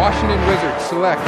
Washington 0.00 0.40
Wizards 0.48 0.82
select 0.90 1.24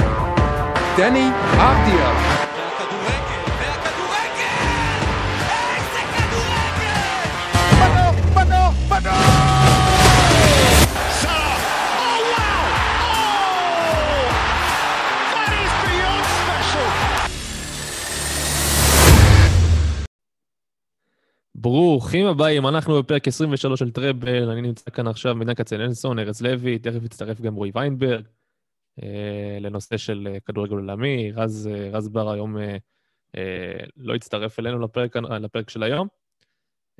beyond 15.84 16.24
special! 16.40 16.88
ברוכים 21.54 22.26
הבאים, 22.26 22.66
אנחנו 22.66 23.02
בפרק 23.02 23.28
23 23.28 23.78
של 23.80 23.90
טראבל, 23.90 24.50
אני 24.50 24.62
נמצא 24.62 24.90
כאן 24.90 25.06
עכשיו 25.08 25.34
מדן 25.34 25.54
כצנלסון, 25.54 26.18
ארז 26.18 26.42
לוי, 26.42 26.78
תכף 26.78 27.04
יצטרף 27.04 27.40
גם 27.40 27.54
רועי 27.54 27.70
ויינברג, 27.74 28.24
לנושא 29.60 29.96
של 29.96 30.28
אה, 30.32 30.40
כדורגל 30.40 30.74
עולמי. 30.74 31.32
רז, 31.32 31.70
אה, 31.72 31.90
רז 31.92 32.08
בר 32.08 32.30
היום 32.30 32.58
אה, 32.58 32.76
אה, 33.36 33.84
לא 33.96 34.14
יצטרף 34.14 34.58
אלינו 34.58 34.78
לפרק, 34.78 35.16
לפרק 35.16 35.70
של 35.70 35.82
היום, 35.82 36.08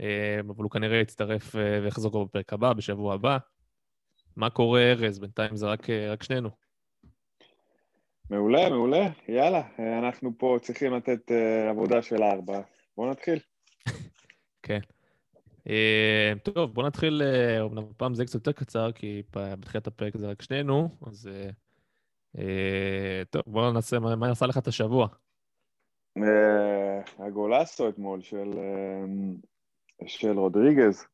אה, 0.01 0.41
אבל 0.41 0.63
הוא 0.63 0.71
כנראה 0.71 0.99
יצטרף 0.99 1.57
אה, 1.57 1.81
ויחזור 1.83 2.11
כבר 2.11 2.25
בפרק 2.25 2.53
הבא, 2.53 2.73
בשבוע 2.73 3.15
הבא. 3.15 3.39
מה 4.37 4.51
קורה, 4.51 4.93
ארז? 4.93 5.19
בינתיים 5.19 5.57
זה 5.57 5.67
רק, 5.67 5.91
אה, 5.91 6.13
רק 6.13 6.23
שנינו. 6.23 6.51
מעולה, 8.31 8.69
מעולה, 8.71 9.09
יאללה, 9.29 9.63
אה, 9.79 9.99
אנחנו 9.99 10.33
פה 10.39 10.57
צריכים 10.63 10.95
לתת 10.95 11.33
אה, 11.33 11.71
עבודה 11.71 12.03
של 12.03 12.23
ארבע. 12.23 12.61
בואו 12.97 13.11
נתחיל. 13.11 13.39
כן. 14.63 14.81
אה, 15.69 16.33
טוב, 16.43 16.75
בוא 16.75 16.87
נתחיל, 16.87 17.23
אה, 17.23 17.63
אמנם 17.65 17.85
הפעם 17.91 18.15
זה 18.15 18.25
קצת 18.25 18.35
יותר 18.35 18.53
קצר, 18.53 18.93
כי 18.93 19.23
בתחילת 19.31 19.87
הפרק 19.87 20.17
זה 20.17 20.31
רק 20.31 20.43
שנינו, 20.43 20.89
אז... 21.07 21.29
אה, 22.39 23.23
טוב, 23.31 23.43
בוא 23.47 23.73
נעשה, 23.73 23.99
מה 23.99 24.17
מה 24.17 24.31
עשה 24.31 24.47
לך 24.47 24.59
את 24.59 24.67
השבוע? 24.67 25.09
אה, 26.17 27.27
הגולסו 27.27 27.89
אתמול 27.89 28.21
של, 28.21 28.51
אה, 28.59 29.05
של 30.07 30.39
רודריגז, 30.39 31.07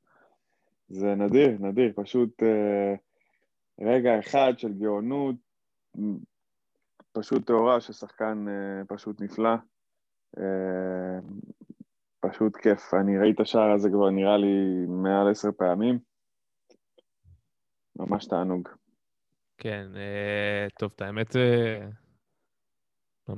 זה 0.88 1.14
נדיר, 1.14 1.56
נדיר, 1.60 1.92
פשוט 1.96 2.42
רגע 3.80 4.18
אחד 4.18 4.52
של 4.56 4.72
גאונות, 4.72 5.36
פשוט 7.12 7.46
טהורה 7.46 7.80
של 7.80 7.92
שחקן 7.92 8.44
אה, 8.48 8.84
פשוט 8.88 9.20
נפלא. 9.20 9.54
פשוט 12.20 12.56
כיף. 12.56 12.94
אני 12.94 13.18
ראיתי 13.18 13.34
את 13.34 13.40
השער 13.40 13.70
הזה 13.70 13.88
כבר 13.90 14.10
נראה 14.10 14.36
לי 14.36 14.86
מעל 14.88 15.30
עשר 15.30 15.48
פעמים. 15.58 15.98
ממש 17.96 18.26
תענוג. 18.26 18.68
כן, 19.58 19.86
אה, 19.96 20.66
טוב, 20.78 20.92
את 20.96 21.00
האמת, 21.00 21.36
אה, 21.36 21.88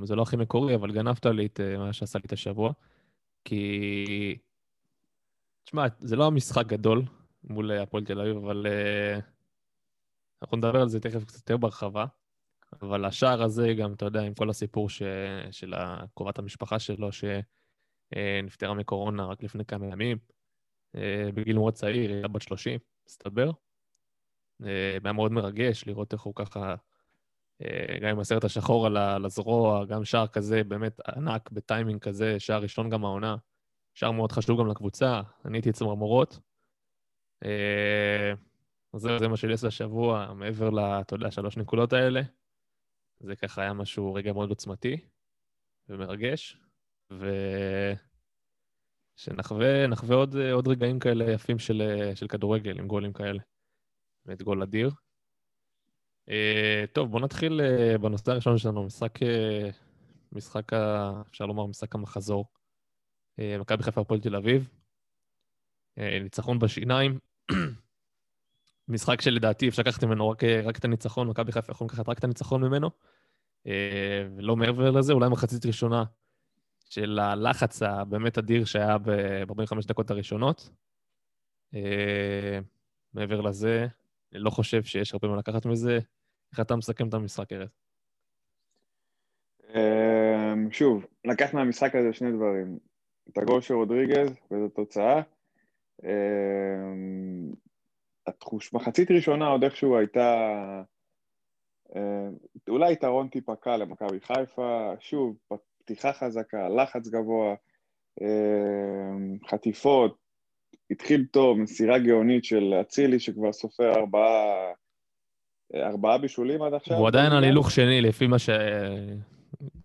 זה 0.03 0.15
לא 0.15 0.21
הכי 0.21 0.35
מקורי, 0.35 0.75
אבל 0.75 0.91
גנבת 0.91 1.25
לי 1.25 1.45
את 1.45 1.59
אה, 1.59 1.77
מה 1.77 1.93
שעשה 1.93 2.19
לי 2.19 2.25
את 2.25 2.33
השבוע, 2.33 2.71
כי... 3.45 4.37
תשמע, 5.63 5.85
זה 5.99 6.15
לא 6.15 6.27
המשחק 6.27 6.65
גדול 6.65 7.01
מול 7.43 7.71
הפועל 7.71 8.05
תל 8.05 8.21
אביב, 8.21 8.37
אבל 8.37 8.65
אנחנו 10.41 10.57
נדבר 10.57 10.81
על 10.81 10.89
זה 10.89 10.99
תכף 10.99 11.23
קצת 11.23 11.37
יותר 11.37 11.57
בהרחבה. 11.57 12.05
אבל 12.81 13.05
השער 13.05 13.43
הזה 13.43 13.73
גם, 13.79 13.93
אתה 13.93 14.05
יודע, 14.05 14.21
עם 14.21 14.33
כל 14.33 14.49
הסיפור 14.49 14.89
ש... 14.89 15.01
של 15.51 15.73
קרובת 16.15 16.39
המשפחה 16.39 16.79
שלו, 16.79 17.09
שנפטרה 17.11 18.73
מקורונה 18.73 19.25
רק 19.25 19.43
לפני 19.43 19.65
כמה 19.65 19.85
ימים, 19.85 20.17
בגיל 21.35 21.55
מאוד 21.55 21.73
צעיר, 21.73 21.95
היא 21.95 22.13
הייתה 22.13 22.27
בת 22.27 22.41
30, 22.41 22.79
מסתבר. 23.07 23.51
אה, 24.65 24.97
היה 25.03 25.13
מאוד 25.13 25.31
מרגש 25.31 25.83
לראות 25.87 26.13
איך 26.13 26.21
הוא 26.21 26.35
ככה, 26.35 26.75
אה, 27.61 27.99
גם 28.01 28.07
עם 28.09 28.19
הסרט 28.19 28.43
השחור 28.43 28.85
על 28.85 29.25
הזרוע, 29.25 29.85
גם 29.85 30.05
שער 30.05 30.27
כזה 30.27 30.63
באמת 30.63 30.99
ענק 31.15 31.51
בטיימינג 31.51 31.99
כזה, 31.99 32.39
שער 32.39 32.61
ראשון 32.61 32.89
גם 32.89 33.05
העונה, 33.05 33.35
שער 33.93 34.11
מאוד 34.11 34.31
חשוב 34.31 34.59
גם 34.59 34.67
לקבוצה, 34.67 35.21
אני 35.45 35.57
הייתי 35.57 35.69
אצל 35.69 35.85
מרמורות. 35.85 36.39
אה, 37.45 38.33
זהו, 38.95 39.19
זה 39.19 39.27
מה 39.27 39.37
שלי 39.37 39.53
עשה 39.53 39.67
השבוע, 39.67 40.33
מעבר 40.33 40.69
ל, 40.69 40.79
אתה 40.79 41.15
יודע, 41.15 41.31
שלוש 41.31 41.57
נקודות 41.57 41.93
האלה. 41.93 42.21
זה 43.19 43.35
ככה 43.35 43.61
היה 43.61 43.73
משהו, 43.73 44.13
רגע 44.13 44.33
מאוד 44.33 44.49
עוצמתי 44.49 44.97
ומרגש, 45.89 46.57
ו... 47.11 47.25
שנחווה 49.15 49.87
נחווה 49.87 50.15
עוד, 50.15 50.35
עוד 50.35 50.67
רגעים 50.67 50.99
כאלה 50.99 51.31
יפים 51.31 51.59
של, 51.59 51.81
של 52.15 52.27
כדורגל, 52.27 52.79
עם 52.79 52.87
גולים 52.87 53.13
כאלה. 53.13 53.41
באמת 54.25 54.41
גול 54.41 54.61
אדיר. 54.61 54.89
Uh, 56.29 56.87
טוב, 56.93 57.11
בואו 57.11 57.23
נתחיל 57.23 57.61
uh, 57.61 57.97
בנושא 57.97 58.31
הראשון 58.31 58.57
שלנו, 58.57 58.83
משחק, 58.83 59.17
uh, 59.17 59.25
משחק, 60.31 60.73
ה... 60.73 61.11
אפשר 61.29 61.45
לומר, 61.45 61.65
משחק 61.65 61.95
המחזור. 61.95 62.45
Uh, 63.39 63.43
מכבי 63.59 63.83
חיפה 63.83 64.01
הפועל 64.01 64.19
תל 64.19 64.35
אביב. 64.35 64.69
Uh, 65.99 66.01
ניצחון 66.23 66.59
בשיניים. 66.59 67.19
משחק 68.87 69.21
שלדעתי 69.21 69.67
אפשר 69.69 69.81
לקחת 69.81 70.03
ממנו 70.03 70.29
רק, 70.29 70.43
רק 70.43 70.77
את 70.77 70.85
הניצחון, 70.85 71.27
מכבי 71.27 71.51
חיפה 71.51 71.71
יכולים 71.71 71.89
לקחת 71.89 72.09
רק 72.09 72.19
את 72.19 72.23
הניצחון 72.23 72.63
ממנו. 72.63 72.89
Uh, 73.67 73.69
ולא 74.37 74.55
מעבר 74.55 74.91
לזה, 74.91 75.13
אולי 75.13 75.29
מחצית 75.29 75.65
ראשונה 75.65 76.03
של 76.89 77.19
הלחץ 77.19 77.81
הבאמת 77.81 78.37
אדיר 78.37 78.65
שהיה 78.65 78.97
ב-45 78.97 79.87
דקות 79.87 80.11
הראשונות. 80.11 80.69
Uh, 81.73 81.77
מעבר 83.13 83.41
לזה, 83.41 83.87
לא 84.33 84.49
חושב 84.49 84.83
שיש 84.83 85.13
הרבה 85.13 85.27
מה 85.27 85.37
לקחת 85.37 85.65
מזה. 85.65 85.99
איך 86.51 86.59
אתה 86.59 86.75
מסכם 86.75 87.07
את 87.07 87.13
המשחק, 87.13 87.53
ארז? 87.53 87.69
אמ, 89.75 90.71
שוב, 90.71 91.05
לקח 91.25 91.53
מהמשחק 91.53 91.95
הזה 91.95 92.13
שני 92.13 92.31
דברים. 92.31 92.79
את 93.29 93.37
הגול 93.37 93.61
של 93.61 93.73
רודריגז 93.73 94.29
וזו 94.51 94.69
תוצאה. 94.69 95.21
אמ, 96.03 97.51
התחוש, 98.27 98.73
מחצית 98.73 99.11
ראשונה 99.11 99.47
עוד 99.47 99.63
איכשהו 99.63 99.97
הייתה 99.97 100.47
אמ, 101.95 102.35
אולי 102.69 102.93
יתרון 102.93 103.27
טיפה 103.27 103.55
קל 103.55 103.77
למכבי 103.77 104.19
חיפה, 104.19 104.93
שוב, 104.99 105.37
פתיחה 105.83 106.13
חזקה, 106.13 106.69
לחץ 106.69 107.07
גבוה, 107.07 107.55
חטיפות, 109.49 110.17
התחיל 110.91 111.25
טוב, 111.31 111.59
מסירה 111.59 111.99
גאונית 111.99 112.43
של 112.45 112.73
אצילי 112.81 113.19
שכבר 113.19 113.53
סופר 113.53 113.93
ארבעה, 113.95 114.71
ארבעה 115.75 116.17
בישולים 116.17 116.61
עד 116.61 116.73
עכשיו. 116.73 116.97
הוא 116.97 117.07
עדיין 117.07 117.31
על 117.31 117.43
הילוך 117.43 117.71
שני, 117.71 118.01
לפי 118.01 118.27
מה 118.27 118.39
ש... 118.39 118.49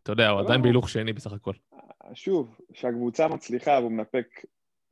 אתה 0.03 0.13
יודע, 0.13 0.29
הוא 0.29 0.41
עדיין 0.41 0.61
לא. 0.61 0.65
בהילוך 0.65 0.89
שני 0.89 1.13
בסך 1.13 1.33
הכל. 1.33 1.53
שוב, 2.15 2.61
שהקבוצה 2.73 3.29
מצליחה 3.29 3.79
והוא 3.81 3.93
מנפק 3.93 4.27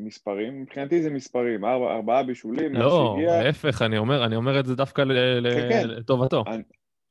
מספרים, 0.01 0.63
מבחינתי 0.63 1.03
זה 1.03 1.11
מספרים, 1.11 1.65
ארבע, 1.65 1.95
ארבעה 1.95 2.23
בישולים, 2.23 2.75
לא. 2.75 3.19
להפך, 3.21 3.83
אני 3.83 3.99
אומר, 3.99 4.25
אני 4.25 4.37
אומר 4.37 4.61
את 4.61 4.67
זה 4.67 4.75
דווקא 4.77 5.03
ל- 5.03 5.13
ל- 5.41 5.55
כן, 5.55 5.69
כן. 5.71 5.89
לטובתו. 5.89 6.45
אני, 6.47 6.63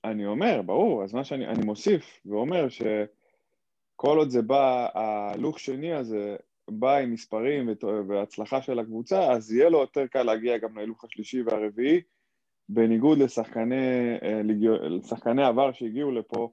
אני 0.03 0.25
אומר, 0.25 0.61
ברור, 0.61 1.03
אז 1.03 1.13
מה 1.13 1.23
שאני 1.23 1.47
אני 1.47 1.65
מוסיף 1.65 2.21
ואומר 2.25 2.67
שכל 2.69 4.17
עוד 4.17 4.29
זה 4.29 4.41
בא, 4.41 4.87
הלוך 4.93 5.59
שני 5.59 5.93
הזה 5.93 6.35
בא 6.69 6.97
עם 6.97 7.13
מספרים 7.13 7.69
והצלחה 8.07 8.61
של 8.61 8.79
הקבוצה, 8.79 9.31
אז 9.31 9.53
יהיה 9.53 9.69
לו 9.69 9.79
יותר 9.79 10.07
קל 10.07 10.23
להגיע 10.23 10.57
גם 10.57 10.77
להילוך 10.77 11.03
השלישי 11.03 11.41
והרביעי, 11.41 12.01
בניגוד 12.69 13.17
לשחקני, 13.17 14.15
אה, 14.23 14.41
לשחקני 14.89 15.43
עבר 15.43 15.71
שהגיעו 15.71 16.11
לפה 16.11 16.51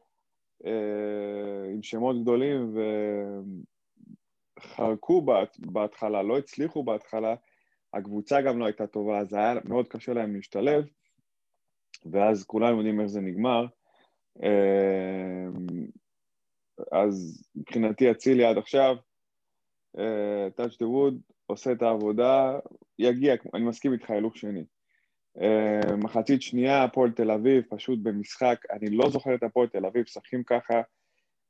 אה, 0.66 1.71
עם 1.75 1.82
שמות 1.82 2.22
גדולים 2.22 2.75
וחרקו 4.59 5.22
בהת- 5.22 5.59
בהתחלה, 5.59 6.22
לא 6.22 6.38
הצליחו 6.38 6.82
בהתחלה, 6.82 7.34
הקבוצה 7.94 8.41
גם 8.41 8.59
לא 8.59 8.65
הייתה 8.65 8.87
טובה, 8.87 9.19
אז 9.19 9.32
היה 9.32 9.54
מאוד 9.65 9.88
קשה 9.88 10.12
להם 10.12 10.34
להשתלב, 10.34 10.84
ואז 12.12 12.44
כולם 12.44 12.77
יודעים 12.77 13.00
איך 13.00 13.09
זה 13.09 13.21
נגמר. 13.21 13.66
אה, 14.42 15.47
אז 16.92 17.45
מבחינתי 17.57 18.10
אצילי 18.10 18.45
עד 18.45 18.59
עכשיו, 18.59 18.97
touch 20.57 20.75
the 20.75 20.87
wood, 20.87 21.34
עושה 21.47 21.72
את 21.72 21.83
העבודה, 21.83 22.59
יגיע, 22.98 23.34
אני 23.54 23.65
מסכים 23.65 23.92
איתך, 23.92 24.10
הילוך 24.10 24.37
שני. 24.37 24.65
Uh, 25.39 25.97
מחצית 25.97 26.42
שנייה, 26.42 26.84
הפועל 26.84 27.10
תל 27.10 27.31
אביב, 27.31 27.65
פשוט 27.71 27.98
במשחק, 28.03 28.57
אני 28.71 28.91
לא 28.91 29.10
זוכר 29.10 29.34
את 29.34 29.42
הפועל 29.42 29.69
תל 29.69 29.87
אביב, 29.87 30.03
משחקים 30.03 30.42
ככה. 30.42 30.81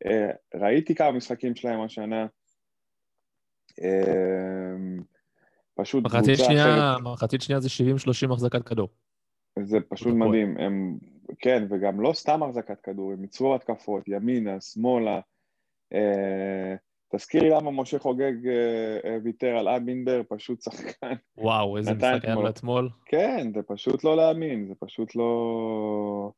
Uh, 0.04 0.10
ראיתי 0.54 0.94
כמה 0.94 1.12
משחקים 1.12 1.54
שלהם 1.54 1.80
השנה. 1.80 2.26
Uh, 3.80 3.84
פשוט 5.74 6.04
מחצית 6.04 6.24
קבוצה 6.24 6.44
שנייה, 6.44 6.92
אחרת. 6.92 7.02
מחצית 7.02 7.42
שנייה 7.42 7.60
זה 7.60 7.68
70-30 8.28 8.32
החזקת 8.32 8.68
כדור. 8.68 8.88
זה 9.62 9.78
פשוט. 9.88 10.14
מדהים. 10.14 10.56
הם, 10.58 10.98
כן, 11.38 11.66
וגם 11.70 12.00
לא 12.00 12.12
סתם 12.12 12.42
החזקת 12.42 12.80
כדור, 12.80 13.12
הם 13.12 13.22
ייצרו 13.22 13.54
התקפות, 13.54 14.08
ימינה, 14.08 14.60
שמאלה. 14.60 15.20
Uh, 15.94 15.96
תזכירי 17.12 17.50
למה 17.50 17.70
משה 17.70 17.98
חוגג 17.98 18.32
uh, 18.44 19.04
uh, 19.04 19.08
ויתר 19.24 19.56
על 19.56 19.68
אבינדר, 19.68 20.22
פשוט 20.28 20.62
שחקן. 20.62 21.12
וואו, 21.38 21.76
איזה 21.76 21.94
משחק 21.94 22.04
היה 22.04 22.16
אתמול. 22.16 22.44
לו 22.44 22.50
אתמול. 22.50 22.88
כן, 23.06 23.52
זה 23.54 23.62
פשוט 23.62 24.04
לא 24.04 24.16
להאמין, 24.16 24.66
זה 24.68 24.74
פשוט 24.80 25.16
לא... 25.16 26.32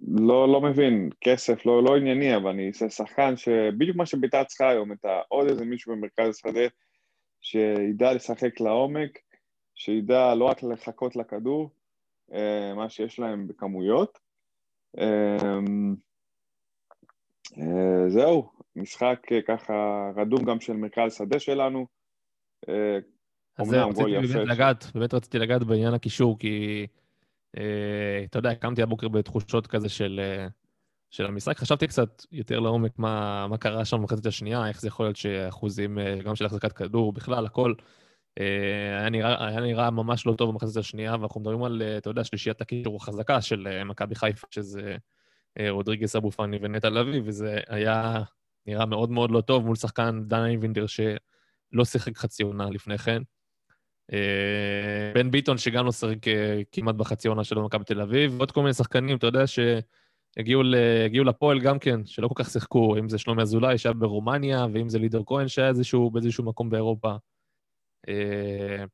לא, 0.00 0.48
לא 0.52 0.60
מבין, 0.60 1.10
כסף 1.20 1.66
לא, 1.66 1.84
לא 1.84 1.96
ענייני, 1.96 2.36
אבל 2.36 2.50
אני 2.50 2.68
אעשה 2.68 2.90
שחקן 2.90 3.36
שבדיוק 3.36 3.96
מה 3.96 4.06
שביתר 4.06 4.44
צריכה 4.44 4.68
היום, 4.68 4.92
את 4.92 5.04
ה- 5.04 5.20
עוד 5.28 5.48
איזה 5.48 5.64
מישהו 5.64 5.92
במרכז 5.92 6.28
השדה 6.28 6.66
שידע 7.40 8.12
לשחק 8.14 8.60
לעומק, 8.60 9.18
שידע 9.74 10.34
לא 10.34 10.44
רק 10.44 10.62
לחכות 10.62 11.16
לכדור, 11.16 11.70
אה, 12.32 12.74
מה 12.74 12.88
שיש 12.90 13.18
להם 13.18 13.46
בכמויות. 13.48 14.18
אה, 17.58 18.08
זהו, 18.08 18.50
משחק 18.76 19.20
אה, 19.32 19.42
ככה 19.42 20.10
רדום 20.16 20.44
גם 20.44 20.60
של 20.60 20.72
מרכז 20.72 21.14
שדה 21.14 21.38
שלנו. 21.38 21.86
אה, 22.68 22.98
אז 23.58 23.68
זהו, 23.68 23.88
רציתי 23.88 24.12
באמת 24.12 24.48
לגעת, 24.48 24.84
באמת 24.94 25.14
רציתי 25.14 25.38
לגעת 25.38 25.64
בעניין 25.64 25.94
הקישור, 25.94 26.38
כי 26.38 26.86
אה, 27.56 28.22
אתה 28.24 28.38
יודע, 28.38 28.54
קמתי 28.54 28.82
הבוקר 28.82 29.08
בתחושות 29.08 29.66
כזה 29.66 29.88
של, 29.88 30.20
של 31.10 31.26
המשחק. 31.26 31.58
חשבתי 31.58 31.86
קצת 31.86 32.24
יותר 32.32 32.60
לעומק 32.60 32.98
מה, 32.98 33.46
מה 33.46 33.58
קרה 33.58 33.84
שם 33.84 33.96
במחצית 33.96 34.26
השנייה, 34.26 34.68
איך 34.68 34.80
זה 34.80 34.88
יכול 34.88 35.06
להיות 35.06 35.16
שאחוזים, 35.16 35.98
גם 36.24 36.36
של 36.36 36.46
החזקת 36.46 36.72
כדור, 36.72 37.12
בכלל, 37.12 37.46
הכל, 37.46 37.74
אה, 38.40 38.98
היה 38.98 39.10
נראה, 39.10 39.46
היה 39.46 39.60
נראה 39.60 39.90
ממש 39.90 40.26
לא 40.26 40.34
טוב 40.34 40.50
במחצית 40.50 40.76
השנייה, 40.76 41.16
ואנחנו 41.20 41.40
מדברים 41.40 41.64
על, 41.64 41.82
אתה 41.82 42.10
יודע, 42.10 42.24
שלישיית 42.24 42.60
הקישור 42.60 42.96
החזקה 42.96 43.40
של 43.40 43.82
מכבי 43.84 44.14
חיפה, 44.14 44.46
שזה 44.50 44.96
רודריגס 45.70 46.16
אבו 46.16 46.30
פאני 46.30 46.58
ונטע 46.62 46.90
לביא, 46.90 47.22
וזה 47.24 47.60
היה 47.68 48.22
נראה 48.66 48.86
מאוד 48.86 49.10
מאוד 49.10 49.30
לא 49.30 49.40
טוב 49.40 49.66
מול 49.66 49.76
שחקן 49.76 50.22
דן 50.26 50.44
איינבינדר, 50.44 50.86
שלא 50.86 51.84
שיחק 51.84 52.16
חצי 52.16 52.42
עונה 52.42 52.70
לפני 52.70 52.98
כן. 52.98 53.22
אה, 54.12 55.12
בן 55.14 55.30
ביטון, 55.30 55.58
שגם 55.58 55.86
לא 55.86 55.92
שיחק 55.92 56.28
אה, 56.28 56.60
כמעט 56.72 56.94
בחצי 56.94 57.28
עונה 57.28 57.44
שלו 57.44 57.62
במכבי 57.62 57.84
תל 57.84 58.00
אביב, 58.00 58.34
ועוד 58.36 58.50
כל 58.50 58.60
מיני 58.60 58.74
שחקנים, 58.74 59.16
אתה 59.16 59.26
יודע, 59.26 59.44
שהגיעו 59.46 61.24
לפועל 61.24 61.60
גם 61.60 61.78
כן, 61.78 62.06
שלא 62.06 62.28
כל 62.28 62.42
כך 62.42 62.50
שיחקו, 62.50 62.96
אם 62.98 63.08
זה 63.08 63.18
שלומי 63.18 63.42
אזולאי 63.42 63.78
שהיה 63.78 63.92
ברומניה, 63.92 64.66
ואם 64.72 64.88
זה 64.88 64.98
לידר 64.98 65.22
כהן 65.26 65.48
שהיה 65.48 65.68
איזשהו, 65.68 66.10
באיזשהו 66.10 66.44
מקום 66.44 66.70
באירופה. 66.70 67.16
אה, 68.08 68.84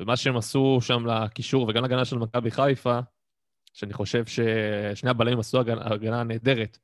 ומה 0.00 0.16
שהם 0.16 0.36
עשו 0.36 0.78
שם 0.80 1.06
לקישור 1.06 1.66
וגם 1.68 1.82
להגנה 1.82 2.04
של 2.04 2.18
מכבי 2.18 2.50
חיפה, 2.50 2.98
שאני 3.74 3.92
חושב 3.92 4.24
ששני 4.26 5.10
הבלמים 5.10 5.38
עשו 5.38 5.60
הגנה, 5.60 5.80
הגנה 5.84 6.22
נהדרת, 6.22 6.78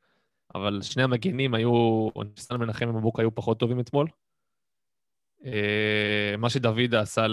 אבל 0.55 0.83
שני 0.83 1.03
המגינים 1.03 1.55
היו, 1.55 2.09
ניסן 2.37 2.57
מנחם 2.57 2.89
ומבוק 2.89 3.21
היו 3.21 3.35
פחות 3.35 3.59
טובים 3.59 3.81
אתמול. 3.81 4.09
אה, 5.45 6.35
מה 6.39 6.51
שדוידה 6.51 7.01
עשה 7.01 7.27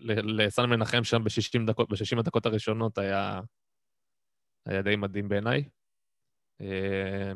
לסן 0.00 0.64
מנחם 0.70 1.04
שם 1.04 1.24
ב-60 1.24 1.66
דקות, 1.66 1.88
ב-60 1.88 2.18
הדקות 2.18 2.46
הראשונות 2.46 2.98
היה, 2.98 3.40
היה 4.66 4.82
די 4.82 4.96
מדהים 4.96 5.28
בעיניי. 5.28 5.64
אה, 6.60 7.32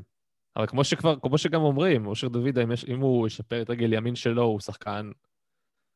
אבל 0.57 0.67
כמו 0.67 0.85
שכבר, 0.85 1.21
כמו 1.21 1.39
שגם 1.39 1.61
אומרים, 1.61 2.07
אושר 2.07 2.29
דוידה, 2.29 2.63
אם, 2.63 2.73
יש, 2.73 2.85
אם 2.85 3.01
הוא 3.01 3.27
ישפר 3.27 3.63
את 3.63 3.71
רגל 3.71 3.93
ימין 3.93 4.15
שלו, 4.15 4.43
הוא 4.43 4.61
שחקן, 4.61 5.11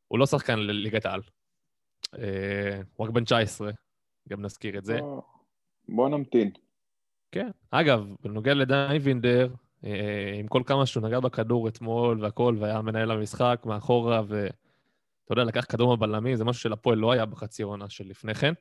הוא 0.08 0.18
לא 0.18 0.26
שחקן 0.26 0.58
לליגת 0.58 1.06
העל. 1.06 1.20
אה, 2.18 2.80
הוא 2.94 3.06
רק 3.06 3.12
בן 3.12 3.24
19, 3.24 3.70
גם 4.28 4.42
נזכיר 4.42 4.78
את 4.78 4.84
זה. 4.84 4.98
בוא- 5.00 5.22
בוא 5.88 6.08
נמתין. 6.08 6.50
כן. 7.32 7.50
אגב, 7.70 8.06
בנוגע 8.22 8.54
לדן 8.54 8.86
אייבינדר, 8.90 9.48
אה, 9.84 10.34
עם 10.38 10.48
כל 10.48 10.62
כמה 10.66 10.86
שהוא 10.86 11.02
נגע 11.08 11.20
בכדור 11.20 11.68
אתמול 11.68 12.22
והכל, 12.24 12.56
והיה 12.58 12.82
מנהל 12.82 13.10
המשחק 13.10 13.62
מאחורה, 13.66 14.22
ואתה 14.28 14.52
יודע, 15.32 15.44
לקח 15.44 15.64
כדור 15.68 15.88
מהבלמים, 15.90 16.36
זה 16.36 16.44
משהו 16.44 16.62
שלפועל 16.62 16.98
לא 16.98 17.12
היה 17.12 17.26
בחצי 17.26 17.62
העונה 17.62 17.88
של 17.88 18.04
לפני 18.08 18.34
כן. 18.34 18.52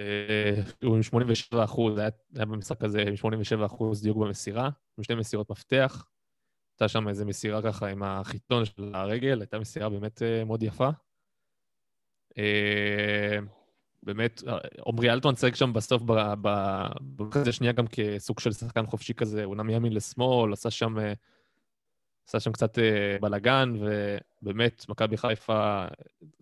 אה, 0.00 0.54
הוא 0.82 0.96
עם 0.96 1.02
87 1.02 1.64
אחוז, 1.64 1.98
היה, 1.98 2.08
היה 2.36 2.44
במשחק 2.44 2.84
הזה 2.84 3.02
עם 3.02 3.16
87 3.16 3.66
אחוז 3.66 4.02
דיוק 4.02 4.16
במסירה, 4.18 4.68
עם 4.98 5.04
שתי 5.04 5.14
מסירות 5.14 5.50
מפתח. 5.50 6.06
הייתה 6.74 6.88
שם 6.88 7.08
איזו 7.08 7.26
מסירה 7.26 7.62
ככה 7.62 7.86
עם 7.88 8.02
החיתון 8.02 8.64
של 8.64 8.90
הרגל, 8.94 9.40
הייתה 9.40 9.58
מסירה 9.58 9.88
באמת 9.88 10.22
אה, 10.22 10.44
מאוד 10.44 10.62
יפה. 10.62 10.88
אה, 14.08 14.14
באמת, 14.14 14.42
עמרי 14.86 15.10
אלטמן 15.10 15.34
צייג 15.34 15.54
שם 15.54 15.72
בסוף, 15.72 16.02
ב- 16.02 16.34
ב- 16.42 16.86
במחצית 17.00 17.46
השנייה 17.46 17.72
גם 17.72 17.86
כסוג 17.86 18.40
של 18.40 18.52
שחקן 18.52 18.86
חופשי 18.86 19.14
כזה, 19.14 19.44
הוא 19.44 19.56
נע 19.56 19.62
מימין 19.62 19.92
לשמאל, 19.92 20.52
עשה 20.52 20.70
שם, 20.70 20.98
אה, 20.98 21.12
עשה 22.28 22.40
שם 22.40 22.52
קצת 22.52 22.78
אה, 22.78 23.16
בלאגן, 23.20 23.74
ובאמת, 24.42 24.84
מכבי 24.88 25.16
חיפה 25.16 25.86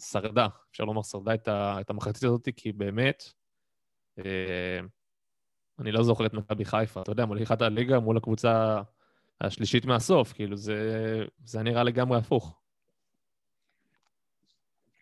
שרדה, 0.01 0.47
אפשר 0.71 0.85
לומר 0.85 1.03
שרדה 1.03 1.35
את, 1.35 1.49
ה, 1.49 1.81
את 1.81 1.91
המחצית 1.91 2.25
הזאת, 2.25 2.49
כי 2.57 2.73
באמת, 2.73 3.33
אה, 4.19 4.81
אני 5.79 5.93
לא 5.93 6.03
זוכר 6.03 6.27
את 6.27 6.35
מכבי 6.35 6.65
חיפה, 6.65 7.03
אתה 7.03 7.12
יודע, 7.12 7.25
מוליכת 7.25 7.62
הליגה 7.62 8.01
מול 8.01 8.17
הקבוצה 8.17 8.83
השלישית 9.41 9.85
מהסוף, 9.85 10.33
כאילו, 10.33 10.57
זה, 10.57 11.25
זה 11.45 11.62
נראה 11.62 11.85
לגמרי 11.85 12.19
הפוך. 12.19 12.60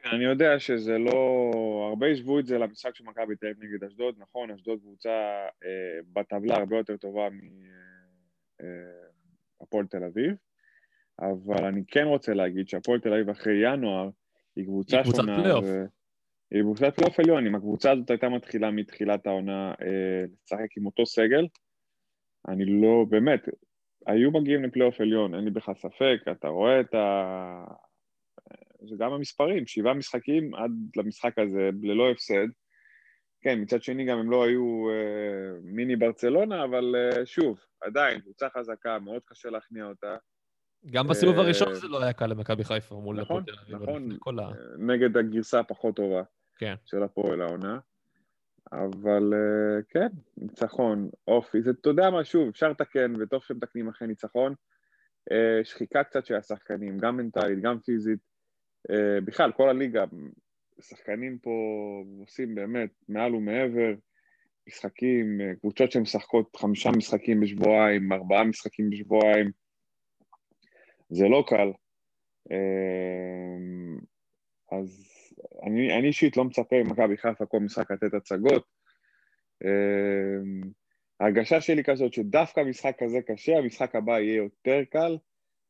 אני 0.04 0.24
יודע 0.24 0.58
שזה 0.58 0.98
לא... 0.98 1.50
הרבה 1.88 2.06
השוו 2.06 2.38
את 2.38 2.46
זה 2.46 2.58
למשחק 2.58 2.94
של 2.94 3.04
מכבי 3.04 3.36
תל 3.36 3.46
אביב 3.46 3.64
נגד 3.64 3.84
אשדוד, 3.84 4.14
נכון, 4.18 4.50
אשדוד 4.50 4.80
קבוצה 4.80 5.10
אה, 5.64 5.98
בטבלה 6.12 6.56
הרבה 6.56 6.76
יותר 6.76 6.96
טובה 6.96 7.28
מהפועל 9.60 9.86
תל 9.86 10.04
אביב, 10.04 10.34
אבל 11.20 11.64
אני 11.64 11.82
כן 11.86 12.04
רוצה 12.04 12.34
להגיד 12.34 12.68
שהפועל 12.68 13.00
תל 13.00 13.12
אביב 13.12 13.30
אחרי 13.30 13.72
ינואר 13.72 14.10
היא 14.56 14.64
קבוצה 14.64 14.96
היא 14.96 15.04
קבוצת. 15.04 15.22
פלייאוף. 15.22 15.64
ו- 15.64 15.84
היא 16.50 16.62
קבוצת 16.62 16.94
פלייאוף 16.96 17.20
עליון, 17.20 17.46
אם 17.46 17.54
הקבוצה 17.54 17.92
הזאת 17.92 18.10
הייתה 18.10 18.28
מתחילה 18.28 18.70
מתחילת 18.70 19.26
העונה 19.26 19.74
אה, 19.82 20.24
לשחק 20.44 20.76
עם 20.76 20.86
אותו 20.86 21.06
סגל, 21.06 21.46
אני 22.48 22.64
לא, 22.64 23.04
באמת, 23.08 23.48
היו 24.06 24.30
מגיעים 24.30 24.64
לפלייאוף 24.64 25.00
עליון, 25.00 25.34
אין 25.34 25.44
לי 25.44 25.50
בכלל 25.50 25.74
ספק, 25.74 26.20
אתה 26.32 26.48
רואה 26.48 26.80
את 26.80 26.94
ה... 26.94 27.64
זה 28.80 28.96
גם 28.98 29.12
המספרים, 29.12 29.66
שבעה 29.66 29.94
משחקים 29.94 30.54
עד 30.54 30.70
למשחק 30.96 31.38
הזה 31.38 31.70
ללא 31.82 32.10
הפסד. 32.10 32.46
כן, 33.40 33.60
מצד 33.60 33.82
שני 33.82 34.04
גם 34.04 34.18
הם 34.18 34.30
לא 34.30 34.44
היו 34.44 34.90
אה, 34.90 35.60
מיני 35.62 35.96
ברצלונה, 35.96 36.64
אבל 36.64 36.94
אה, 36.96 37.26
שוב, 37.26 37.58
עדיין, 37.80 38.20
קבוצה 38.20 38.48
חזקה, 38.56 38.98
מאוד 38.98 39.22
קשה 39.26 39.50
להכניע 39.50 39.84
אותה. 39.84 40.16
גם 40.90 41.08
בסיבוב 41.08 41.34
אה, 41.34 41.40
הראשון 41.40 41.74
זה 41.74 41.88
לא 41.88 42.02
היה 42.02 42.12
קל 42.12 42.26
למכבי 42.26 42.64
חיפה 42.64 42.94
מול 42.94 43.20
נכון, 43.20 43.42
הפועל 43.42 43.56
תל 43.56 43.62
אביב, 43.62 43.88
נכון. 43.88 44.40
אה, 44.40 44.46
נגד 44.78 45.16
הגרסה 45.16 45.60
הפחות 45.60 45.96
טובה 45.96 46.22
כן. 46.58 46.74
של 46.84 47.02
הפועל 47.02 47.40
העונה. 47.40 47.78
אבל 48.72 49.32
אה, 49.34 49.82
כן, 49.88 50.08
ניצחון, 50.36 51.10
אופי, 51.28 51.62
זה, 51.62 51.70
אתה 51.70 51.88
יודע 51.88 52.10
מה, 52.10 52.24
שוב, 52.24 52.48
אפשר 52.48 52.68
לתקן, 52.68 53.12
וטוב 53.20 53.44
שמתקנים 53.44 53.88
אחרי 53.88 54.08
ניצחון. 54.08 54.54
אה, 55.32 55.64
שחיקה 55.64 56.04
קצת 56.04 56.26
של 56.26 56.34
השחקנים, 56.34 56.98
גם 56.98 57.16
מנטלית, 57.16 57.60
גם 57.60 57.80
פיזית. 57.80 58.27
אה, 58.90 59.20
בכלל, 59.24 59.52
כל 59.52 59.68
הליגה, 59.68 60.04
שחקנים 60.80 61.38
פה 61.38 61.50
עושים 62.20 62.54
באמת 62.54 62.90
מעל 63.08 63.34
ומעבר, 63.34 63.94
משחקים, 64.68 65.40
אה, 65.40 65.54
קבוצות 65.60 65.92
שמשחקות 65.92 66.56
חמישה 66.56 66.90
משחקים 66.90 67.40
בשבועיים, 67.40 68.12
ארבעה 68.12 68.44
משחקים 68.44 68.90
בשבועיים, 68.90 69.50
זה 71.10 71.28
לא 71.28 71.44
קל. 71.46 71.72
אה, 72.52 73.98
אז 74.78 75.04
אני, 75.62 76.06
אישית 76.06 76.36
לא 76.36 76.44
מצפה 76.44 76.76
ממכבי 76.82 77.16
חיפה 77.16 77.46
כל 77.46 77.60
משחק 77.60 77.90
לתת 77.90 78.14
הצגות. 78.14 78.78
ההרגשה 81.20 81.60
שלי 81.60 81.84
כזאת 81.84 82.12
שדווקא 82.12 82.60
משחק 82.60 82.96
כזה 82.98 83.18
קשה, 83.26 83.58
המשחק 83.58 83.94
הבא 83.94 84.18
יהיה 84.18 84.36
יותר 84.36 84.80
קל, 84.90 85.16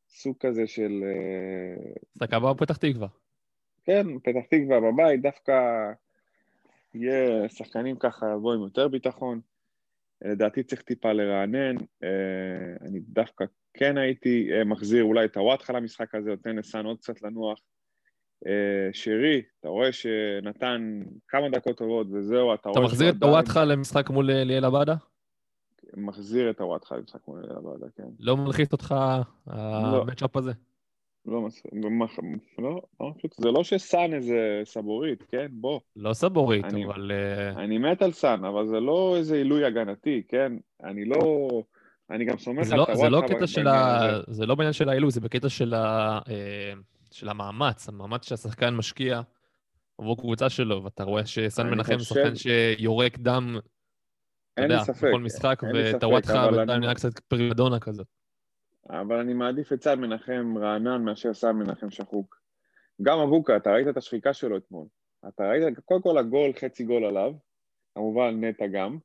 סוג 0.08 0.36
כזה 0.40 0.66
של... 0.66 1.02
אה, 1.04 1.92
משחק 2.16 2.32
הבא 2.32 2.52
בפתח 2.52 2.76
תקווה. 2.76 3.08
כן, 3.84 4.18
פתח 4.18 4.46
תקווה 4.50 4.80
בבית, 4.80 5.22
דווקא 5.22 5.52
יהיה 6.94 7.48
שחקנים 7.48 7.96
ככה 7.96 8.26
לבוא 8.34 8.54
עם 8.54 8.62
יותר 8.62 8.88
ביטחון. 8.88 9.40
לדעתי 10.24 10.62
צריך 10.62 10.82
טיפה 10.82 11.12
לרענן. 11.12 11.76
אה, 12.02 12.88
אני 12.88 13.00
דווקא 13.00 13.44
כן 13.74 13.98
הייתי 13.98 14.48
אה, 14.52 14.64
מחזיר 14.64 15.04
אולי 15.04 15.24
את 15.24 15.36
הוואטחה 15.36 15.72
למשחק 15.72 16.14
הזה, 16.14 16.30
נותן 16.30 16.56
לסאן 16.56 16.86
עוד 16.86 16.98
קצת 16.98 17.22
לנוח. 17.22 17.60
אה, 18.46 18.88
שרי, 18.92 19.42
אתה 19.60 19.68
רואה 19.68 19.92
שנתן 19.92 21.02
כמה 21.28 21.48
דקות 21.48 21.78
טובות 21.78 22.06
וזהו, 22.12 22.54
אתה, 22.54 22.60
אתה 22.60 22.68
רואה... 22.68 22.84
מחזיר 22.84 23.08
שהוא 23.08 23.18
את 23.18 23.22
הוואטחה 23.22 23.64
למשחק 23.64 24.10
מול 24.10 24.30
אה, 24.30 24.44
ליאל 24.44 24.64
עבאדה? 24.64 24.94
מחזיר 25.97 26.50
את 26.50 26.61
הוואטחה 26.61 26.97
למשחק 26.97 27.20
מול 27.28 27.44
הוועדה, 27.50 27.87
כן. 27.97 28.08
לא 28.20 28.37
מלחיץ 28.37 28.73
אותך 28.73 28.94
המצ'אפ 29.47 30.37
הזה? 30.37 30.52
לא, 31.26 31.49
לא, 32.58 32.82
לא, 33.00 33.12
פשוט, 33.18 33.35
זה 33.40 33.50
לא 33.50 33.64
שסאן 33.64 34.14
איזה 34.14 34.61
סבורית, 34.64 35.23
כן? 35.30 35.47
בוא. 35.50 35.80
לא 35.97 36.12
סבורית, 36.12 36.64
אני- 36.64 36.85
אבל... 36.85 37.12
אה, 37.14 37.64
אני 37.64 37.78
מת 37.78 38.02
על 38.02 38.12
סאן, 38.12 38.44
אבל 38.44 38.66
זה 38.66 38.80
לא 38.80 39.14
איזה 39.16 39.37
עילוי 39.37 39.64
הגנתי, 39.64 40.23
כן? 40.28 40.52
אני 40.85 41.04
לא... 41.04 41.49
אני 42.11 42.25
גם 42.25 42.38
סומך 42.38 42.70
על 42.70 42.76
לא, 42.76 42.82
הוואטחה 42.82 42.97
זה 42.97 43.08
לא 43.08 43.23
קטע 43.28 43.47
של. 43.47 43.68
ה... 43.68 44.00
זה 44.26 44.47
לא 44.47 44.54
בעניין 44.54 44.73
של 44.73 44.88
העילוי, 44.88 45.11
זה 45.11 45.20
בקטע 45.20 45.49
של, 45.49 45.75
ה... 45.75 46.18
אה, 46.28 46.73
של 47.11 47.28
המאמץ, 47.28 47.88
המאמץ 47.88 48.28
שהשחקן 48.28 48.75
משקיע 48.75 49.20
עבור 49.99 50.16
קבוצה 50.16 50.49
שלו, 50.49 50.85
ואתה 50.85 51.04
רואה 51.04 51.26
שסן 51.26 51.70
מנחם 51.70 51.92
הוא 51.92 52.02
שחקן 52.02 52.35
שיורק 52.35 53.18
דם 53.18 53.58
אין 54.58 54.70
לי 54.70 54.84
ספק, 54.84 55.08
בכל 55.08 55.20
משחק, 55.20 55.62
וטוואטחה 55.74 56.50
בינתיים 56.50 56.80
נראה 56.80 56.94
קצת 56.94 57.18
פרימדונה 57.18 57.80
כזאת. 57.80 58.06
אבל 58.90 59.16
אני 59.16 59.34
מעדיף 59.34 59.72
את 59.72 59.82
סל 59.82 59.94
מנחם 59.94 60.54
רענן 60.58 61.04
מאשר 61.04 61.34
סל 61.34 61.52
מנחם 61.52 61.90
שחוק. 61.90 62.38
גם 63.02 63.18
אבוקה, 63.18 63.56
אתה 63.56 63.70
ראית 63.70 63.88
את 63.88 63.96
השחיקה 63.96 64.32
שלו 64.32 64.56
אתמול. 64.56 64.86
אתה 65.28 65.48
ראית, 65.48 65.78
קודם 65.84 66.02
כל 66.02 66.18
הגול, 66.18 66.52
חצי 66.52 66.84
גול 66.84 67.04
עליו, 67.04 67.32
כמובן 67.94 68.44
נטע 68.44 68.66
גם. 68.66 68.98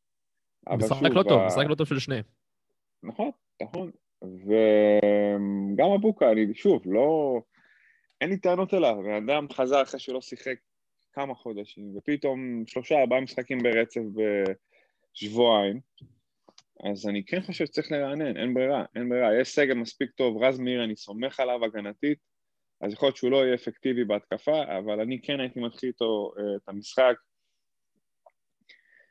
משחק 0.70 1.12
לא 1.12 1.24
טוב, 1.24 1.42
משחק 1.46 1.66
לא 1.66 1.76
טוב 1.76 1.88
של 1.88 2.00
שניהם. 2.00 2.24
נכון, 3.04 3.32
נכון. 3.62 3.92
וגם 4.24 5.92
אבוקה, 5.96 6.32
אני 6.32 6.54
שוב, 6.54 6.82
לא... 6.86 7.40
אין 8.22 8.30
לי 8.30 8.38
טענות 8.38 8.74
אליו. 8.74 8.96
בן 9.04 9.30
אדם 9.30 9.48
חזר 9.52 9.82
אחרי 9.82 10.00
שלא 10.00 10.22
שיחק 10.22 10.56
כמה 11.14 11.36
חודשים, 11.36 11.98
ופתאום 11.98 12.64
שלושה, 12.68 13.02
ארבעה 13.02 13.22
משחקים 13.22 13.58
ברצף 13.64 14.02
בשבועיים. 15.14 15.80
אז 16.84 17.08
אני 17.08 17.26
כן 17.26 17.42
חושב 17.42 17.66
שצריך 17.66 17.92
לרענן, 17.92 18.38
אין 18.38 18.54
ברירה, 18.54 18.86
אין 18.96 19.10
ברירה. 19.10 19.42
יש 19.42 19.48
סגל 19.48 19.74
מספיק 19.74 20.12
טוב, 20.12 20.44
רז 20.44 20.60
מאיר, 20.60 20.84
אני 20.84 20.96
סומך 20.96 21.40
עליו 21.40 21.66
הגנתית, 21.66 22.18
אז 22.82 22.94
יכול 22.94 23.08
להיות 23.08 23.18
שהוא 23.18 23.32
לא 23.32 23.46
יהיה 23.46 23.56
אפקטיבי 23.56 24.04
בהתקפה, 24.04 24.64
אבל 24.78 25.00
אני 25.00 25.22
כן 25.22 25.40
הייתי 25.40 25.60
מתחיל 25.60 25.90
איתו 25.90 26.32
אה, 26.38 26.56
את 26.56 26.70
המשחק. 26.70 27.16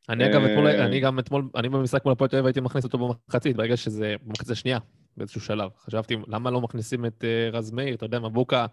אני 0.08 0.26
אגב, 0.26 0.42
אתמול, 0.42 0.66
אה, 0.66 0.86
אני 0.86 1.00
גם 1.00 1.18
אתמול, 1.18 1.48
אני 1.56 1.68
במשחק 1.68 2.04
מול 2.04 2.12
הפועל 2.12 2.30
תל 2.30 2.36
אביב 2.36 2.46
הייתי 2.46 2.60
מכניס 2.60 2.84
אותו 2.84 2.98
במחצית, 2.98 3.56
ברגע 3.56 3.76
שזה, 3.76 4.14
במחצית 4.22 4.50
השנייה, 4.50 4.78
באיזשהו 5.16 5.40
שלב. 5.40 5.70
חשבתי, 5.76 6.16
למה 6.26 6.50
לא 6.50 6.60
מכניסים 6.60 7.06
את 7.06 7.24
אה, 7.24 7.48
רז 7.52 7.70
מאיר? 7.70 7.94
אתה 7.94 8.06
יודע, 8.06 8.18
מבוקה 8.18 8.66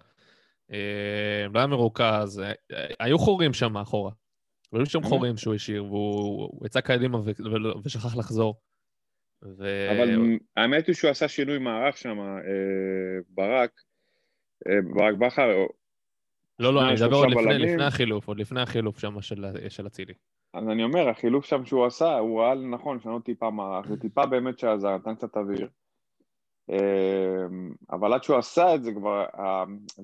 לא 1.49 1.59
היה 1.59 1.67
מרוכז, 1.67 2.41
היו 2.99 3.19
חורים 3.19 3.53
שם 3.53 3.73
מאחורה. 3.73 4.11
היו 4.73 4.85
שם? 4.85 5.03
חורים 5.03 5.37
שהוא 5.37 5.55
השאיר, 5.55 5.85
והוא 5.85 6.49
הוא 6.51 6.65
יצא 6.65 6.81
קדימה 6.81 7.17
ושכח 7.85 8.15
לחזור. 8.17 8.59
ו... 9.43 9.91
אבל 9.91 10.37
האמת 10.57 10.87
היא 10.87 10.95
שהוא 10.95 11.09
עשה 11.09 11.27
שינוי 11.27 11.57
מערך 11.57 11.97
שם, 11.97 12.19
אה, 12.19 13.19
ברק, 13.29 13.71
אה, 14.67 14.81
ברק 14.93 15.15
בכר, 15.15 15.47
לא, 16.59 16.73
לא, 16.73 16.89
אני 16.89 16.97
שניים, 16.97 17.11
מדבר 17.11 17.17
עוד 17.17 17.31
לפני, 17.31 17.43
בלמים. 17.43 17.73
לפני 17.73 17.85
החילוף, 17.85 18.27
עוד 18.27 18.39
לפני 18.39 18.61
החילוף 18.61 18.99
שם 18.99 19.21
של, 19.21 19.45
של 19.69 19.87
אצילי. 19.87 20.13
אז 20.53 20.69
אני 20.69 20.83
אומר, 20.83 21.09
החילוף 21.09 21.45
שם 21.45 21.65
שהוא 21.65 21.85
עשה, 21.85 22.17
הוא 22.17 22.41
ראה 22.41 22.55
לנכון 22.55 22.97
לשנות 22.97 23.25
טיפה 23.25 23.49
מערך, 23.49 23.87
זה 23.87 23.97
טיפה 23.97 24.25
באמת 24.25 24.59
שעזר, 24.59 24.95
נתן 24.95 25.15
קצת 25.15 25.37
אוויר. 25.37 25.69
אמ, 26.69 27.73
אבל 27.91 28.13
עד 28.13 28.23
שהוא 28.23 28.37
עשה 28.37 28.75
את 28.75 28.83
זה 28.83 28.91
כבר, 28.93 29.25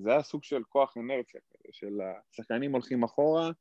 זה 0.02 0.12
היה 0.12 0.22
סוג 0.22 0.44
של 0.44 0.64
כוח 0.70 0.98
אנרציה, 0.98 1.42
כזה, 1.42 1.70
של 1.72 2.00
השחקנים 2.32 2.72
הולכים 2.72 3.04
אחורה, 3.04 3.52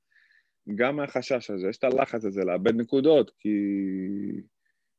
גם 0.74 0.96
מהחשש 0.96 1.50
הזה, 1.50 1.68
יש 1.68 1.76
את 1.78 1.84
הלחץ 1.84 2.24
הזה 2.24 2.44
לאבד 2.44 2.74
נקודות, 2.74 3.30
כי 3.38 3.48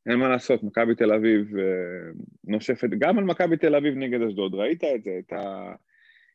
אין 0.06 0.20
מה 0.20 0.30
לעשות, 0.30 0.64
מכבי 0.64 0.96
תל 0.96 1.14
אביב 1.14 1.58
אה, 1.58 1.64
נושפת, 2.44 2.90
גם 3.00 3.18
על 3.18 3.24
מכבי 3.24 3.58
תל 3.58 3.76
אביב 3.76 3.96
נגד 3.96 4.22
אשדוד, 4.22 4.56
ראית 4.56 4.84
את 4.84 5.04
זה, 5.04 5.20
את 5.20 5.34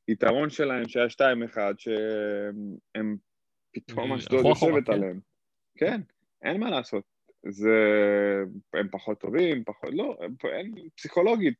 היתרון 0.08 0.50
שלהם 0.50 0.88
שהיה 0.88 1.06
2-1, 1.06 1.56
שהם 1.78 3.16
פתאום 3.72 4.12
אה, 4.12 4.16
אשדוד 4.16 4.46
יושבת 4.46 4.86
כן. 4.86 4.92
עליהם. 4.92 5.20
כן, 5.78 6.00
אין 6.42 6.60
מה 6.60 6.70
לעשות. 6.70 7.04
זה... 7.48 7.76
הם 8.74 8.88
פחות 8.90 9.20
טובים, 9.20 9.64
פחות... 9.64 9.90
לא, 9.92 10.18
הם... 10.20 10.34
אין... 10.44 10.74
פסיכולוגית. 10.96 11.54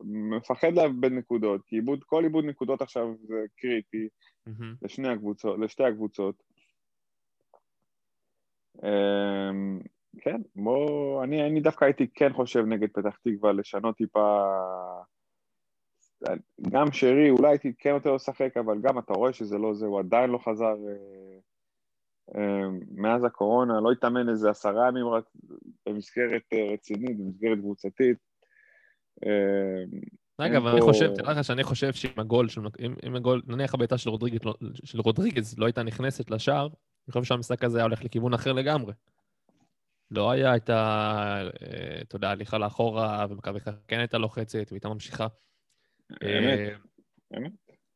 מפחד 0.00 0.72
לאבד 0.72 1.12
נקודות, 1.12 1.60
כי 1.66 1.76
איבוד, 1.76 2.04
כל 2.04 2.24
איבוד 2.24 2.44
נקודות 2.44 2.82
עכשיו 2.82 3.14
זה 3.22 3.44
קריטי 3.56 4.08
מהמם. 4.46 4.74
לשני 4.82 5.08
הקבוצות, 5.08 5.58
לשתי 5.58 5.84
הקבוצות. 5.84 6.42
אמ, 8.82 9.80
כן, 10.20 10.40
בוא, 10.56 11.24
אני, 11.24 11.46
אני 11.46 11.60
דווקא 11.60 11.84
הייתי 11.84 12.06
כן 12.14 12.32
חושב 12.32 12.64
נגד 12.66 12.88
פתח 12.92 13.16
תקווה 13.22 13.52
לשנות 13.52 13.96
טיפה, 13.96 14.44
גם 16.70 16.92
שרי, 16.92 17.30
אולי 17.30 17.48
הייתי 17.48 17.72
כן 17.78 17.96
לו 18.04 18.14
לשחק, 18.14 18.56
אבל 18.56 18.80
גם 18.80 18.98
אתה 18.98 19.12
רואה 19.12 19.32
שזה 19.32 19.58
לא 19.58 19.74
זה, 19.74 19.86
הוא 19.86 20.00
עדיין 20.00 20.30
לא 20.30 20.38
חזר 20.38 20.74
אה, 20.88 21.38
אה, 22.36 22.68
מאז 22.90 23.24
הקורונה, 23.24 23.80
לא 23.80 23.92
התאמן 23.92 24.28
איזה 24.28 24.50
עשרה 24.50 24.88
ימים 24.88 25.08
רק 25.08 25.24
במסגרת 25.86 26.42
אה, 26.52 26.72
רצינית, 26.72 27.18
במסגרת 27.18 27.58
קבוצתית. 27.58 28.16
אה, 29.26 29.84
אגב, 30.38 30.66
אין 30.66 30.76
אני 30.76 30.80
חושב, 30.80 31.14
תדע 31.14 31.32
לך 31.32 31.44
שאני 31.44 31.64
חושב 31.64 31.92
שאם 31.92 32.20
הגול, 32.20 32.46
אם, 32.80 32.94
אם 33.06 33.16
הגול, 33.16 33.42
נניח 33.46 33.74
הבעיטה 33.74 33.98
של 33.98 34.10
רודריגז, 34.10 34.44
לא- 34.44 34.54
של 34.84 35.00
רודריגז 35.00 35.58
לא 35.58 35.66
הייתה 35.66 35.82
נכנסת 35.82 36.30
לשער, 36.30 36.68
אני 37.08 37.12
חושב 37.12 37.24
שהמשחק 37.24 37.64
הזה 37.64 37.78
היה 37.78 37.84
הולך 37.84 38.04
לכיוון 38.04 38.34
אחר 38.34 38.52
לגמרי. 38.52 38.92
לא 40.10 40.30
היה 40.30 40.56
את 40.56 40.70
ה... 40.70 40.74
אה, 41.62 42.00
אתה 42.02 42.16
יודע, 42.16 42.30
הליכה 42.30 42.58
לאחורה, 42.58 43.26
ומכבי 43.30 43.60
חיפה 43.60 43.78
כן 43.88 43.98
הייתה 43.98 44.18
לוחצת, 44.18 44.66
והייתה 44.70 44.88
ממשיכה. 44.88 45.26
אמת. 46.10 46.22
אה, 46.22 46.74
באמת. 47.30 47.52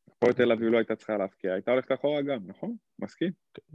הפועל 0.08 0.32
תל 0.32 0.52
אביב 0.52 0.68
לא 0.68 0.76
הייתה 0.78 0.96
צריכה 0.96 1.16
להפקיע, 1.16 1.52
הייתה 1.52 1.70
הולכת 1.70 1.92
אחורה 1.92 2.22
גם, 2.22 2.38
נכון? 2.46 2.76
מסכים. 2.98 3.30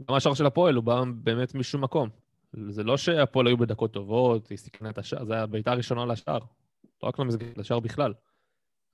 גם 0.08 0.14
השער 0.14 0.34
של 0.34 0.46
הפועל 0.46 0.74
הוא 0.74 0.84
בא 0.84 1.02
באמת 1.16 1.54
משום 1.54 1.84
מקום. 1.84 2.08
זה 2.52 2.84
לא 2.84 2.96
שהפועל 2.96 3.46
היו 3.46 3.56
בדקות 3.56 3.92
טובות, 3.92 4.48
היא 4.48 4.58
סיכנה 4.58 4.90
את 4.90 4.98
השער, 4.98 5.24
זו 5.24 5.34
הבעיטה 5.34 5.72
הראשונה 5.72 6.06
לשער. 6.06 6.38
לא 7.02 7.08
רק 7.08 7.18
למסגרת, 7.18 7.58
לשער 7.58 7.80
בכלל. 7.80 8.14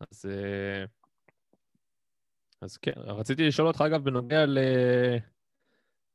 אז... 0.01 0.27
אה, 0.27 0.85
אז 2.63 2.77
כן, 2.77 2.93
רציתי 2.97 3.47
לשאול 3.47 3.69
אותך, 3.69 3.81
אגב, 3.81 4.05
בנוגע 4.05 4.47
ל... 4.47 4.59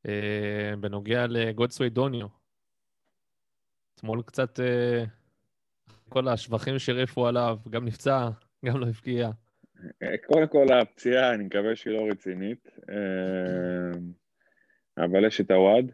אה, 0.07 0.75
בנוגע 0.79 1.25
לגודסווי 1.29 1.89
דוניו. 1.89 2.27
אתמול 3.95 4.21
קצת... 4.25 4.59
אה, 4.59 5.03
כל 6.09 6.27
השבחים 6.27 6.79
שהרעיפו 6.79 7.27
עליו, 7.27 7.57
גם 7.69 7.85
נפצע, 7.85 8.29
גם 8.65 8.79
לא 8.79 8.85
הבקיע. 8.87 9.29
אה, 10.03 10.17
קודם 10.27 10.47
כל 10.47 10.73
הפציעה, 10.73 11.33
אני 11.33 11.43
מקווה 11.43 11.75
שהיא 11.75 11.93
לא 11.93 12.07
רצינית, 12.11 12.69
אבל 14.97 15.25
יש 15.25 15.41
את 15.41 15.51
הוואד, 15.51 15.91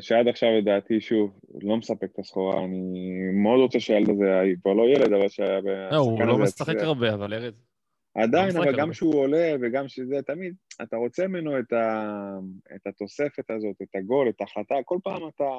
שעד 0.00 0.28
עכשיו 0.28 0.48
לדעתי, 0.58 1.00
שוב, 1.00 1.40
לא 1.62 1.76
מספק 1.76 2.08
את 2.12 2.18
הסחורה, 2.18 2.64
אני 2.64 3.10
מאוד 3.32 3.60
רוצה 3.60 3.80
שהילד 3.80 4.10
הזה, 4.10 4.24
כבר 4.62 4.72
לא 4.72 4.82
ילד, 4.82 5.12
אבל 5.12 5.28
שהיה... 5.28 5.60
לא, 5.90 5.96
הוא 5.96 6.22
לא 6.22 6.38
משחק. 6.38 6.74
הרבה, 6.80 7.14
אבל 7.14 7.34
ארז. 7.34 7.73
עדיין, 8.14 8.48
משחק 8.48 8.66
אבל. 8.66 8.76
גם 8.76 8.90
כשהוא 8.90 9.14
עולה 9.14 9.54
וגם 9.60 9.88
שזה, 9.88 10.22
תמיד, 10.22 10.54
אתה 10.82 10.96
רוצה 10.96 11.26
ממנו 11.26 11.58
את, 11.58 11.72
ה, 11.72 12.38
את 12.74 12.86
התוספת 12.86 13.50
הזאת, 13.50 13.76
את 13.82 13.94
הגול, 13.94 14.28
את 14.28 14.40
ההחלטה, 14.40 14.74
כל 14.84 14.98
פעם 15.04 15.28
אתה, 15.28 15.50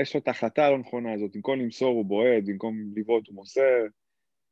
יש 0.00 0.14
לו 0.14 0.20
את 0.20 0.28
ההחלטה 0.28 0.66
הלא 0.66 0.78
נכונה 0.78 1.12
הזאת, 1.12 1.30
במקום 1.34 1.60
למסור 1.60 1.94
הוא 1.94 2.04
בועט, 2.04 2.44
במקום 2.46 2.76
לבעוט 2.96 3.28
הוא 3.28 3.34
מוסר, 3.34 3.86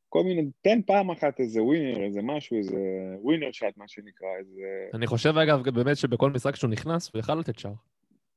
כל 0.09 0.23
מיני, 0.23 0.50
תן 0.61 0.83
פעם 0.87 1.11
אחת 1.11 1.40
איזה 1.40 1.62
ווינר, 1.62 2.05
איזה 2.05 2.23
משהו, 2.23 2.57
איזה 2.57 2.78
ווינר 3.23 3.52
שאט, 3.52 3.76
מה 3.76 3.88
שנקרא, 3.88 4.28
איזה... 4.38 4.62
אני 4.95 5.07
חושב, 5.07 5.38
אגב, 5.38 5.69
באמת 5.71 5.97
שבכל 5.97 6.31
משחק 6.31 6.57
שהוא 6.57 6.71
נכנס, 6.71 7.11
הוא 7.14 7.21
יכל 7.21 7.35
לתת 7.35 7.59
שער. 7.59 7.73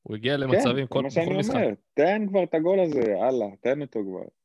הוא 0.03 0.15
הגיע 0.15 0.33
כן, 0.33 0.39
למצבים 0.39 0.85
זה 0.85 0.89
כל, 0.89 1.03
מה 1.03 1.09
שאני 1.09 1.25
בכל 1.25 1.35
משחק. 1.35 1.55
אומר, 1.55 1.71
תן 1.93 2.27
כבר 2.27 2.43
את 2.43 2.53
הגול 2.53 2.79
הזה, 2.79 3.15
הלאה, 3.21 3.47
תן 3.61 3.81
אותו 3.81 3.99
כבר. 4.03 4.38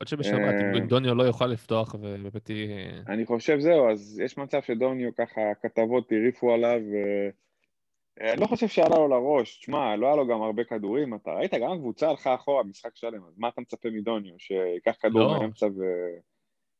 להיות 0.00 0.08
שבשבת, 0.08 0.54
אה. 0.54 0.78
אם 0.78 0.86
דוניו 0.86 1.14
לא 1.14 1.22
יוכל 1.22 1.46
לפתוח, 1.46 1.94
ובאמת 1.94 2.48
היא... 2.48 2.68
אני 3.08 3.26
חושב 3.26 3.58
זהו, 3.60 3.90
אז 3.90 4.20
יש 4.24 4.38
מצב 4.38 4.62
שדוניו 4.62 5.10
ככה, 5.16 5.40
כתבות 5.62 6.12
הרעיפו 6.12 6.52
עליו. 6.52 6.80
אה, 6.94 8.32
אני 8.32 8.40
לא 8.40 8.46
חושב 8.46 8.68
שעלה 8.68 8.96
לו 8.96 9.08
לראש, 9.08 9.58
תשמע, 9.58 9.96
לא 9.96 10.06
היה 10.06 10.16
לו 10.16 10.26
גם 10.26 10.42
הרבה 10.42 10.64
כדורים, 10.64 11.14
אתה 11.14 11.30
ראית, 11.30 11.54
גם 11.54 11.72
הקבוצה 11.72 12.08
הלכה 12.10 12.34
אחורה 12.34 12.64
משחק 12.64 12.90
שלם, 12.94 13.24
אז 13.28 13.38
מה 13.38 13.48
אתה 13.48 13.60
מצפה 13.60 13.88
מדוניו, 13.90 14.34
שיקח 14.38 14.96
כדור 15.00 15.20
לא. 15.20 15.38
מהאמצע 15.38 15.66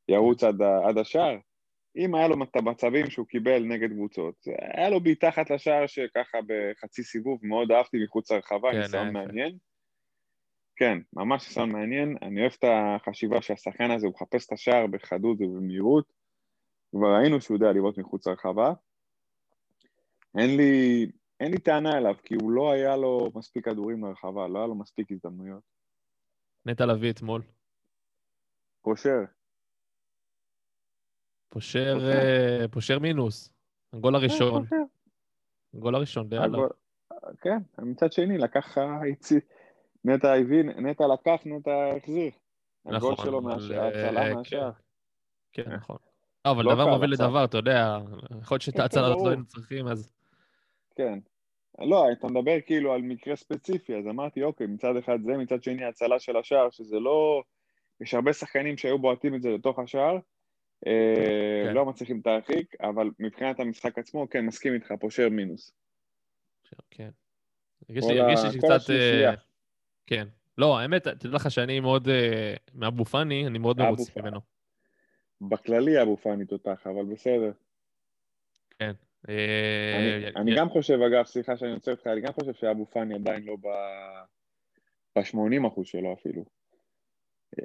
וירוץ 0.08 0.44
עד, 0.44 0.98
השער? 0.98 1.36
אם 1.96 2.14
היה 2.14 2.28
לו 2.28 2.42
את 2.42 2.56
המצבים 2.56 3.10
שהוא 3.10 3.26
קיבל 3.26 3.62
נגד 3.64 3.90
קבוצות, 3.90 4.34
היה 4.74 4.90
לו 4.90 5.00
בעיטה 5.00 5.28
אחת 5.28 5.50
לשער 5.50 5.86
שככה 5.86 6.38
בחצי 6.46 7.02
סיבוב, 7.02 7.40
מאוד 7.42 7.72
אהבתי 7.72 8.04
מחוץ 8.04 8.30
לרחבה, 8.30 8.72
כן, 8.72 8.78
ניסיון. 8.78 9.12
מעניין. 9.12 9.67
כן, 10.78 10.98
ממש 11.12 11.48
ניסיון 11.48 11.72
מעניין, 11.72 12.16
אני 12.22 12.40
אוהב 12.40 12.52
את 12.58 12.64
החשיבה 12.64 13.42
שהשחקן 13.42 13.90
הזה, 13.90 14.06
הוא 14.06 14.14
מחפש 14.14 14.46
את 14.46 14.52
השער 14.52 14.86
בחדות 14.86 15.38
ובמהירות, 15.40 16.12
כבר 16.90 17.08
ראינו 17.20 17.40
שהוא 17.40 17.56
יודע 17.56 17.72
לבעוט 17.72 17.98
מחוץ 17.98 18.26
לרחבה. 18.26 18.72
אין 20.38 20.56
לי, 20.56 21.06
אין 21.40 21.50
לי 21.50 21.58
טענה 21.58 21.98
אליו, 21.98 22.14
כי 22.24 22.34
הוא 22.34 22.50
לא 22.50 22.72
היה 22.72 22.96
לו 22.96 23.30
מספיק 23.34 23.64
כדורים 23.64 24.04
לרחבה, 24.04 24.48
לא 24.48 24.58
היה 24.58 24.66
לו 24.66 24.74
מספיק 24.74 25.12
הזדמנויות. 25.12 25.62
נטע 26.66 26.86
לביא 26.86 27.10
אתמול. 27.10 27.42
פושר, 28.82 29.18
פושר, 31.48 31.98
פושר. 32.70 32.94
אה, 32.94 32.98
מינוס. 32.98 33.52
הגול 33.92 34.14
הראשון. 34.14 34.62
פושר. 34.62 34.76
הגול 35.74 35.94
הראשון, 35.94 36.28
די 36.28 36.36
עליו. 36.36 36.68
כן, 37.40 37.58
מצד 37.78 38.12
שני, 38.12 38.38
לקח, 38.38 38.78
הצי- 38.78 39.57
נטע 40.08 40.34
הבין, 40.34 40.68
נטע 40.68 41.04
לקח, 41.06 41.40
נטע 41.44 41.70
החזיר. 41.96 42.30
הגול 42.86 43.12
נכון, 43.12 43.26
שלו 43.26 43.38
אבל, 43.38 43.54
מהשער, 43.54 43.86
הצלה 43.86 44.24
כן. 44.24 44.34
מהשער. 44.34 44.70
כן. 45.52 45.72
נכון. 45.72 45.96
אבל 46.44 46.64
דבר 46.64 46.86
מוביל. 46.86 47.10
לדבר, 47.12 47.44
אתה 47.44 47.56
יודע, 47.56 47.98
יכול 48.42 48.54
להיות 48.54 48.62
שאת 48.62 48.74
כן, 48.74 48.80
ההצלה 48.80 49.06
הזאת. 49.06 49.24
לא 49.24 49.28
היינו 49.28 49.44
צריכים, 49.44 49.88
אז... 49.88 50.12
כן. 50.94 51.18
לא, 51.78 52.12
אתה 52.12 52.26
מדבר 52.26 52.56
כאילו 52.66 52.92
על 52.92 53.02
מקרה 53.02 53.36
ספציפי, 53.36 53.96
אז 53.96 54.06
אמרתי, 54.06 54.42
אוקיי, 54.42 54.66
מצד 54.66 54.96
אחד 54.96 55.18
זה, 55.22 55.36
מצד 55.36 55.62
שני 55.62 55.84
הצלה 55.84 56.18
של 56.18 56.36
השער, 56.36 56.70
שזה 56.70 57.00
לא... 57.00 57.42
יש 58.00 58.14
הרבה 58.14 58.32
שחקנים 58.32 58.76
שהיו 58.76 58.98
בועטים 58.98 59.34
את 59.34 59.42
זה 59.42 59.50
לתוך 59.50 59.78
השער, 59.78 60.18
אה, 60.86 61.64
כן. 61.66 61.74
לא 61.74 61.86
מצליחים 61.86 62.20
להרחיק, 62.26 62.74
אבל 62.80 63.10
מבחינת 63.18 63.60
המשחק 63.60 63.98
עצמו, 63.98 64.28
כן, 64.30 64.46
מסכים 64.46 64.74
איתך, 64.74 64.92
פושר 65.00 65.28
מינוס. 65.28 65.70
כן. 66.90 67.10
הרגיש 67.88 68.04
לי 68.04 68.52
שקצת... 68.52 68.92
כן. 70.08 70.28
לא, 70.58 70.78
האמת, 70.78 71.08
תדע 71.08 71.36
לך 71.36 71.50
שאני 71.50 71.80
מאוד... 71.80 72.08
אה, 72.08 72.54
מאבו 72.74 73.04
פאני, 73.04 73.46
אני 73.46 73.58
מאוד 73.58 73.78
מרוצה 73.78 74.12
פאני. 74.12 74.22
ממנו. 74.22 74.40
בכללי 75.40 76.02
אבו 76.02 76.16
פאני 76.16 76.44
תותח, 76.44 76.86
אבל 76.86 77.04
בסדר. 77.04 77.52
כן. 78.78 78.92
אני, 79.28 79.34
אה, 79.34 80.28
אני 80.36 80.56
גם 80.56 80.68
חושב, 80.68 80.98
אגב, 81.00 81.24
סליחה 81.24 81.56
שאני 81.56 81.72
עוצר 81.72 81.90
אותך, 81.90 82.06
אני 82.06 82.20
גם 82.20 82.32
חושב 82.32 82.54
שאבו 82.54 82.86
פאני 82.86 83.14
עדיין 83.14 83.44
לא 83.44 83.56
ב-80 85.16 85.68
אחוז 85.68 85.86
שלו 85.86 86.12
אפילו. 86.12 86.44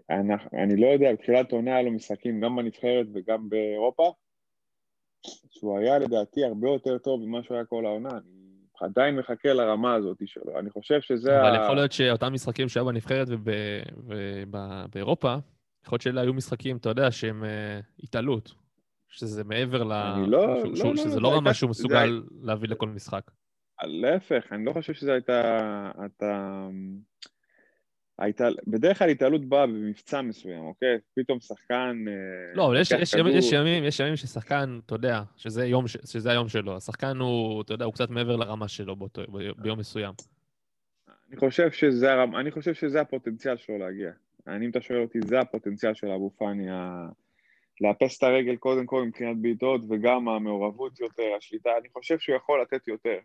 אני, 0.09 0.33
אני 0.63 0.75
לא 0.75 0.87
יודע, 0.87 1.13
בתחילת 1.13 1.51
עונה 1.51 1.71
היה 1.71 1.81
לו 1.81 1.91
משחקים 1.91 2.41
גם 2.41 2.55
בנבחרת 2.55 3.05
וגם 3.13 3.49
באירופה, 3.49 4.11
שהוא 5.49 5.77
היה 5.77 5.99
לדעתי 5.99 6.43
הרבה 6.43 6.69
יותר 6.69 6.97
טוב 6.97 7.21
ממה 7.21 7.43
שהוא 7.43 7.55
היה 7.55 7.65
כל 7.65 7.85
העונה. 7.85 8.09
אני 8.09 8.42
עדיין 8.81 9.15
מחכה 9.15 9.53
לרמה 9.53 9.93
הזאת 9.93 10.17
שלו. 10.25 10.59
אני 10.59 10.69
חושב 10.69 11.01
שזה 11.01 11.41
אבל 11.41 11.55
ה... 11.55 11.63
יכול 11.63 11.75
להיות 11.75 11.91
שאותם 11.91 12.33
משחקים 12.33 12.69
שהיו 12.69 12.85
בנבחרת 12.85 13.27
ובאירופה, 14.47 15.35
יכול 15.85 15.95
להיות 15.95 16.01
שאלה 16.01 16.21
היו 16.21 16.33
משחקים, 16.33 16.77
אתה 16.77 16.89
יודע, 16.89 17.11
שהם 17.11 17.43
אה, 17.43 17.79
התעלות. 18.03 18.53
שזה 19.07 19.43
מעבר 19.43 19.83
ל... 19.83 19.91
אני 19.91 20.31
לא- 20.31 20.39
שהוא- 20.61 20.69
לא, 20.71 20.75
שהוא- 20.75 20.89
לא, 20.89 20.95
שזה 20.97 21.09
זה 21.09 21.19
לא 21.19 21.35
רמה 21.37 21.53
שהוא 21.53 21.73
זה 21.73 21.83
מסוגל 21.83 22.23
להביא 22.41 22.69
לכל 22.69 22.87
משחק. 22.89 23.31
להפך, 23.83 24.45
אני 24.51 24.65
לא 24.65 24.73
חושב 24.73 24.93
שזו 24.93 25.11
הייתה... 25.11 25.41
אתה... 26.05 26.67
הייתה... 28.19 28.47
בדרך 28.67 28.99
כלל 28.99 29.09
התעלות 29.09 29.45
באה 29.45 29.67
במבצע 29.67 30.21
מסוים, 30.21 30.63
אוקיי? 30.63 30.97
פתאום 31.15 31.39
שחקן... 31.39 32.05
אה, 32.07 32.55
לא, 32.55 32.67
אבל 32.67 32.81
יש, 32.81 32.91
יש, 32.91 33.15
כדור. 33.15 33.27
יש, 33.27 33.51
ימים, 33.51 33.83
יש 33.83 33.99
ימים 33.99 34.15
ששחקן, 34.15 34.79
אתה 34.85 34.95
יודע, 34.95 35.21
שזה, 35.37 35.65
יום, 35.65 35.87
שזה 35.87 36.31
היום 36.31 36.47
שלו. 36.47 36.77
השחקן 36.77 37.17
הוא, 37.17 37.61
אתה 37.61 37.73
יודע, 37.73 37.85
הוא 37.85 37.93
קצת 37.93 38.09
מעבר 38.09 38.35
לרמה 38.35 38.67
שלו 38.67 38.95
באותו, 38.95 39.21
ביום 39.57 39.79
מסוים. 39.79 40.13
אני 41.29 41.37
חושב 41.37 41.71
שזה, 41.71 42.13
הרמ- 42.13 42.35
אני 42.39 42.51
חושב 42.51 42.73
שזה 42.73 43.01
הפוטנציאל 43.01 43.57
שלו 43.57 43.77
להגיע. 43.77 44.11
אני, 44.47 44.65
אם 44.65 44.71
אתה 44.71 44.81
שואל 44.81 45.01
אותי, 45.01 45.19
זה 45.21 45.39
הפוטנציאל 45.39 45.93
של 45.93 46.07
אבו 46.07 46.31
פאני, 46.37 46.69
ה... 46.71 47.07
לאפס 47.81 48.17
את 48.17 48.23
הרגל 48.23 48.55
קודם 48.55 48.85
כל 48.85 49.03
מבחינת 49.05 49.37
בעיטות, 49.37 49.81
וגם 49.89 50.29
המעורבות 50.29 50.99
יותר, 50.99 51.23
השליטה, 51.37 51.69
אני 51.79 51.89
חושב 51.89 52.19
שהוא 52.19 52.35
יכול 52.35 52.61
לתת 52.61 52.87
יותר. 52.87 53.17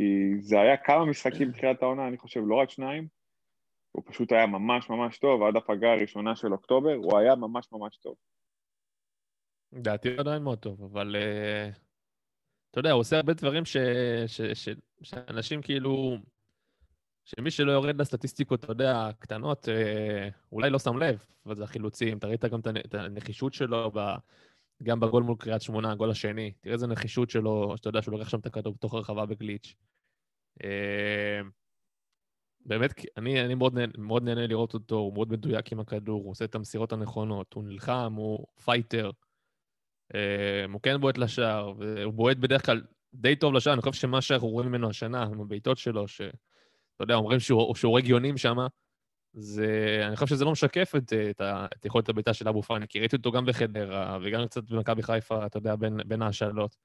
אה, 0.00 0.36
כי 0.36 0.40
זה 0.40 0.60
היה 0.60 0.76
כמה 0.76 1.04
משחקים 1.04 1.52
בתחילת 1.52 1.82
העונה, 1.82 2.08
אני 2.08 2.18
חושב, 2.18 2.40
לא 2.46 2.54
רק 2.54 2.70
שניים. 2.70 3.08
הוא 3.92 4.02
פשוט 4.06 4.32
היה 4.32 4.46
ממש 4.46 4.90
ממש 4.90 5.18
טוב, 5.18 5.42
עד 5.42 5.56
הפגרה 5.56 5.92
הראשונה 5.92 6.36
של 6.36 6.52
אוקטובר, 6.52 6.94
הוא 6.94 7.18
היה 7.18 7.34
ממש 7.34 7.68
ממש 7.72 7.96
טוב. 7.96 8.14
לדעתי 9.72 10.08
הוא 10.08 10.20
עדיין 10.20 10.42
מאוד 10.42 10.58
טוב, 10.58 10.82
אבל 10.82 11.16
uh, 11.16 11.78
אתה 12.70 12.80
יודע, 12.80 12.92
הוא 12.92 13.00
עושה 13.00 13.16
הרבה 13.16 13.34
דברים 13.34 13.64
ש, 13.64 13.76
ש, 14.26 14.40
ש, 14.40 14.68
שאנשים 15.02 15.62
כאילו, 15.62 16.16
שמי 17.24 17.50
שלא 17.50 17.72
יורד 17.72 18.00
לסטטיסטיקות, 18.00 18.64
אתה 18.64 18.72
יודע, 18.72 19.06
הקטנות, 19.06 19.64
uh, 19.64 20.52
אולי 20.52 20.70
לא 20.70 20.78
שם 20.78 20.98
לב, 20.98 21.24
אבל 21.46 21.54
זה 21.54 21.64
החילוצים. 21.64 22.18
אתה 22.18 22.26
ראית 22.26 22.44
גם 22.44 22.60
את 22.86 22.94
הנחישות 22.94 23.54
שלו, 23.54 23.90
ב, 23.94 23.98
גם 24.82 25.00
בגול 25.00 25.22
מול 25.22 25.36
קריית 25.38 25.62
שמונה, 25.62 25.92
הגול 25.92 26.10
השני. 26.10 26.52
תראה 26.60 26.74
איזה 26.74 26.86
נחישות 26.86 27.30
שלו, 27.30 27.74
שאתה 27.76 27.88
יודע 27.88 28.02
שהוא 28.02 28.18
לוקח 28.18 28.28
שם 28.28 28.38
את 28.38 28.46
הכדור 28.46 28.74
בתוך 28.74 28.94
הרחבה 28.94 29.26
בגליץ'. 29.26 29.74
Uh, 30.62 30.66
באמת, 32.66 32.90
אני, 33.16 33.44
אני 33.44 33.54
מאוד, 33.54 33.74
נהנה, 33.74 33.92
מאוד 33.98 34.22
נהנה 34.22 34.46
לראות 34.46 34.74
אותו, 34.74 34.96
הוא 34.96 35.14
מאוד 35.14 35.32
מדויק 35.32 35.72
עם 35.72 35.80
הכדור, 35.80 36.22
הוא 36.22 36.30
עושה 36.30 36.44
את 36.44 36.54
המסירות 36.54 36.92
הנכונות, 36.92 37.52
הוא 37.52 37.64
נלחם, 37.64 38.12
הוא 38.16 38.46
fighter. 38.64 39.10
אה, 40.14 40.64
הוא 40.72 40.80
כן 40.82 41.00
בועט 41.00 41.18
לשער, 41.18 41.72
והוא 41.78 42.14
בועט 42.14 42.36
בדרך 42.36 42.66
כלל 42.66 42.82
די 43.14 43.36
טוב 43.36 43.54
לשער, 43.54 43.72
אני 43.72 43.82
חושב 43.82 43.92
שמה 43.92 44.20
שאנחנו 44.20 44.48
רואים 44.48 44.68
ממנו 44.68 44.90
השנה, 44.90 45.22
עם 45.22 45.40
הבעיטות 45.40 45.78
שלו, 45.78 46.08
שאתה 46.08 46.34
יודע, 47.00 47.14
אומרים 47.14 47.40
שהוא 47.40 47.74
שהוא 47.74 47.90
הורג 47.90 48.08
יונים 48.08 48.36
שם, 48.36 48.56
זה... 49.38 50.00
אני 50.06 50.16
חושב 50.16 50.26
שזה 50.26 50.44
לא 50.44 50.52
משקף 50.52 50.92
את, 50.96 51.12
את, 51.30 51.40
ה- 51.40 51.66
את 51.76 51.84
יכולת 51.84 52.08
הבעיטה 52.08 52.34
של 52.34 52.48
אבו 52.48 52.62
פאני, 52.62 52.88
כי 52.88 53.00
ראיתי 53.00 53.16
אותו 53.16 53.32
גם 53.32 53.46
בחדרה, 53.46 54.18
וגם 54.22 54.46
קצת 54.46 54.64
במכבי 54.70 55.02
חיפה, 55.02 55.46
אתה 55.46 55.58
יודע, 55.58 55.76
בין, 55.76 55.96
בין 56.06 56.22
ההשאלות. 56.22 56.76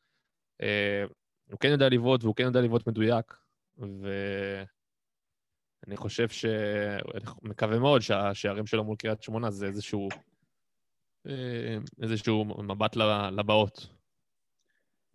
אה, 0.62 1.04
הוא 1.52 1.60
כן 1.60 1.70
יודע 1.70 1.90
לבעוט, 1.90 2.24
והוא 2.24 2.36
כן 2.36 2.44
יודע 2.44 2.62
לבעוט 2.62 2.88
מדויק, 2.88 3.34
ואני 3.78 4.68
חושב 5.98 6.30
ש... 6.30 6.46
אני 6.46 7.24
מקווה 7.42 7.80
מאוד 7.80 8.02
שהשערים 8.02 8.66
שלו 8.66 8.84
מול 8.84 8.96
קריית 8.96 9.22
שמונה 9.22 9.52
זה 9.52 9.66
איזשהו... 9.66 10.10
אה, 11.28 11.78
איזשהו 12.02 12.46
מבט 12.46 12.96
לבאות. 13.32 14.01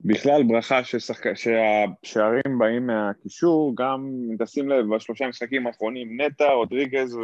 בכלל 0.01 0.43
ברכה 0.49 0.85
ששחק... 0.85 1.35
שהשערים 1.35 2.59
באים 2.59 2.87
מהקישור, 2.87 3.73
גם 3.77 4.11
תשים 4.39 4.69
לב, 4.69 4.95
בשלושה 4.95 5.29
משחקים 5.29 5.67
האחרונים, 5.67 6.21
נטע, 6.21 6.53
רודריגז 6.53 7.15
ו... 7.15 7.21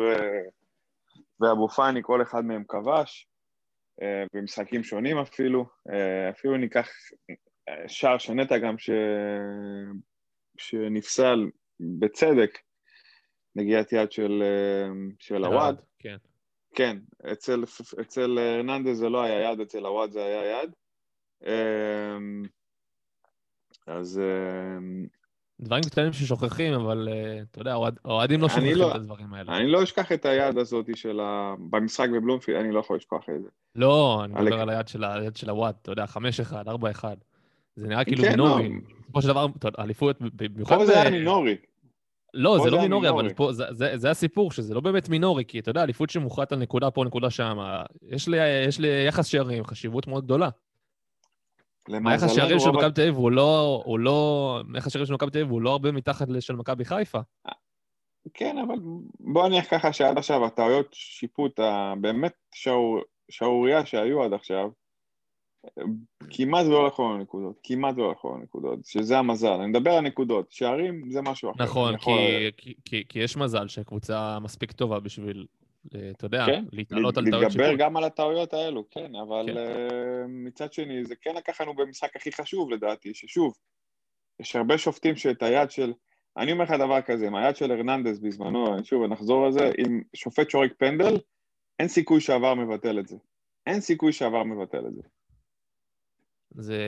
ואבו 1.41 1.69
פאני, 1.69 2.01
כל 2.03 2.23
אחד 2.23 2.45
מהם 2.45 2.65
כבש, 2.69 3.29
אה, 4.03 4.25
במשחקים 4.35 4.83
שונים 4.83 5.19
אפילו. 5.19 5.67
אה, 5.93 6.31
אפילו 6.31 6.57
ניקח 6.57 6.89
אה, 7.69 7.89
שער 7.89 8.19
של 8.19 8.33
נטע 8.33 8.59
גם 8.59 8.79
ש... 8.79 8.91
שנפסל 10.59 11.51
בצדק, 11.81 12.59
נגיעת 13.57 13.93
יד 13.93 14.13
של, 14.13 14.43
של 15.19 15.45
הוואד. 15.45 15.81
כן. 15.99 16.17
כן, 16.75 16.97
אצל, 17.33 17.65
אצל 18.01 18.39
הרננדז 18.39 18.99
זה 18.99 19.09
לא 19.09 19.23
היה 19.23 19.51
יד, 19.51 19.61
אצל 19.61 19.87
הוואד 19.87 20.11
זה 20.11 20.25
היה 20.25 20.63
יד. 20.63 20.71
אמ, 21.47 22.43
אז 23.93 24.21
אמ, 24.79 25.07
דברים 25.61 25.83
קטנים 25.85 26.13
ששוכחים, 26.13 26.73
אבל 26.75 27.09
אה, 27.13 27.41
אתה 27.51 27.61
יודע, 27.61 27.73
האוהד- 27.73 27.99
האוהדים 28.05 28.41
לא 28.41 28.49
שוכחים 28.49 28.77
לא- 28.77 28.91
את 28.91 28.95
הדברים 28.95 29.35
האלה. 29.35 29.57
אני 29.57 29.69
לא 29.69 29.83
אשכח 29.83 30.13
את 30.13 30.25
היד 30.27 30.59
הזאת 30.59 30.87
של 30.97 31.21
ה... 31.21 31.55
במשחק 31.71 32.09
בבלומפילד, 32.09 32.61
אני 32.61 32.73
לא 32.75 32.81
יכול 32.81 32.97
לשכוח 32.97 33.29
את 33.37 33.43
זה. 33.43 33.49
לא, 33.77 34.21
אני 34.25 34.35
מדבר 34.35 34.61
על 34.61 34.71
היד 34.71 34.89
של 34.89 35.05
ה- 35.05 35.15
היד 35.15 35.37
של 35.37 35.51
הוואט, 35.51 35.75
אתה 35.83 35.93
יודע, 35.93 36.05
5-1, 36.05 36.17
4-1. 37.03 37.05
זה 37.77 37.89
נראה 37.89 38.05
כאילו 38.05 38.23
כן, 38.23 38.31
מינורי. 38.31 38.69
לא. 38.69 38.75
בסופו 39.03 39.23
של 39.23 39.29
דבר, 39.29 39.47
אליפות, 39.79 40.17
במיוחד... 40.21 40.77
פה 40.77 40.87
זה 40.87 41.01
היה 41.01 41.11
מינורי. 41.11 41.57
לא, 42.35 42.59
זה 42.65 42.71
לא 42.71 42.81
מינורי, 42.81 43.09
אבל. 43.09 43.33
פה, 43.35 43.53
זה, 43.53 43.65
זה, 43.71 43.93
זה 43.97 44.11
הסיפור, 44.11 44.53
שזה 44.53 44.75
לא 44.75 44.81
באמת 44.81 45.09
מינורי, 45.09 45.45
כי 45.45 45.59
אתה 45.59 45.71
יודע, 45.71 45.83
אליפות 45.83 46.11
שמוכרעת 46.11 46.53
על 46.53 46.59
נקודה 46.59 46.91
פה, 46.91 47.05
נקודה 47.05 47.31
שם, 47.31 47.59
יש 48.09 48.29
לי, 48.29 48.37
יש 48.69 48.79
לי 48.81 48.89
יחס 49.09 49.27
שערים, 49.27 49.65
חשיבות 49.65 50.07
מאוד 50.07 50.25
גדולה. 50.25 50.49
היחס 51.89 52.23
למזלנו, 52.23 52.35
שערים 52.35 52.59
של 52.59 52.71
מכבי 52.71 52.93
תל 52.93 53.03
אביב 53.03 53.17
הוא 53.17 53.33
לא, 53.33 53.83
הוא 53.85 53.99
לא, 53.99 54.61
היחס 54.75 54.93
שערים 54.93 55.07
של 55.07 55.15
מכבי 55.15 55.31
תל 55.31 55.39
אביב 55.39 55.51
הוא 55.51 55.63
לא 55.63 55.71
הרבה 55.71 55.93
מתחת 55.93 56.29
לשל 56.29 56.55
מכבי 56.55 56.85
חיפה. 56.85 57.21
כן, 58.35 58.59
אבל 58.59 58.75
בוא 59.21 59.49
נניח 59.49 59.71
ככה 59.71 59.93
שעד 59.93 60.19
עכשיו 60.19 60.45
הטעויות 60.45 60.89
שיפוט 60.93 61.61
הבאמת 61.61 62.33
שערורייה 63.31 63.87
שהיו 63.87 64.23
עד 64.23 64.33
עכשיו, 64.33 64.69
כמעט 66.31 66.67
ולא 66.67 66.87
לקחו 66.87 67.03
לנו 67.03 67.19
נקודות, 67.19 67.59
כמעט 67.63 67.95
ולא 67.95 68.11
לקחו 68.11 68.29
לנו 68.29 68.43
נקודות, 68.43 68.79
שזה 68.85 69.19
המזל. 69.19 69.53
אני 69.53 69.67
מדבר 69.67 69.91
על 69.91 70.01
נקודות, 70.01 70.53
שערים 70.53 71.11
זה 71.11 71.23
משהו 71.23 71.51
אחר. 71.51 71.65
נכון, 71.65 71.97
כי, 71.97 72.11
כי, 72.57 72.75
כי, 72.85 73.05
כי 73.09 73.19
יש 73.19 73.37
מזל 73.37 73.69
שקבוצה 73.69 74.39
מספיק 74.41 74.73
טובה 74.73 75.01
בשביל, 75.01 75.47
אתה 75.87 76.27
יודע, 76.27 76.47
כן, 76.47 76.65
להתעלות 76.73 77.19
על 77.19 77.25
טעויות 77.25 77.43
להתגבר 77.43 77.65
שיפוט. 77.65 77.81
גם 77.81 77.97
על 77.97 78.05
הטעויות 78.05 78.55
האלו, 78.55 78.85
כן, 78.91 79.17
אבל 79.17 79.47
כן. 79.47 79.57
אה, 79.57 80.27
מצד 80.29 80.73
שני, 80.73 81.05
זה 81.05 81.15
כן 81.21 81.35
לקח 81.35 81.61
לנו 81.61 81.75
במשחק 81.75 82.17
הכי 82.17 82.33
חשוב 82.33 82.71
לדעתי, 82.71 83.15
ששוב, 83.15 83.55
יש 84.41 84.57
הרבה 84.57 84.79
שופטים 84.79 85.17
שאת 85.17 85.43
היד 85.43 85.71
של, 85.71 85.93
אני 86.37 86.53
אומר 86.53 86.65
לך 86.65 86.71
דבר 86.71 87.01
כזה, 87.01 87.27
עם 87.27 87.35
היד 87.35 87.57
של 87.57 87.73
הרננדז 87.73 88.21
בזמנו, 88.21 88.85
שוב, 88.85 89.05
נחזור 89.05 89.45
על 89.45 89.53
זה, 89.53 89.71
אם 89.79 90.01
שופט 90.15 90.51
שורק 90.51 90.73
פנדל, 90.79 91.19
אין 91.79 91.89
סיכוי 91.89 92.21
שעבר 92.21 92.55
מבטל 92.55 92.99
את 92.99 93.09
זה. 93.09 93.17
אין 93.67 93.81
סיכוי 93.81 94.13
שעבר 94.13 94.45
מבטל 94.45 94.87
את 94.87 94.95
זה. 94.95 95.03
זה... 96.55 96.79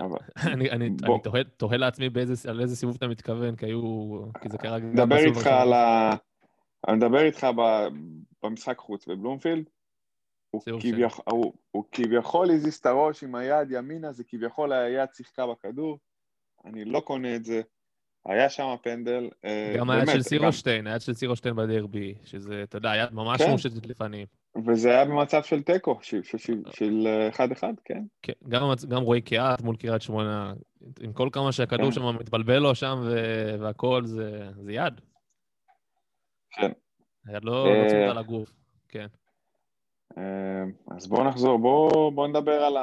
אבל 0.00 0.18
אני, 0.52 0.70
אני, 0.70 0.90
בוא. 0.90 1.18
אני 1.34 1.44
תוהה, 1.56 1.76
לעצמי 1.76 2.08
באיזה, 2.08 2.50
על 2.50 2.60
איזה 2.60 2.76
סיבוב 2.76 2.94
אתה 2.96 3.08
מתכוון, 3.08 3.56
כי 3.56 3.66
היו... 3.66 3.82
כי 4.42 4.48
זה 4.48 4.58
קרה 4.58 4.78
גם 4.78 5.08
בסיבוב 5.08 5.36
איתך. 5.36 5.46
על 5.46 5.72
ה... 5.72 6.10
אני 6.88 6.96
מדבר 6.96 7.24
איתך 7.24 7.44
ב... 7.56 7.60
במשחק 8.42 8.78
חוץ 8.78 9.06
בבלומפילד, 9.08 9.64
הוא, 10.50 10.62
כביכ... 10.80 11.20
הוא, 11.30 11.52
הוא 11.70 11.84
כביכול 11.92 12.50
הזיז 12.50 12.74
את 12.76 12.86
הראש 12.86 13.22
עם 13.24 13.34
היד 13.34 13.70
ימינה, 13.70 14.12
זה 14.12 14.24
כביכול 14.28 14.72
היד 14.72 15.08
שיחקה 15.14 15.46
בכדור, 15.46 15.98
אני 16.64 16.84
לא 16.84 17.00
קונה 17.00 17.36
את 17.36 17.44
זה, 17.44 17.60
היה 18.26 18.50
שם 18.50 18.74
פנדל, 18.82 19.28
אה, 19.44 19.74
גם 19.78 19.90
היד 19.90 20.06
של 20.06 20.14
גם- 20.14 20.20
סירושטיין, 20.22 20.86
היד 20.86 21.00
של 21.00 21.14
סירושטיין 21.14 21.56
בדרבי, 21.56 22.14
שזה, 22.24 22.62
אתה 22.62 22.76
יודע, 22.78 22.92
יד 22.96 23.12
ממש 23.14 23.42
כן. 23.42 23.50
מושטת 23.50 23.86
לפנים. 23.86 24.26
וזה 24.66 24.90
היה 24.90 25.04
במצב 25.04 25.42
של 25.42 25.62
תיקו, 25.62 25.98
של- 26.02 26.22
של- 26.22 26.38
של- 26.38 26.62
של 26.72 27.06
אה, 27.06 27.28
1-1, 27.28 27.62
כן. 27.84 28.02
כן, 28.22 28.32
גם, 28.48 28.62
גם 28.88 29.02
רועי 29.02 29.20
קיאט 29.20 29.62
מול 29.62 29.76
קריית 29.76 30.02
שמונה, 30.02 30.52
עם 31.00 31.12
כל 31.12 31.28
כמה 31.32 31.52
שהכדור 31.52 31.86
כן. 31.86 31.92
שם 31.92 32.16
מתבלבל 32.20 32.58
לו 32.58 32.74
שם 32.74 33.00
ו- 33.04 33.54
והכל, 33.60 34.02
זה, 34.04 34.50
זה 34.60 34.72
יד. 34.72 35.00
כן. 36.54 36.72
היד 37.26 37.44
לא, 37.44 37.66
אה, 37.66 37.82
לא 37.84 37.88
צמודה 37.88 38.12
לגוף, 38.20 38.52
כן. 38.88 39.06
אה, 40.18 40.64
אז 40.96 41.06
בואו 41.06 41.24
נחזור, 41.24 41.58
בואו 41.58 42.10
בוא 42.10 42.28
נדבר 42.28 42.64
על 42.64 42.76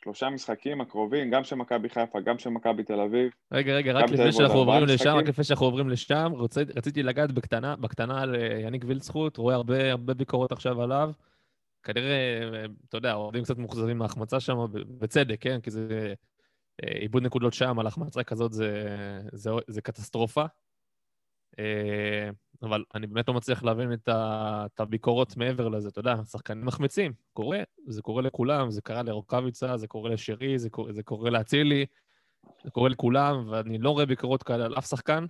השלושה 0.00 0.30
משחקים 0.30 0.80
הקרובים, 0.80 1.30
גם 1.30 1.44
של 1.44 1.56
מכבי 1.56 1.88
חיפה, 1.88 2.20
גם 2.20 2.38
של 2.38 2.50
מכבי 2.50 2.84
תל 2.84 3.00
אביב. 3.00 3.32
רגע, 3.52 3.74
רגע, 3.74 3.92
רק 3.92 4.10
לפני 4.10 4.32
שאנחנו 4.32 4.58
עוברים 4.58 4.84
לשם, 4.84 5.14
רק. 5.16 5.28
לפני 5.28 5.44
שאנחנו 5.44 5.66
עוברים 5.66 5.88
לשם, 5.88 6.32
רוצה, 6.32 6.62
רציתי 6.76 7.02
לגעת 7.02 7.32
בקטנה, 7.32 7.76
בקטנה 7.76 8.22
על 8.22 8.34
אה, 8.36 8.60
יניק 8.60 8.84
וילצחוט, 8.86 9.36
רואה 9.36 9.54
הרבה, 9.54 9.90
הרבה 9.90 10.14
ביקורות 10.14 10.52
עכשיו 10.52 10.82
עליו. 10.82 11.10
כנראה, 11.82 12.40
אה, 12.54 12.64
אתה 12.88 12.96
יודע, 12.96 13.10
האוהדים 13.10 13.42
קצת 13.42 13.58
מאוכזבים 13.58 13.98
מההחמצה 13.98 14.40
שם, 14.40 14.56
בצדק, 14.72 15.36
כן? 15.40 15.60
כי 15.60 15.70
זה... 15.70 16.14
אה, 16.84 16.92
איבוד 16.92 17.22
נקודות 17.22 17.54
שם 17.54 17.78
על 17.78 17.86
החמצה 17.86 18.22
כזאת 18.22 18.52
זה, 18.52 18.96
זה, 19.32 19.50
זה 19.68 19.80
קטסטרופה. 19.80 20.44
אה, 21.58 22.30
אבל 22.62 22.84
אני 22.94 23.06
באמת 23.06 23.28
לא 23.28 23.34
מצליח 23.34 23.62
להבין 23.62 23.92
את, 23.92 24.08
הביקורות 24.80 25.36
מעבר 25.36 25.68
לזה, 25.68 25.88
אתה 25.88 26.00
יודע, 26.00 26.16
שחקנים 26.24 26.66
מחמיצים, 26.66 27.12
קורה, 27.32 27.62
זה 27.86 28.02
קורה 28.02 28.22
לכולם, 28.22 28.70
זה 28.70 28.82
קרה 28.82 29.02
לרוקאביצה, 29.02 29.76
זה 29.76 29.86
קורה 29.86 30.10
לשרי, 30.10 30.58
זה, 30.58 30.70
קורה- 30.70 30.92
זה 30.92 31.02
קורה 31.02 31.30
לאצילי, 31.30 31.86
זה 32.64 32.70
קורה 32.70 32.88
לכולם, 32.88 33.48
ואני 33.50 33.78
לא 33.78 33.90
רואה 33.90 34.06
ביקורות 34.06 34.42
כאלה 34.42 34.64
על 34.64 34.78
אף 34.78 34.86
שחקן. 34.86 35.26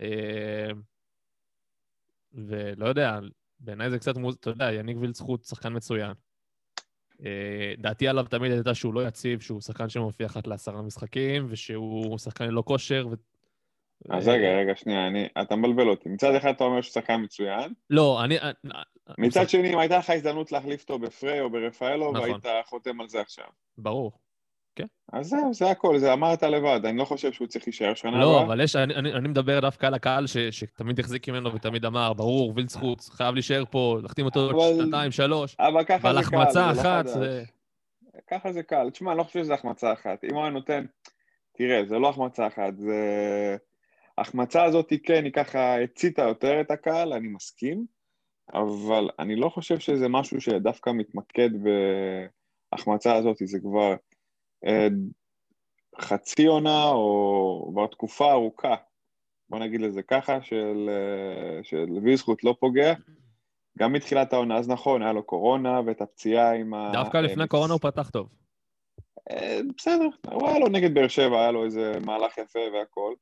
אה, 0.00 0.70
ולא 2.32 2.86
יודע, 2.86 3.18
בעיניי 3.60 3.90
זה 3.90 3.98
קצת 3.98 4.16
מוז... 4.16 4.34
אתה 4.34 4.50
יודע, 4.50 4.72
יניק 4.72 4.96
וילצחוט 5.00 5.44
שחקן 5.44 5.76
מצוין. 5.76 6.12
אה, 7.24 7.74
דעתי 7.78 8.08
עליו 8.08 8.26
תמיד 8.30 8.52
הייתה 8.52 8.74
שהוא 8.74 8.94
לא 8.94 9.06
יציב, 9.08 9.40
שהוא 9.40 9.60
שחקן 9.60 9.88
שמופיע 9.88 10.26
אחת 10.26 10.46
לעשרה 10.46 10.82
משחקים, 10.82 11.46
ושהוא 11.50 12.18
שחקן 12.18 12.44
ללא 12.44 12.62
כושר. 12.66 13.06
ו... 14.08 14.14
אז 14.14 14.28
אה, 14.28 14.34
רגע, 14.34 14.48
רגע, 14.58 14.76
שנייה, 14.76 15.06
אני, 15.06 15.28
אתה 15.42 15.56
מבלבל 15.56 15.88
אותי. 15.88 16.08
מצד 16.08 16.34
אחד 16.34 16.48
אתה 16.48 16.64
אומר 16.64 16.80
שהוא 16.80 16.92
שחקן 16.92 17.20
מצוין, 17.22 17.72
לא, 17.90 18.24
אני... 18.24 18.38
אה, 18.38 18.50
מצד 19.18 19.48
שני, 19.48 19.72
אם 19.74 19.78
הייתה 19.78 19.98
לך 19.98 20.10
הזדמנות 20.10 20.52
להחליף 20.52 20.82
אותו 20.82 20.98
בפריי 20.98 21.40
או 21.40 21.50
ברפאלו, 21.50 22.12
נכון. 22.12 22.30
והיית 22.30 22.46
חותם 22.66 23.00
על 23.00 23.08
זה 23.08 23.20
עכשיו. 23.20 23.46
ברור. 23.78 24.12
אז 25.12 25.26
זהו, 25.26 25.54
זה 25.54 25.70
הכל, 25.70 25.98
זה 25.98 26.12
אמרת 26.12 26.42
לבד, 26.42 26.80
אני 26.84 26.98
לא 26.98 27.04
חושב 27.04 27.32
שהוא 27.32 27.46
צריך 27.46 27.64
להישאר 27.66 27.94
שנה 27.94 28.20
לא, 28.20 28.32
הבאה. 28.36 28.42
אבל 28.42 28.60
יש, 28.60 28.76
אני, 28.76 28.94
אני, 28.94 29.12
אני 29.12 29.28
מדבר 29.28 29.60
דווקא 29.60 29.86
על 29.86 29.94
הקהל 29.94 30.26
ש, 30.26 30.36
שתמיד 30.36 31.00
החזיק 31.00 31.28
ממנו 31.28 31.54
ותמיד 31.54 31.84
אמר, 31.84 32.12
ברור, 32.12 32.52
וילצחוט, 32.56 33.00
חייב 33.00 33.34
להישאר 33.34 33.64
פה, 33.70 33.98
להחתים 34.02 34.24
אותו 34.24 34.50
אבל- 34.50 34.84
שנתיים, 34.84 35.10
שלוש, 35.10 35.56
אבל 35.58 35.84
ככה 35.84 36.14
זה 36.14 36.20
קל, 36.30 36.50
זה 36.50 36.60
לא 36.60 36.70
אחת, 36.70 37.06
חדש. 37.06 37.10
זה... 37.14 37.44
ככה 38.30 38.52
זה 38.52 38.62
קל. 38.62 38.90
תשמע, 38.90 39.10
אני 39.10 39.18
לא 39.18 39.22
חושב 39.22 39.42
שזה 39.42 39.54
החמצה 39.54 39.92
אחת. 39.92 40.24
אם 40.24 40.34
הוא 40.34 40.42
היה 40.42 40.50
נותן... 40.50 40.84
תראה, 41.56 41.84
זה 41.84 41.98
לא 41.98 42.08
החמצה 42.08 42.46
אחת, 42.46 42.76
זה... 42.76 43.56
ההחמצה 44.18 44.64
הזאת, 44.64 44.92
כן, 45.02 45.24
היא 45.24 45.32
ככה 45.32 45.82
הציתה 45.82 46.22
יותר 46.22 46.60
את 46.60 46.70
הקהל, 46.70 47.12
אני 47.12 47.28
מסכים, 47.28 47.86
אבל 48.54 49.08
אני 49.18 49.36
לא 49.36 49.48
חושב 49.48 49.78
שזה 49.78 50.08
משהו 50.08 50.40
שדווקא 50.40 50.90
מתמקד 50.90 51.50
בהחמצה 52.72 53.14
הזאת, 53.14 53.36
זה 53.44 53.58
כבר 53.60 53.94
אה, 54.66 54.88
חצי 56.00 56.46
עונה 56.46 56.84
או 56.88 57.68
כבר 57.72 57.86
תקופה 57.86 58.32
ארוכה, 58.32 58.74
בוא 59.48 59.58
נגיד 59.58 59.80
לזה 59.80 60.02
ככה, 60.02 60.42
של, 60.42 60.90
אה, 60.90 61.64
של 61.64 61.86
ויזכות 62.02 62.44
לא 62.44 62.56
פוגע. 62.60 62.94
גם 63.78 63.92
מתחילת 63.92 64.32
העונה, 64.32 64.58
אז 64.58 64.68
נכון, 64.68 65.02
היה 65.02 65.12
לו 65.12 65.22
קורונה 65.22 65.80
ואת 65.86 66.00
הפציעה 66.00 66.54
עם 66.54 66.74
ה... 66.74 66.90
דווקא 66.92 67.18
לפני 67.18 67.42
ניס- 67.42 67.48
קורונה 67.50 67.72
הוא 67.72 67.80
פתח 67.80 68.10
טוב. 68.10 68.28
אה, 69.30 69.58
בסדר, 69.76 70.08
הוא 70.32 70.48
היה 70.48 70.58
לו 70.58 70.68
נגד 70.68 70.94
באר 70.94 71.08
שבע, 71.08 71.40
היה 71.40 71.50
לו 71.50 71.64
איזה 71.64 71.92
מהלך 72.06 72.38
יפה 72.38 72.58
והכל. 72.74 73.14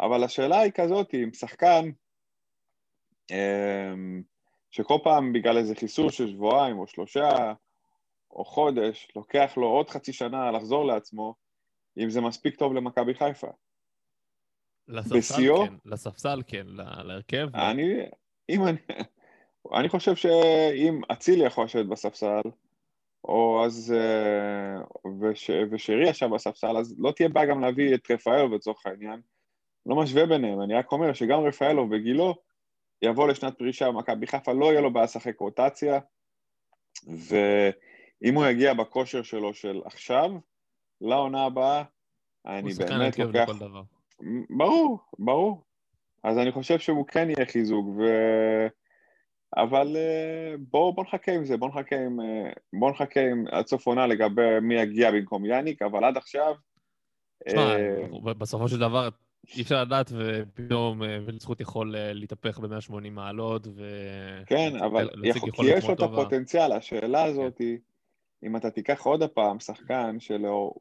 אבל 0.00 0.24
השאלה 0.24 0.60
היא 0.60 0.72
כזאת, 0.72 1.14
אם 1.14 1.30
שחקן 1.32 1.90
אמ, 3.30 4.22
שכל 4.70 4.98
פעם 5.04 5.32
בגלל 5.32 5.56
איזה 5.58 5.74
חיסור 5.74 6.10
של 6.10 6.28
שבועיים 6.28 6.78
או 6.78 6.86
שלושה 6.86 7.52
או 8.30 8.44
חודש, 8.44 9.08
לוקח 9.16 9.52
לו 9.56 9.66
עוד 9.66 9.90
חצי 9.90 10.12
שנה 10.12 10.50
לחזור 10.50 10.84
לעצמו, 10.86 11.34
אם 11.98 12.10
זה 12.10 12.20
מספיק 12.20 12.56
טוב 12.56 12.74
למכבי 12.74 13.14
חיפה. 13.14 13.48
לספסל? 14.88 15.66
כן, 15.66 15.74
לספסל 15.84 16.42
כן, 16.46 16.66
להרכב. 17.04 17.48
אני, 17.54 17.82
אם 18.48 18.64
אני, 18.64 18.78
אני 19.78 19.88
חושב 19.88 20.16
שאם 20.16 21.00
אצילי 21.12 21.44
יכול 21.46 21.64
לשבת 21.64 21.86
בספסל, 21.86 22.42
או 23.24 23.64
אז, 23.64 23.94
אה, 23.96 24.82
וש, 25.20 25.50
ושרי 25.70 26.08
ישב 26.08 26.26
בספסל, 26.34 26.76
אז 26.76 26.94
לא 26.98 27.12
תהיה 27.12 27.28
בעיה 27.28 27.46
גם 27.46 27.60
להביא 27.60 27.94
את 27.94 28.10
רפאלוב 28.10 28.52
לצורך 28.52 28.86
העניין. 28.86 29.20
לא 29.88 29.96
משווה 29.96 30.26
ביניהם, 30.26 30.62
אני 30.62 30.74
רק 30.74 30.92
אומר 30.92 31.12
שגם 31.12 31.40
רפאלוב 31.40 31.96
בגילו 31.96 32.34
יבוא 33.02 33.28
לשנת 33.28 33.58
פרישה 33.58 33.88
במכבי 33.88 34.26
חיפה, 34.26 34.52
לא 34.52 34.66
יהיה 34.66 34.80
לו 34.80 34.92
בעיה 34.92 35.04
לשחק 35.04 35.40
רוטציה, 35.40 36.00
ואם 37.06 38.34
הוא 38.34 38.46
יגיע 38.46 38.74
בכושר 38.74 39.22
שלו 39.22 39.54
של 39.54 39.80
עכשיו, 39.84 40.30
לעונה 41.00 41.44
הבאה, 41.44 41.82
אני 42.46 42.74
באמת 42.74 43.18
לוקח... 43.18 43.48
ברור, 44.50 44.98
ברור. 45.18 45.62
אז 46.22 46.38
אני 46.38 46.52
חושב 46.52 46.78
שהוא 46.78 47.06
כן 47.06 47.30
יהיה 47.30 47.46
חיזוק, 47.46 47.86
ו... 47.98 48.02
אבל 49.56 49.96
אה, 49.96 50.54
בואו 50.58 50.92
בוא 50.92 51.04
נחכה 51.04 51.32
עם 51.32 51.44
זה, 51.44 51.56
בואו 51.56 51.70
נחכה 51.70 51.96
עם, 51.96 52.20
אה, 52.20 52.50
בוא 52.72 52.90
נחכה 52.90 53.20
עם 53.20 53.44
עד 53.50 53.66
סוף 53.66 53.86
עונה 53.86 54.06
לגבי 54.06 54.60
מי 54.62 54.74
יגיע 54.74 55.10
במקום 55.10 55.44
יאניק, 55.44 55.82
אבל 55.82 56.04
עד 56.04 56.16
עכשיו... 56.16 56.54
תשמע, 57.48 57.76
אה, 57.76 58.34
בסופו 58.34 58.68
של 58.68 58.78
דבר 58.78 59.08
אי 59.56 59.62
אפשר 59.62 59.82
לדעת, 59.82 60.12
ופתאום 60.12 61.02
אה, 61.02 61.18
וילצחוט 61.26 61.60
יכול 61.60 61.96
אה, 61.96 62.12
להתהפך 62.12 62.58
ב-180 62.58 63.10
מעלות, 63.10 63.66
ו... 63.66 63.82
כן, 64.46 64.76
אבל 64.76 65.10
יכול, 65.24 65.50
כי 65.52 65.62
יש 65.66 65.84
לו 65.84 65.94
את. 65.94 66.00
הפוטנציאל, 66.00 66.72
השאלה 66.72 67.24
הזאת 67.24 67.58
היא, 67.58 67.78
אם 68.42 68.56
אתה 68.56 68.70
תיקח 68.70 69.02
עוד 69.02 69.22
הפעם 69.22 69.60
שחקן 69.60 70.20
שלו, 70.20 70.74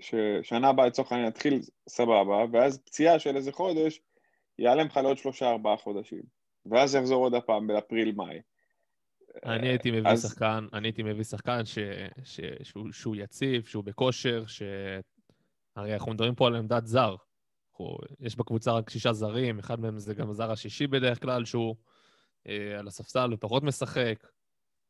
ששנה 0.00 0.68
הבאה 0.68 0.86
לצורך 0.86 1.12
העניין 1.12 1.28
יתחיל 1.28 1.60
סבבה, 1.88 2.44
ואז 2.52 2.78
פציעה 2.78 3.18
של 3.18 3.36
איזה 3.36 3.52
חודש, 3.52 4.00
ייעלם 4.58 4.86
לך 4.86 4.96
לעוד 4.96 5.18
שלושה 5.18 5.50
ארבעה 5.50 5.76
חודשים, 5.76 6.22
ואז 6.66 6.94
יחזור 6.94 7.24
עוד 7.24 7.34
הפעם 7.34 7.66
באפריל-מאי. 7.66 8.40
אני 9.44 9.68
הייתי 9.68 9.90
מביא 9.90 10.10
אז- 10.10 10.22
שחקן, 10.22 10.66
אני 10.72 10.88
הייתי 10.88 11.02
מביא 11.02 11.24
שחקן 11.24 11.64
ש, 11.64 11.78
ש, 12.24 12.40
שהוא, 12.62 12.92
שהוא 12.92 13.16
יציב, 13.16 13.64
שהוא 13.64 13.84
בכושר, 13.84 14.46
ש... 14.46 14.62
הרי 15.76 15.94
אנחנו 15.94 16.12
מדברים 16.12 16.34
פה 16.34 16.46
על 16.46 16.56
עמדת 16.56 16.86
זר. 16.86 17.14
יש 18.20 18.36
בקבוצה 18.36 18.72
רק 18.72 18.90
שישה 18.90 19.12
זרים, 19.12 19.58
אחד 19.58 19.80
מהם 19.80 19.98
זה 19.98 20.14
גם 20.14 20.30
הזר 20.30 20.50
השישי 20.50 20.86
בדרך 20.86 21.22
כלל, 21.22 21.44
שהוא 21.44 21.76
אה, 22.48 22.78
על 22.78 22.88
הספסל 22.88 23.34
ופחות 23.34 23.62
משחק. 23.62 24.26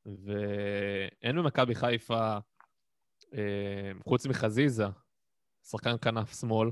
ואין 0.07 1.37
במכבי 1.37 1.75
חיפה, 1.75 2.39
אה, 3.35 3.93
חוץ 4.05 4.27
מחזיזה, 4.27 4.87
שחקן 5.63 5.95
כנף 6.03 6.41
שמאל. 6.41 6.71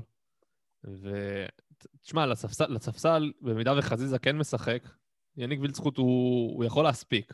ותשמע, 0.83 2.25
לספסל, 2.25 2.65
לספסל, 2.73 3.31
במידה 3.41 3.73
וחזיזה 3.77 4.19
כן 4.19 4.37
משחק, 4.37 4.83
יניק 5.37 5.59
וילצחוט 5.61 5.97
הוא, 5.97 6.55
הוא 6.55 6.65
יכול 6.65 6.83
להספיק. 6.83 7.33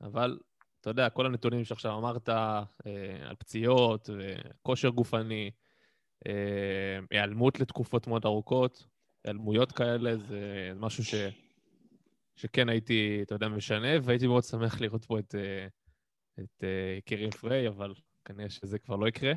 אבל, 0.00 0.38
אתה 0.80 0.90
יודע, 0.90 1.10
כל 1.10 1.26
הנתונים 1.26 1.64
שעכשיו 1.64 1.98
אמרת 1.98 2.28
אה, 2.28 2.62
על 3.28 3.36
פציעות, 3.36 4.10
וכושר 4.18 4.88
גופני, 4.88 5.50
היעלמות 7.10 7.60
לתקופות 7.60 8.06
מאוד 8.06 8.24
ארוכות, 8.24 8.86
היעלמויות 9.24 9.72
כאלה, 9.72 10.16
זה 10.16 10.72
משהו 10.76 11.04
ש, 11.04 11.14
שכן 12.36 12.68
הייתי, 12.68 13.20
אתה 13.22 13.34
יודע, 13.34 13.48
משנה, 13.48 13.88
והייתי 14.02 14.26
מאוד 14.26 14.44
שמח 14.44 14.80
לראות 14.80 15.04
פה 15.04 15.18
את, 15.18 15.34
אה, 15.34 15.66
את 16.38 16.64
אה, 16.64 16.94
יקירי 16.98 17.30
פריי, 17.30 17.68
אבל 17.68 17.94
כנראה 18.24 18.50
שזה 18.50 18.78
כבר 18.78 18.96
לא 18.96 19.08
יקרה. 19.08 19.32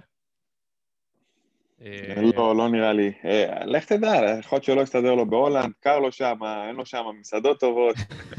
אה, 1.81 2.21
לא, 2.35 2.55
לא 2.55 2.69
נראה 2.69 2.93
לי. 2.93 3.11
אה, 3.25 3.65
לך 3.65 3.85
תדע, 3.85 4.13
יכול 4.39 4.55
להיות 4.55 4.63
שלא 4.63 4.81
יסתדר 4.81 5.15
לו 5.15 5.29
בהולנד, 5.29 5.73
קר 5.79 5.99
לו 5.99 6.11
שם, 6.11 6.39
אין 6.67 6.75
לו 6.75 6.85
שם 6.85 7.03
מסעדות 7.19 7.59
טובות, 7.59 7.95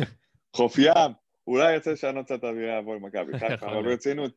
חוף 0.56 0.78
ים, 0.78 1.12
אולי 1.46 1.72
ירצה 1.72 1.92
לשנות 1.92 2.24
קצת 2.24 2.44
אווירה, 2.44 2.78
יבוא 2.78 2.96
למכבי 2.96 3.38
חיפה, 3.38 3.54
יכול 3.54 3.68
אבל. 3.68 3.82
ברצינות, 3.82 4.32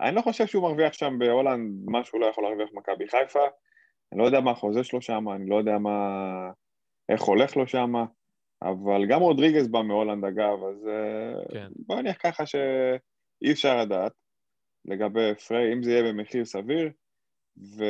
אני 0.00 0.16
לא 0.16 0.20
חושב 0.20 0.46
שהוא 0.46 0.62
מרוויח 0.62 0.92
שם 0.92 1.18
בהולנד 1.18 1.90
מה 1.90 2.04
שהוא 2.04 2.20
לא 2.20 2.26
יכול 2.26 2.44
להרוויח 2.44 2.68
במכבי 2.72 3.08
חיפה, 3.08 3.44
אני 4.12 4.20
לא 4.20 4.24
יודע 4.24 4.40
מה 4.40 4.50
החוזה 4.50 4.84
שלו 4.84 5.02
שם, 5.02 5.28
אני 5.28 5.48
לא 5.48 5.56
יודע 5.56 5.78
מה... 5.78 6.50
איך 7.08 7.22
הולך 7.22 7.56
לו 7.56 7.66
שם, 7.66 7.92
אבל 8.62 9.06
גם 9.08 9.20
רודריגז 9.20 9.68
בא 9.68 9.82
מהולנד 9.82 10.24
אגב, 10.24 10.64
אז 10.64 10.88
אה, 10.88 11.32
כן. 11.52 11.68
בוא 11.76 11.96
נניח 11.96 12.16
ככה 12.22 12.46
שאי 12.46 13.52
אפשר 13.52 13.80
לדעת 13.80 14.12
לגבי 14.84 15.34
פריי, 15.34 15.72
אם 15.72 15.82
זה 15.82 15.90
יהיה 15.90 16.12
במחיר 16.12 16.44
סביר, 16.44 16.90
ו... 17.58 17.84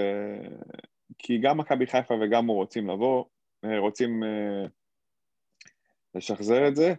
כי 1.19 1.39
גם 1.39 1.59
מכבי 1.59 1.87
חיפה 1.87 2.15
וגם 2.15 2.47
הוא 2.47 2.57
רוצים 2.57 2.89
לבוא, 2.89 3.25
אה, 3.65 3.79
רוצים 3.79 4.25
אה, 4.25 4.67
לשחזר 6.15 6.69
את 6.69 6.77
זה, 6.77 6.95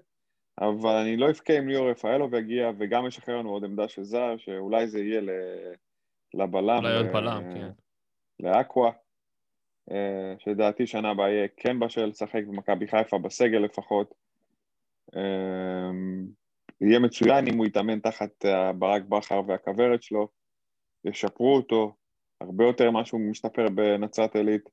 אבל 0.61 0.95
אני 0.95 1.17
לא 1.17 1.29
אבכה 1.29 1.57
אם 1.59 1.67
ליאור 1.67 1.89
רפאלוב 1.89 2.33
יגיע, 2.33 2.71
וגם 2.77 3.07
ישחרר 3.07 3.37
לנו 3.37 3.49
עוד 3.49 3.63
עמדה 3.63 3.87
של 3.87 4.03
זר, 4.03 4.37
שאולי 4.37 4.87
זה 4.87 4.99
יהיה 4.99 5.21
ל- 5.21 5.73
לבלם. 6.33 6.77
אולי 6.77 6.97
עוד 6.97 7.05
ל- 7.05 7.13
בלם, 7.13 7.41
כן. 7.53 7.69
לאקווה, 8.39 8.91
אה, 9.91 10.33
שלדעתי 10.39 10.87
שנה 10.87 11.09
הבאה 11.09 11.29
יהיה 11.29 11.47
כן 11.57 11.79
בשל 11.79 12.05
לשחק 12.05 12.43
במכבי 12.47 12.87
חיפה, 12.87 13.17
בסגל 13.17 13.57
לפחות. 13.57 14.13
אה, 15.15 15.91
יהיה 16.81 16.99
מצוין 16.99 17.47
אם 17.47 17.57
הוא 17.57 17.65
יתאמן 17.65 17.99
תחת 17.99 18.45
אה, 18.45 18.73
ברק 18.73 19.03
בכר 19.03 19.41
והכוורת 19.47 20.03
שלו, 20.03 20.27
ישפרו 21.05 21.55
אותו, 21.55 21.95
הרבה 22.41 22.65
יותר 22.65 22.91
ממה 22.91 23.05
שהוא 23.05 23.21
משתפר 23.21 23.69
בנצרת 23.69 24.35
עילית. 24.35 24.69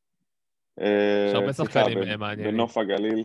אה, 0.81 1.27
יש 1.29 1.35
הרבה 1.35 1.53
שחקנים, 1.53 1.99
אה, 2.03 2.16
מעניינים. 2.16 2.55
בנוף 2.55 2.79
הגליל. 2.79 3.25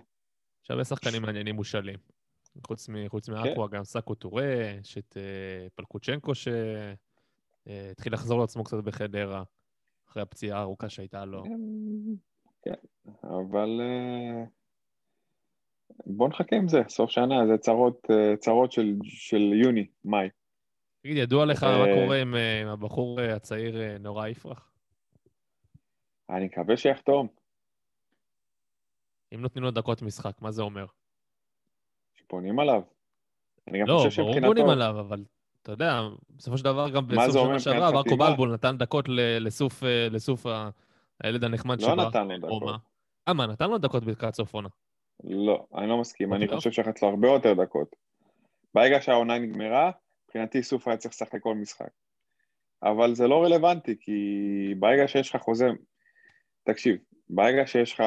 יש 0.63 0.71
הרבה 0.71 0.83
שחקנים 0.83 1.21
מעניינים 1.21 1.55
מושאלים. 1.55 2.18
חוץ, 2.67 2.89
מ, 2.89 3.09
חוץ 3.09 3.29
מאקווה, 3.29 3.67
גם 3.67 3.83
סאקו 3.83 4.15
טורה, 4.15 4.45
יש 4.81 4.97
את 4.97 5.17
uh, 5.17 5.69
פלקוצ'נקו 5.75 6.31
שהתחיל 6.35 8.13
לחזור 8.13 8.39
לעצמו 8.39 8.63
קצת 8.63 8.77
בחדרה, 8.83 9.43
אחרי 10.09 10.23
הפציעה 10.23 10.59
הארוכה 10.59 10.89
שהייתה 10.89 11.25
לו. 11.25 11.43
כן, 12.61 12.73
אבל 13.23 13.81
אה, 13.81 14.43
בוא 16.05 16.27
נחכה 16.27 16.55
עם 16.55 16.67
זה, 16.67 16.81
סוף 16.87 17.09
שנה, 17.09 17.47
זה 17.47 17.57
צרות, 17.57 18.07
אה, 18.11 18.37
צרות 18.37 18.71
של, 18.71 18.95
של 19.03 19.53
יוני, 19.63 19.87
מאי. 20.05 20.29
תגיד, 21.01 21.17
ידוע 21.17 21.45
לך 21.45 21.63
מה 21.63 21.85
אה, 21.85 21.95
קורה 21.95 22.21
עם, 22.21 22.35
אה, 22.35 22.71
הבחור 22.71 23.21
אה, 23.21 23.35
הצעיר 23.35 23.81
אה, 23.81 23.97
נורא 23.97 24.27
יפרח? 24.27 24.71
אני 26.29 26.45
מקווה 26.45 26.77
שיחתום, 26.77 27.27
אם 29.35 29.41
נותנים 29.41 29.63
לו 29.63 29.71
דקות 29.71 30.01
משחק, 30.01 30.41
מה 30.41 30.51
זה 30.51 30.61
אומר? 30.61 30.85
שפונים 32.29 32.59
עליו. 32.59 32.81
אני 33.67 33.79
גם 33.79 33.87
לא, 33.87 34.01
חושב 34.05 34.21
ברור 34.21 34.33
שמבחינתו... 34.33 34.47
בונים 34.47 34.69
עליו, 34.69 34.99
אבל 34.99 35.23
אתה 35.61 35.71
יודע, 35.71 36.01
בסופו 36.29 36.57
של 36.57 36.63
דבר 36.63 36.89
גם 36.89 37.07
בסוף 37.07 37.47
שנה 37.47 37.59
שעברה, 37.59 37.91
מרקו? 37.91 38.17
בלבול 38.17 38.53
נתן 38.53 38.77
דקות 38.77 39.05
לסוף, 39.39 39.83
אה, 39.83 40.07
לסוף 40.11 40.45
הילד 41.23 41.43
הנחמד 41.43 41.81
לא 41.81 41.87
שבא. 41.87 42.07
נתן 42.07 42.27
לו 42.27 42.37
דקות. 42.37 42.49
רומא. 42.49 42.77
אה, 43.27 43.33
מה, 43.33 43.47
נתן 43.47 43.69
לו 43.69 43.77
דקות 43.77 44.05
לקראת 44.05 44.35
סוף 44.35 44.53
עונה. 44.53 44.69
לא, 45.23 45.65
אני 45.75 45.89
לא 45.89 45.97
מסכים, 45.97 46.33
אני 46.33 46.45
בטוח? 46.45 46.57
חושב 46.57 46.71
שיחס 46.71 47.01
לו 47.01 47.09
הרבה 47.09 47.27
יותר 47.27 47.53
דקות. 47.53 47.95
ברגע 48.73 49.01
שהעונה 49.01 49.39
נגמרה, 49.39 49.91
מבחינתי 50.25 50.63
סוף 50.63 50.87
היה 50.87 50.97
צריך 50.97 51.13
לשחק 51.13 51.41
כל 51.41 51.55
משחק. 51.55 51.89
אבל 52.83 53.15
זה 53.15 53.27
לא 53.27 53.43
רלוונטי, 53.43 53.95
כי 54.01 54.13
ברגע 54.79 55.07
שיש 55.07 55.35
לך 55.35 55.41
חוזה... 55.41 55.69
תקשיב, 56.63 56.97
ברגע 57.29 57.67
שיש 57.67 57.93
לך... 57.93 58.01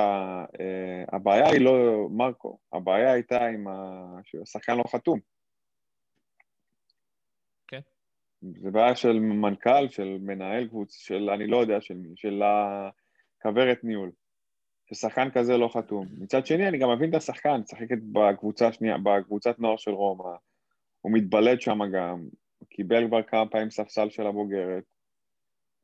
אה, 0.60 1.04
הבעיה 1.12 1.48
היא 1.48 1.60
לא 1.60 2.08
מרקו, 2.10 2.58
הבעיה 2.72 3.12
הייתה 3.12 3.46
עם 3.46 3.68
ה... 3.68 4.06
שהשחקן 4.24 4.76
לא 4.76 4.84
חתום. 4.88 5.18
כן. 7.68 7.80
זה 8.42 8.70
בעיה 8.70 8.96
של 8.96 9.20
מנכ"ל, 9.20 9.88
של 9.88 10.18
מנהל 10.20 10.68
קבוץ, 10.68 10.96
של 10.96 11.30
אני 11.30 11.46
לא 11.46 11.56
יודע 11.56 11.80
של 11.80 11.94
מי, 11.94 12.08
של 12.16 12.42
הכוורת 12.42 13.84
ניהול. 13.84 14.10
ששחקן 14.86 15.30
כזה 15.30 15.56
לא 15.56 15.68
חתום. 15.68 16.06
מצד 16.18 16.46
שני, 16.46 16.68
אני 16.68 16.78
גם 16.78 16.90
מבין 16.90 17.10
את 17.10 17.14
השחקן, 17.14 17.60
משחקת 17.60 17.98
בקבוצה 18.12 18.68
השנייה, 18.68 18.96
בקבוצת 18.98 19.58
נוער 19.58 19.76
של 19.76 19.90
רומא, 19.90 20.36
הוא 21.00 21.12
מתבלט 21.12 21.60
שם 21.60 21.78
גם, 21.94 22.28
קיבל 22.70 23.08
כבר 23.08 23.22
כמה 23.22 23.46
פעמים 23.46 23.70
ספסל 23.70 24.10
של 24.10 24.26
הבוגרת. 24.26 24.84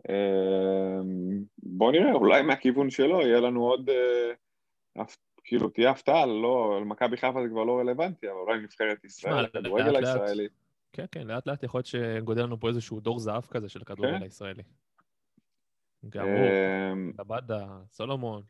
אמ, 0.08 1.44
בוא 1.62 1.92
נראה, 1.92 2.12
אולי 2.12 2.42
מהכיוון 2.42 2.90
שלו 2.90 3.20
יהיה 3.20 3.40
לנו 3.40 3.64
עוד, 3.64 3.90
אה, 3.90 5.04
כאילו 5.44 5.68
תהיה 5.68 5.90
הפתעה, 5.90 6.26
לא, 6.26 6.78
למכבי 6.80 7.16
חיפה 7.16 7.42
זה 7.42 7.48
כבר 7.48 7.64
לא 7.64 7.78
רלוונטי, 7.78 8.26
אבל 8.26 8.36
אולי 8.36 8.60
נבחרת 8.60 9.04
ישראל, 9.04 9.42
לאט. 9.42 9.96
הישראלי. 9.96 10.48
כן, 10.92 11.04
כן, 11.12 11.26
לאט 11.26 11.46
לאט 11.46 11.62
יכול 11.62 11.78
להיות 11.78 11.86
שגודל 11.86 12.42
לנו 12.42 12.60
פה 12.60 12.68
איזשהו 12.68 13.00
דור 13.00 13.18
זהב 13.18 13.42
כזה 13.42 13.68
של 13.68 13.82
הכדורגל 13.82 14.18
כן. 14.18 14.22
הישראלי. 14.22 14.62
גם 16.08 16.28
הוא, 16.28 16.46
אמ, 16.92 17.12
סולומון. 17.90 18.42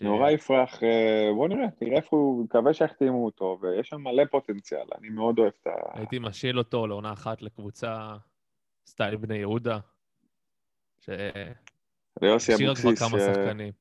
נורא 0.00 0.30
יפרח, 0.30 0.82
אה, 0.82 1.30
בוא 1.34 1.48
נראה, 1.48 1.66
נראה 1.82 1.96
איפה 1.96 2.16
הוא, 2.16 2.44
מקווה 2.44 2.74
שיחתימו 2.74 3.24
אותו, 3.24 3.58
ויש 3.60 3.88
שם 3.88 4.00
מלא 4.00 4.24
פוטנציאל, 4.24 4.86
אני 4.98 5.08
מאוד 5.08 5.38
אוהב 5.38 5.52
את 5.62 5.66
ה... 5.66 5.98
הייתי 5.98 6.18
משאיל 6.18 6.58
אותו 6.58 6.86
לעונה 6.86 7.12
אחת 7.12 7.42
לקבוצה 7.42 8.16
style 8.86 9.16
בני 9.16 9.36
יהודה, 9.36 9.78
ליוסי, 12.22 12.52
שהשאירה 12.52 12.74
כבר, 12.74 12.88
אבוקסיס, 12.88 13.08
כמה 13.08 13.18
אה, 13.18 13.34
שחקנים. 13.34 13.72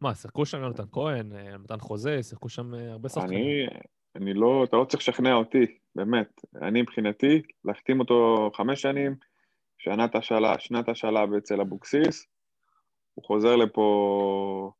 מה, 0.00 0.14
שיחקו 0.14 0.46
שם 0.46 0.60
יונתן 0.60 0.84
כהן, 0.92 1.32
אה, 1.32 1.58
מתן 1.58 1.80
חוזז, 1.80 2.22
שיחקו 2.22 2.48
שם 2.48 2.74
אה, 2.74 2.92
הרבה 2.92 3.08
שחקנים. 3.08 3.38
אני, 3.38 3.66
אני 4.16 4.34
לא, 4.34 4.64
אתה 4.64 4.76
לא 4.76 4.84
צריך 4.84 5.02
לשכנע 5.02 5.34
אותי, 5.34 5.78
באמת. 5.94 6.40
אני 6.62 6.82
מבחינתי, 6.82 7.42
להחתים 7.64 8.00
אותו 8.00 8.50
חמש 8.54 8.82
שנים, 8.82 9.16
שנת 9.78 10.14
השאלה, 10.14 10.58
שנת 10.58 10.88
השאלה 10.88 11.24
אצל 11.38 11.60
אבוקסיס, 11.60 12.26
הוא 13.14 13.24
חוזר 13.24 13.56
לפה 13.56 14.72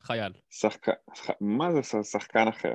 חייל. 0.00 0.32
שחקן, 0.50 0.92
מה 1.40 1.72
זה 1.72 1.82
ש- 1.82 2.10
שחקן 2.10 2.48
אחר? 2.48 2.74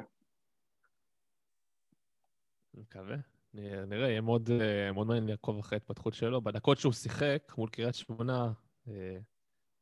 מקווה. 2.73 3.30
נראה, 3.53 4.09
יהיה 4.09 4.21
מאוד, 4.21 4.49
אה, 4.61 4.91
מאוד 4.91 5.07
מעניין 5.07 5.27
לעקוב 5.27 5.59
אחרי 5.59 5.75
ההתפתחות 5.75 6.13
שלו. 6.13 6.41
בדקות 6.41 6.77
שהוא 6.77 6.93
שיחק 6.93 7.53
מול 7.57 7.69
קריית 7.69 7.95
שמונה, 7.95 8.51
אה, 8.87 9.17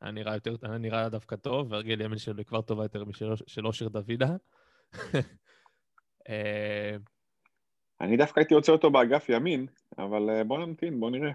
היה 0.01 0.11
נראה, 0.11 0.35
יותר, 0.35 0.55
היה 0.61 0.77
נראה 0.77 1.09
דווקא 1.09 1.35
טוב, 1.35 1.71
והרגל 1.71 2.01
ימין 2.01 2.17
שלו 2.17 2.37
היא 2.37 2.45
כבר 2.45 2.61
טובה 2.61 2.83
יותר 2.83 3.05
משל 3.05 3.35
של 3.47 3.67
אושר 3.67 3.87
דוידה. 3.87 4.35
אה, 6.29 6.95
אני 8.01 8.17
דווקא 8.17 8.39
הייתי 8.39 8.55
רוצה 8.55 8.71
אותו 8.71 8.91
באגף 8.91 9.29
ימין, 9.29 9.67
אבל 9.97 10.43
בוא 10.43 10.59
נמתין, 10.59 10.99
בוא 10.99 11.11
נראה. 11.11 11.31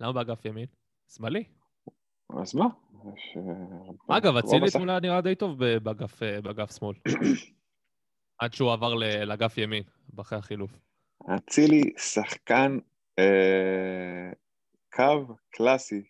למה 0.00 0.12
באגף 0.12 0.44
ימין? 0.44 0.66
שמאלי. 1.08 1.44
אז 2.42 2.54
מה? 2.54 2.66
אה, 4.10 4.16
אגב, 4.16 4.36
אצילי 4.36 4.68
אתמול 4.68 4.98
נראה 4.98 5.20
די 5.20 5.34
טוב 5.34 5.64
באגף, 5.64 6.22
באגף 6.42 6.76
שמאל. 6.78 6.96
עד 8.40 8.52
שהוא 8.52 8.72
עבר 8.72 8.94
לאגף 8.94 9.58
ימין, 9.58 9.82
אחרי 10.20 10.38
החילוף. 10.38 10.87
אצילי 11.36 11.82
שחקן 11.98 12.78
אה, 13.18 14.30
קו 14.92 15.26
קלאסי, 15.50 16.02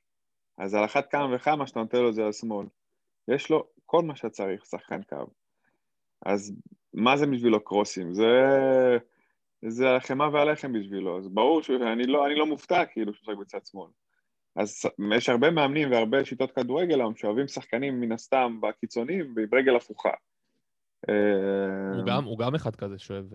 אז 0.59 0.75
על 0.75 0.85
אחת 0.85 1.11
כמה 1.11 1.37
וכמה 1.37 1.67
שאתה 1.67 1.81
נותן 1.81 1.99
לו 1.99 2.09
את 2.09 2.15
זה 2.15 2.25
על 2.25 2.33
שמאל. 2.33 2.67
יש 3.29 3.51
לו 3.51 3.67
כל 3.87 4.03
מה 4.03 4.17
שצריך, 4.17 4.67
שחקן 4.67 5.03
קו. 5.03 5.17
אז 6.27 6.53
מה 6.95 7.17
זה 7.17 7.27
בשבילו 7.27 7.65
קרוסים? 7.65 8.15
זה, 8.15 8.27
זה 9.69 9.97
החמאה 9.97 10.29
והלחם 10.33 10.73
בשבילו, 10.73 11.19
אז 11.19 11.29
ברור 11.29 11.63
שאני 11.63 12.07
לא, 12.07 12.29
לא 12.29 12.47
מופתע 12.47 12.85
כאילו 12.85 13.15
שהוא 13.15 13.23
משחק 13.23 13.41
בצד 13.41 13.67
שמאל. 13.67 13.91
אז 14.57 14.83
יש 15.17 15.29
הרבה 15.29 15.51
מאמנים 15.51 15.91
והרבה 15.91 16.25
שיטות 16.25 16.51
כדורגל 16.53 17.01
היום 17.01 17.17
שאוהבים 17.17 17.49
שחקנים 17.49 18.01
מן 18.01 18.13
הסתם 18.13 18.59
בקיצונים 18.61 19.35
ברגל 19.51 19.77
הפוכה. 19.77 20.11
אה, 21.09 21.97
הוא 21.97 22.07
גם- 22.07 22.25
הוא 22.25 22.39
גם 22.39 22.55
אחד 22.55 22.77
כזה 22.77 22.99
שאוהב... 22.99 23.27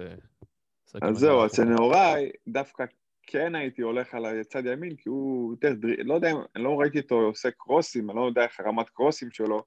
אז 1.01 1.17
זהו, 1.17 1.45
אצל 1.45 1.61
הפוך. 1.61 1.73
נהוראי 1.73 2.29
דווקא 2.47 2.85
כן 3.27 3.55
הייתי 3.55 3.81
הולך 3.81 4.13
על 4.13 4.25
הצד 4.25 4.65
ימין, 4.65 4.95
כי 4.95 5.09
הוא 5.09 5.53
יותר 5.53 5.73
דרי... 5.73 5.95
לא 6.03 6.13
יודע, 6.13 6.31
אני 6.55 6.63
לא 6.63 6.79
ראיתי 6.79 6.99
אותו 6.99 7.15
עושה 7.15 7.51
קרוסים, 7.51 8.09
אני 8.09 8.17
לא 8.17 8.25
יודע 8.25 8.43
איך 8.43 8.59
הרמת 8.59 8.89
קרוסים 8.89 9.31
שלו, 9.31 9.63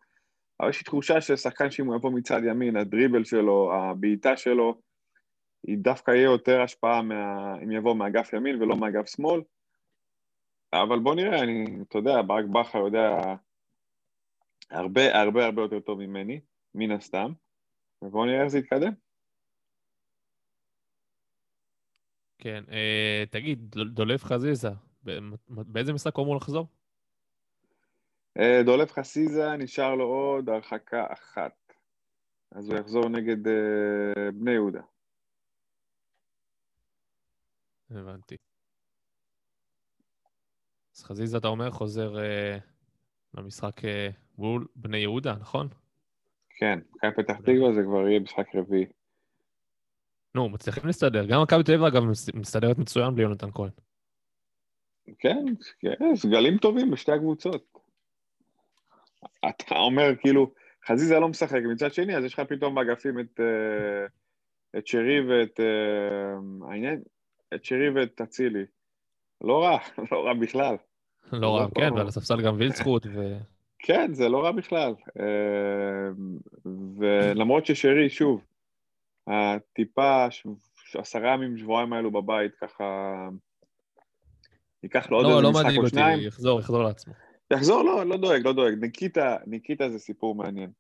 אבל 0.61 0.69
יש 0.69 0.79
לי 0.79 0.85
תחושה 0.85 1.21
ששחקן 1.21 1.71
שאם 1.71 1.87
הוא 1.87 1.97
יבוא 1.97 2.11
מצד 2.11 2.41
ימין, 2.45 2.77
הדריבל 2.77 3.25
שלו, 3.25 3.75
הבעיטה 3.75 4.37
שלו, 4.37 4.81
היא 5.67 5.79
דווקא 5.79 6.11
יהיה 6.11 6.25
יותר 6.25 6.61
השפעה 6.63 7.03
מה... 7.03 7.55
אם 7.63 7.73
יבוא 7.73 7.95
מאגף 7.95 8.33
ימין 8.33 8.63
ולא 8.63 8.77
מאגף 8.77 9.09
שמאל. 9.09 9.41
אבל 10.73 10.99
בוא 10.99 11.15
נראה, 11.15 11.43
אני, 11.43 11.65
אתה 11.89 11.99
יודע, 11.99 12.23
ברק 12.23 12.45
בכר 12.45 12.79
יודע 12.79 13.35
הרבה 14.71 15.21
הרבה 15.21 15.45
הרבה 15.45 15.63
יותר 15.63 15.81
טוב 15.81 15.99
ממני, 15.99 16.41
מן 16.75 16.91
הסתם, 16.91 17.33
ובואו 18.03 18.25
נראה 18.25 18.41
איך 18.41 18.49
זה 18.49 18.59
יתקדם. 18.59 19.06
כן, 22.47 22.65
אה, 22.73 23.25
תגיד, 23.31 23.71
דול- 23.71 23.91
דולב 23.91 24.19
חזיזה, 24.23 24.69
באיזה 25.47 25.93
משחק 25.93 26.17
הוא 26.17 26.25
אמור 26.25 26.37
לחזור? 26.37 26.67
אה, 28.39 28.63
דולב 28.65 28.91
חסיזה 28.91 29.57
נשאר 29.57 29.95
לו 29.95 30.05
עוד 30.05 30.49
הרחקה 30.49 31.07
אחת. 31.13 31.73
אז 32.51 32.69
הוא 32.69 32.79
יחזור 32.79 33.09
נגד 33.09 33.49
אה, 33.49 34.31
בני 34.35 34.51
יהודה. 34.51 34.81
הבנתי. 37.91 38.37
אז 40.97 41.05
חזיזה, 41.05 41.39
אתה 41.39 41.49
אומר, 41.49 41.71
חוזר 41.71 42.19
אה, 42.19 42.59
למשחק 43.35 43.85
אה, 43.85 44.09
מול 44.39 44.67
בני 44.77 44.99
יהודה, 44.99 45.35
נכון? 45.41 45.69
כן, 46.51 46.79
מכבי 46.95 47.11
פתח 47.23 47.37
תקווה 47.41 47.73
זה 47.75 47.83
כבר 47.83 48.09
יהיה 48.09 48.21
משחק 48.21 48.55
רביעי. 48.55 48.87
נו, 50.37 50.49
מצליחים 50.49 50.87
להסתדר. 50.87 51.25
גם 51.25 51.43
מכבי 51.43 51.63
תל 51.63 51.73
אביב, 51.73 51.85
אגב, 51.85 52.05
מס- 52.05 52.35
מסתדרת 52.35 52.79
מצוין 52.79 53.15
בלי 53.15 53.23
יונתן 53.23 53.49
כהן. 53.55 53.71
כן, 55.19 55.45
כן, 55.81 56.17
סגלים 56.17 56.59
טובים 56.59 56.91
בשתי 56.91 57.13
הקבוצות. 57.13 57.65
אתה 59.49 59.75
אומר 59.75 60.17
כאילו, 60.21 60.53
חזיזה 60.87 61.19
לא 61.19 61.29
משחק, 61.29 61.61
מצד 61.73 61.93
שני, 61.93 62.17
אז 62.17 62.25
יש 62.25 62.35
לך 62.35 62.41
פתאום 62.41 62.75
באגפים 62.75 63.21
את, 63.21 63.41
אה, 63.41 64.07
את 64.79 64.87
שרי 64.87 65.21
ואת... 65.21 65.61
אה, 65.61 66.69
העניין, 66.71 67.03
את 67.55 67.65
שרי 67.65 67.91
ואת 67.91 68.21
אצילי. 68.21 68.65
לא 69.41 69.63
רע, 69.65 69.79
לא 70.13 70.27
רע 70.27 70.35
בכלל. 70.35 70.77
לא 71.33 71.57
רע, 71.57 71.63
לא. 71.63 71.69
כן, 71.75 71.93
ועל 71.93 72.09
הספסל 72.09 72.43
גם 72.43 72.57
וילצחוט, 72.59 73.07
ו... 73.15 73.37
כן, 73.79 74.15
זה 74.15 74.29
לא 74.29 74.45
רע 74.45 74.53
בכלל. 74.53 74.95
אה, 75.21 76.09
ולמרות 76.99 77.67
ששרי, 77.67 78.11
שוב, 78.11 78.45
הטיפה, 79.27 80.27
עשרה 80.95 81.33
ימים, 81.33 81.59
שבועיים 81.59 81.93
האלו 81.93 82.11
בבית, 82.11 82.55
ככה... 82.55 82.85
ייקח 84.83 85.11
לו 85.11 85.17
עוד 85.17 85.27
לא, 85.27 85.31
איזה 85.31 85.43
לא 85.43 85.51
משחק 85.51 85.65
מדאיג 85.65 85.79
או 85.79 85.83
אותי, 85.85 85.91
שניים. 85.91 86.21
יחזור, 86.21 86.61
יחזור 86.61 86.83
לעצמו. 86.83 87.13
יחזור, 87.51 87.83
לא, 87.83 88.07
לא 88.07 88.17
דואג, 88.17 88.41
לא 88.45 88.53
דואג. 88.53 88.75
ניקיטה, 88.81 89.37
ניקיטה 89.47 89.89
זה 89.89 89.99
סיפור 89.99 90.35
מעניין. 90.35 90.71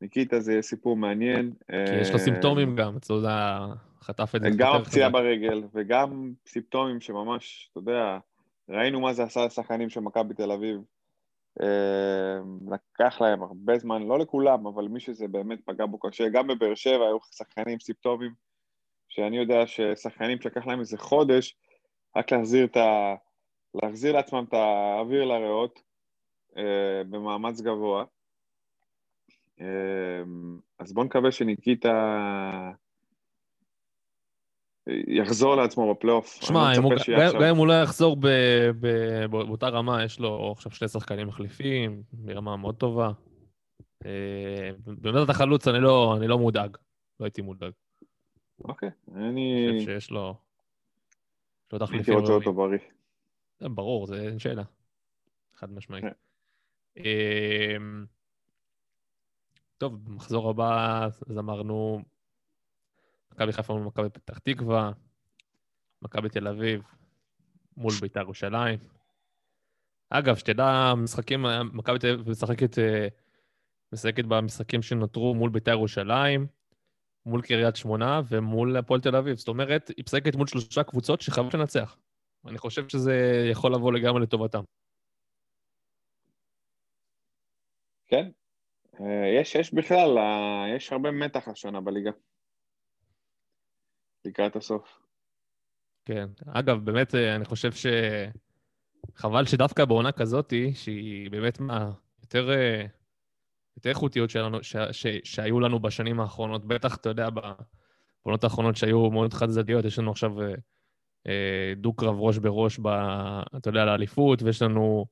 ניקיטה 0.00 0.40
זה 0.40 0.58
סיפור 0.62 0.96
מעניין. 0.96 1.52
כי 1.68 2.00
יש 2.00 2.10
לו 2.10 2.18
סימפטומים 2.18 2.76
גם, 2.76 2.96
אצלו 2.96 3.20
זה 3.20 3.30
ה- 3.30 3.72
חטף 4.02 4.32
את 4.36 4.40
זה. 4.40 4.46
אה, 4.48 4.52
גם 4.56 4.74
הפציעה. 4.74 5.10
ברגל, 5.10 5.62
וגם 5.74 6.32
סימפטומים 6.46 7.00
שממש, 7.00 7.68
אתה 7.72 7.78
יודע, 7.78 8.18
ראינו 8.68 9.00
מה 9.00 9.12
זה 9.12 9.22
עשה 9.22 9.46
לשחקנים 9.46 9.90
של 9.90 10.00
מכבי 10.00 10.34
תל 10.34 10.52
אביב. 10.52 10.80
אה, 11.60 12.38
לקח 12.70 13.20
להם 13.20 13.42
הרבה 13.42 13.78
זמן, 13.78 14.02
לא 14.02 14.18
לכולם, 14.18 14.66
אבל 14.66 14.88
מי 14.88 15.00
שזה 15.00 15.28
באמת 15.28 15.58
פגע 15.64 15.86
בו 15.86 15.98
קשה. 15.98 16.28
גם 16.28 16.46
בבאר 16.46 16.74
שבע 16.74 17.06
היו 17.06 17.18
שחקנים 17.34 17.80
סימפטומים, 17.80 18.32
שאני 19.08 19.36
יודע 19.36 19.66
ששחקנים 19.66 20.40
שלקח 20.40 20.66
להם 20.66 20.80
איזה 20.80 20.98
חודש, 20.98 21.56
רק 22.16 22.32
להחזיר 22.32 22.64
את 22.64 22.76
ה... 22.76 23.14
להחזיר 23.74 24.12
לעצמם 24.12 24.44
את 24.48 24.54
האוויר 24.54 25.24
לריאות 25.24 25.82
אה, 26.56 27.04
במאמץ 27.10 27.60
גבוה. 27.60 28.04
אה, 29.60 30.22
אז 30.78 30.92
בואו 30.92 31.06
נקווה 31.06 31.32
שניקיטה 31.32 31.92
יחזור 34.86 35.54
לעצמו 35.54 35.94
בפלייאוף. 35.94 36.38
שמע, 36.42 36.72
לא 36.78 37.32
גם 37.32 37.42
אם 37.42 37.56
הוא 37.56 37.66
לא 37.66 37.72
יחזור 37.82 38.16
באותה 39.30 39.68
רמה, 39.68 40.04
יש 40.04 40.20
לו 40.20 40.52
עכשיו 40.52 40.72
שני 40.72 40.88
שחקנים 40.88 41.28
מחליפים, 41.28 42.02
ברמה 42.12 42.56
מאוד 42.56 42.74
טובה. 42.74 43.10
אה, 44.06 44.70
באמת 44.86 45.24
אתה 45.24 45.32
חלוץ, 45.32 45.68
אני 45.68 45.80
לא 45.80 46.16
אני 46.16 46.28
לא 46.28 46.38
מודאג. 46.38 46.76
לא 47.20 47.24
הייתי 47.24 47.42
מודאג. 47.42 47.72
אוקיי, 48.64 48.90
אני 49.14 49.68
אני 49.68 49.78
חושב 49.78 49.92
שיש 49.92 50.10
לו... 50.10 50.34
יש 51.66 51.72
לו 51.72 51.78
הייתי 51.78 51.86
תחליפים 51.86 52.14
רוצה. 52.14 52.32
אותו 52.32 52.52
בריא. 52.52 52.78
זה 53.60 53.68
ברור, 53.68 54.06
זה 54.06 54.22
אין 54.22 54.38
שאלה. 54.38 54.62
חד 55.54 55.72
משמעית. 55.72 56.04
כן. 56.04 56.12
אמ, 56.96 58.04
טוב, 59.78 60.04
במחזור 60.04 60.50
הבא, 60.50 61.06
אז 61.28 61.38
אמרנו, 61.38 62.02
מכבי 63.32 63.52
חיפה 63.52 63.72
מול 63.72 63.82
מכבי 63.82 64.08
פתח 64.08 64.38
תקווה, 64.38 64.92
מכבי 66.02 66.28
תל 66.28 66.48
אביב 66.48 66.82
מול 67.76 67.92
בית"ר 68.00 68.20
ירושלים. 68.20 68.78
אגב, 70.10 70.36
שתדע, 70.36 70.94
משחקים, 70.96 71.44
מכבי 71.72 71.98
תל 71.98 72.12
אביב 72.12 72.30
משחקת, 72.30 72.78
אה, 72.78 73.08
משחקת 73.92 74.24
במשחקים 74.24 74.82
שנותרו 74.82 75.34
מול 75.34 75.50
בית"ר 75.50 75.70
ירושלים, 75.70 76.46
מול 77.26 77.42
קריית 77.42 77.76
שמונה 77.76 78.20
ומול 78.28 78.76
הפועל 78.76 79.00
תל 79.00 79.16
אביב. 79.16 79.36
זאת 79.36 79.48
אומרת, 79.48 79.88
היא 79.88 80.04
משחקת 80.06 80.34
מול 80.36 80.46
שלושה 80.46 80.82
קבוצות 80.82 81.20
שחייבות 81.20 81.54
לנצח. 81.54 81.96
אני 82.46 82.58
חושב 82.58 82.88
שזה 82.88 83.46
יכול 83.50 83.74
לבוא 83.74 83.92
לגמרי 83.92 84.22
לטובתם. 84.22 84.62
כן. 88.06 88.30
אה, 89.00 89.40
יש, 89.40 89.54
יש 89.54 89.74
בכלל, 89.74 90.18
אה, 90.18 90.64
יש 90.76 90.92
הרבה 90.92 91.10
מתח 91.10 91.48
השנה 91.48 91.80
בליגה. 91.80 92.10
לקראת 94.24 94.56
הסוף. 94.56 94.98
כן. 96.04 96.28
אגב, 96.46 96.84
באמת, 96.84 97.14
אה, 97.14 97.36
אני 97.36 97.44
חושב 97.44 97.72
ש... 97.72 97.86
חבל 99.14 99.46
שדווקא 99.46 99.84
בעונה 99.84 100.12
כזאתי, 100.12 100.74
שהיא 100.74 101.30
באמת 101.30 101.60
מה... 101.60 101.90
יותר... 102.22 102.50
אה, 102.50 102.86
יותר 103.76 103.90
איכותיות 103.90 104.30
שלנו, 104.30 104.62
ש... 104.62 104.76
ש... 104.92 105.06
שהיו 105.24 105.60
לנו 105.60 105.80
בשנים 105.80 106.20
האחרונות, 106.20 106.64
בטח, 106.64 106.96
אתה 106.96 107.08
יודע, 107.08 107.28
בעונות 107.30 108.44
האחרונות 108.44 108.76
שהיו 108.76 109.10
מאוד 109.10 109.34
חד 109.34 109.48
צדדיות, 109.50 109.84
יש 109.84 109.98
לנו 109.98 110.10
עכשיו 110.10 110.42
אה, 110.42 110.54
אה, 111.26 111.72
דו-קרב 111.76 112.14
ראש 112.18 112.38
בראש, 112.38 112.78
ב... 112.78 112.86
אתה 113.56 113.68
יודע, 113.68 113.84
לאליפות, 113.84 114.42
ויש 114.42 114.62
לנו 114.62 115.06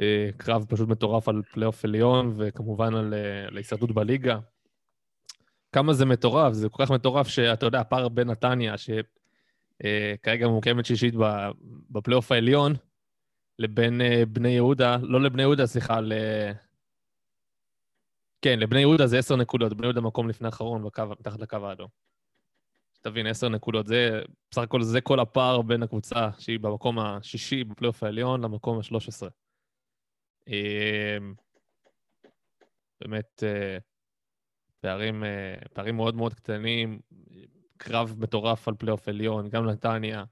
אה, 0.00 0.28
קרב 0.36 0.64
פשוט 0.68 0.88
מטורף 0.88 1.28
על 1.28 1.42
פלייאוף 1.42 1.84
עליון, 1.84 2.34
וכמובן 2.36 2.94
על, 2.94 3.14
אה, 3.14 3.46
על 3.46 3.54
ההישרדות 3.54 3.92
בליגה. 3.92 4.38
כמה 5.72 5.92
זה 5.92 6.04
מטורף, 6.04 6.52
זה 6.52 6.68
כל 6.68 6.84
כך 6.84 6.90
מטורף 6.90 7.28
שאתה 7.28 7.66
יודע, 7.66 7.80
הפער 7.80 8.08
בין 8.08 8.30
נתניה, 8.30 8.74
שכרגע 8.78 10.48
ממוקמת 10.48 10.86
שישית 10.86 11.14
ב- 11.20 11.50
בפלייאוף 11.90 12.32
העליון, 12.32 12.72
לבין 13.58 14.00
אה, 14.00 14.22
בני 14.28 14.48
יהודה, 14.48 14.96
לא 15.02 15.20
לבני 15.20 15.42
יהודה, 15.42 15.66
סליחה, 15.66 16.00
ל... 16.00 16.12
כן, 18.42 18.58
לבני 18.58 18.80
יהודה 18.80 19.06
זה 19.06 19.18
עשר 19.18 19.36
נקודות, 19.36 19.74
בני 19.74 19.86
יהודה 19.86 20.00
מקום 20.00 20.28
לפני 20.28 20.46
האחרון, 20.46 20.84
בקו, 20.84 21.02
מתחת 21.20 21.40
לקו 21.40 21.56
האדום. 21.56 21.88
תבין, 23.00 23.26
עשר 23.26 23.48
נקודות, 23.48 23.86
זה, 23.86 24.22
בסך 24.50 24.62
הכל 24.62 24.82
זה 24.82 25.00
כל 25.00 25.20
הפער 25.20 25.62
בין 25.62 25.82
הקבוצה 25.82 26.28
שהיא 26.38 26.60
במקום 26.60 26.98
השישי 26.98 27.64
בפלייאוף 27.64 28.02
העליון 28.02 28.40
למקום 28.40 28.78
השלוש 28.78 29.08
עשרה. 29.08 29.28
באמת, 33.00 33.42
אה, 33.42 33.78
פערים, 34.86 35.24
אה, 35.24 35.54
פערים 35.72 35.96
מאוד 35.96 36.16
מאוד 36.16 36.34
קטנים, 36.34 36.98
קרב 37.76 38.14
מטורף 38.18 38.68
על 38.68 38.74
פלייאוף 38.74 39.08
עליון, 39.08 39.48
גם 39.48 39.66
נתניה, 39.66 40.24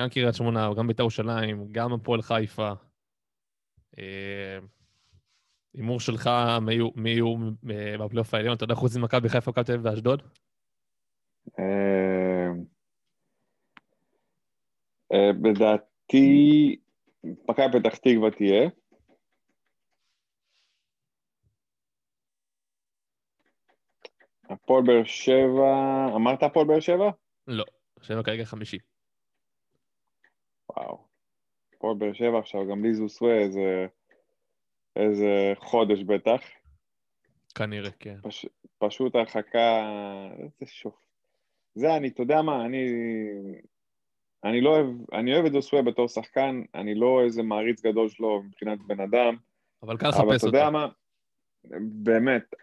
גם 0.00 0.08
קריית 0.08 0.34
שמונה, 0.34 0.68
גם 0.76 0.86
בית"ר 0.86 1.02
ירושלים, 1.02 1.68
גם 1.72 1.92
הפועל 1.92 2.22
חיפה. 2.22 2.72
אה, 3.98 4.58
הימור 5.74 6.00
שלך, 6.00 6.30
מי 6.96 7.10
יהיו- 7.10 7.36
אה, 7.70 7.98
בפלייאוף 7.98 8.34
העליון? 8.34 8.56
אתה 8.56 8.64
יודע, 8.64 8.74
חוץ 8.74 8.96
ממכבי 8.96 9.28
חיפה, 9.28 9.50
מכבי 9.50 9.64
תל 9.64 9.72
אביב 9.72 9.86
ואשדוד? 9.86 10.22
לדעתי, 15.44 16.76
מכבי 17.24 17.80
פתח 17.80 17.96
תקווה 17.96 18.30
תהיה. 18.30 18.70
הפועל 24.52 24.82
באר 24.86 25.04
שבע, 25.04 26.06
אמרת 26.16 26.42
הפועל 26.42 26.66
באר 26.66 26.80
שבע? 26.80 27.10
לא, 27.46 27.64
שבע 28.02 28.22
כרגע 28.22 28.44
חמישי. 28.44 28.78
וואו. 30.70 30.98
הפועל 31.74 31.96
באר 31.96 32.12
שבע 32.12 32.38
עכשיו, 32.38 32.68
גם 32.70 32.84
לי 32.84 32.94
זוסווה 32.94 33.38
איזה, 33.38 33.86
איזה 34.96 35.52
חודש 35.56 36.02
בטח. 36.02 36.40
כנראה, 37.54 37.90
כן. 37.90 38.16
פש, 38.22 38.46
פשוט 38.78 39.14
הרחקה, 39.14 39.88
איזה 40.38 40.66
שוף. 40.72 40.94
זה 41.74 41.96
אני, 41.96 42.08
אתה 42.08 42.22
יודע 42.22 42.42
מה, 42.42 42.64
אני, 42.64 42.86
אני 44.44 44.60
לא 44.60 44.70
אוהב, 44.70 44.86
אני 45.12 45.34
אוהב 45.34 45.46
את 45.46 45.52
זוסווה 45.52 45.82
בתור 45.82 46.08
שחקן, 46.08 46.62
אני 46.74 46.94
לא 46.94 47.20
איזה 47.24 47.42
מעריץ 47.42 47.82
גדול 47.82 48.08
שלו 48.08 48.42
מבחינת 48.42 48.78
בן 48.86 49.00
אדם, 49.00 49.36
אבל 49.82 49.96
קל 49.96 50.06
אבל 50.06 50.18
לחפש 50.18 50.36
אתה 50.36 50.46
אותו. 50.46 50.56
יודע 50.56 50.70
מה, 50.70 50.88
באמת, 51.82 52.54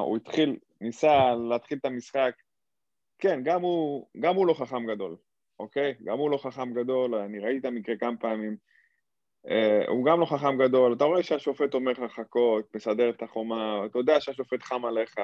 הוא 0.00 0.16
התחיל, 0.16 0.56
ניסה 0.80 1.34
להתחיל 1.50 1.78
את 1.78 1.84
המשחק, 1.84 2.32
כן, 3.18 3.40
גם 3.44 3.62
הוא, 3.62 4.08
גם 4.20 4.36
הוא 4.36 4.46
לא 4.46 4.54
חכם 4.54 4.86
גדול, 4.86 5.16
אוקיי? 5.58 5.94
גם 6.04 6.18
הוא 6.18 6.30
לא 6.30 6.36
חכם 6.36 6.74
גדול, 6.74 7.14
אני 7.14 7.38
ראיתי 7.38 7.58
את 7.58 7.64
המקרה 7.64 7.96
כמה 7.96 8.16
פעמים, 8.16 8.56
אה, 9.48 9.88
הוא 9.88 10.06
גם 10.06 10.20
לא 10.20 10.26
חכם 10.26 10.58
גדול, 10.58 10.92
אתה 10.92 11.04
רואה 11.04 11.22
שהשופט 11.22 11.74
אומר 11.74 11.92
לך 11.92 12.12
חכות, 12.12 12.74
מסדר 12.74 13.10
את 13.10 13.22
החומה, 13.22 13.86
אתה 13.86 13.98
יודע 13.98 14.20
שהשופט 14.20 14.62
חם 14.62 14.84
עליך, 14.84 15.14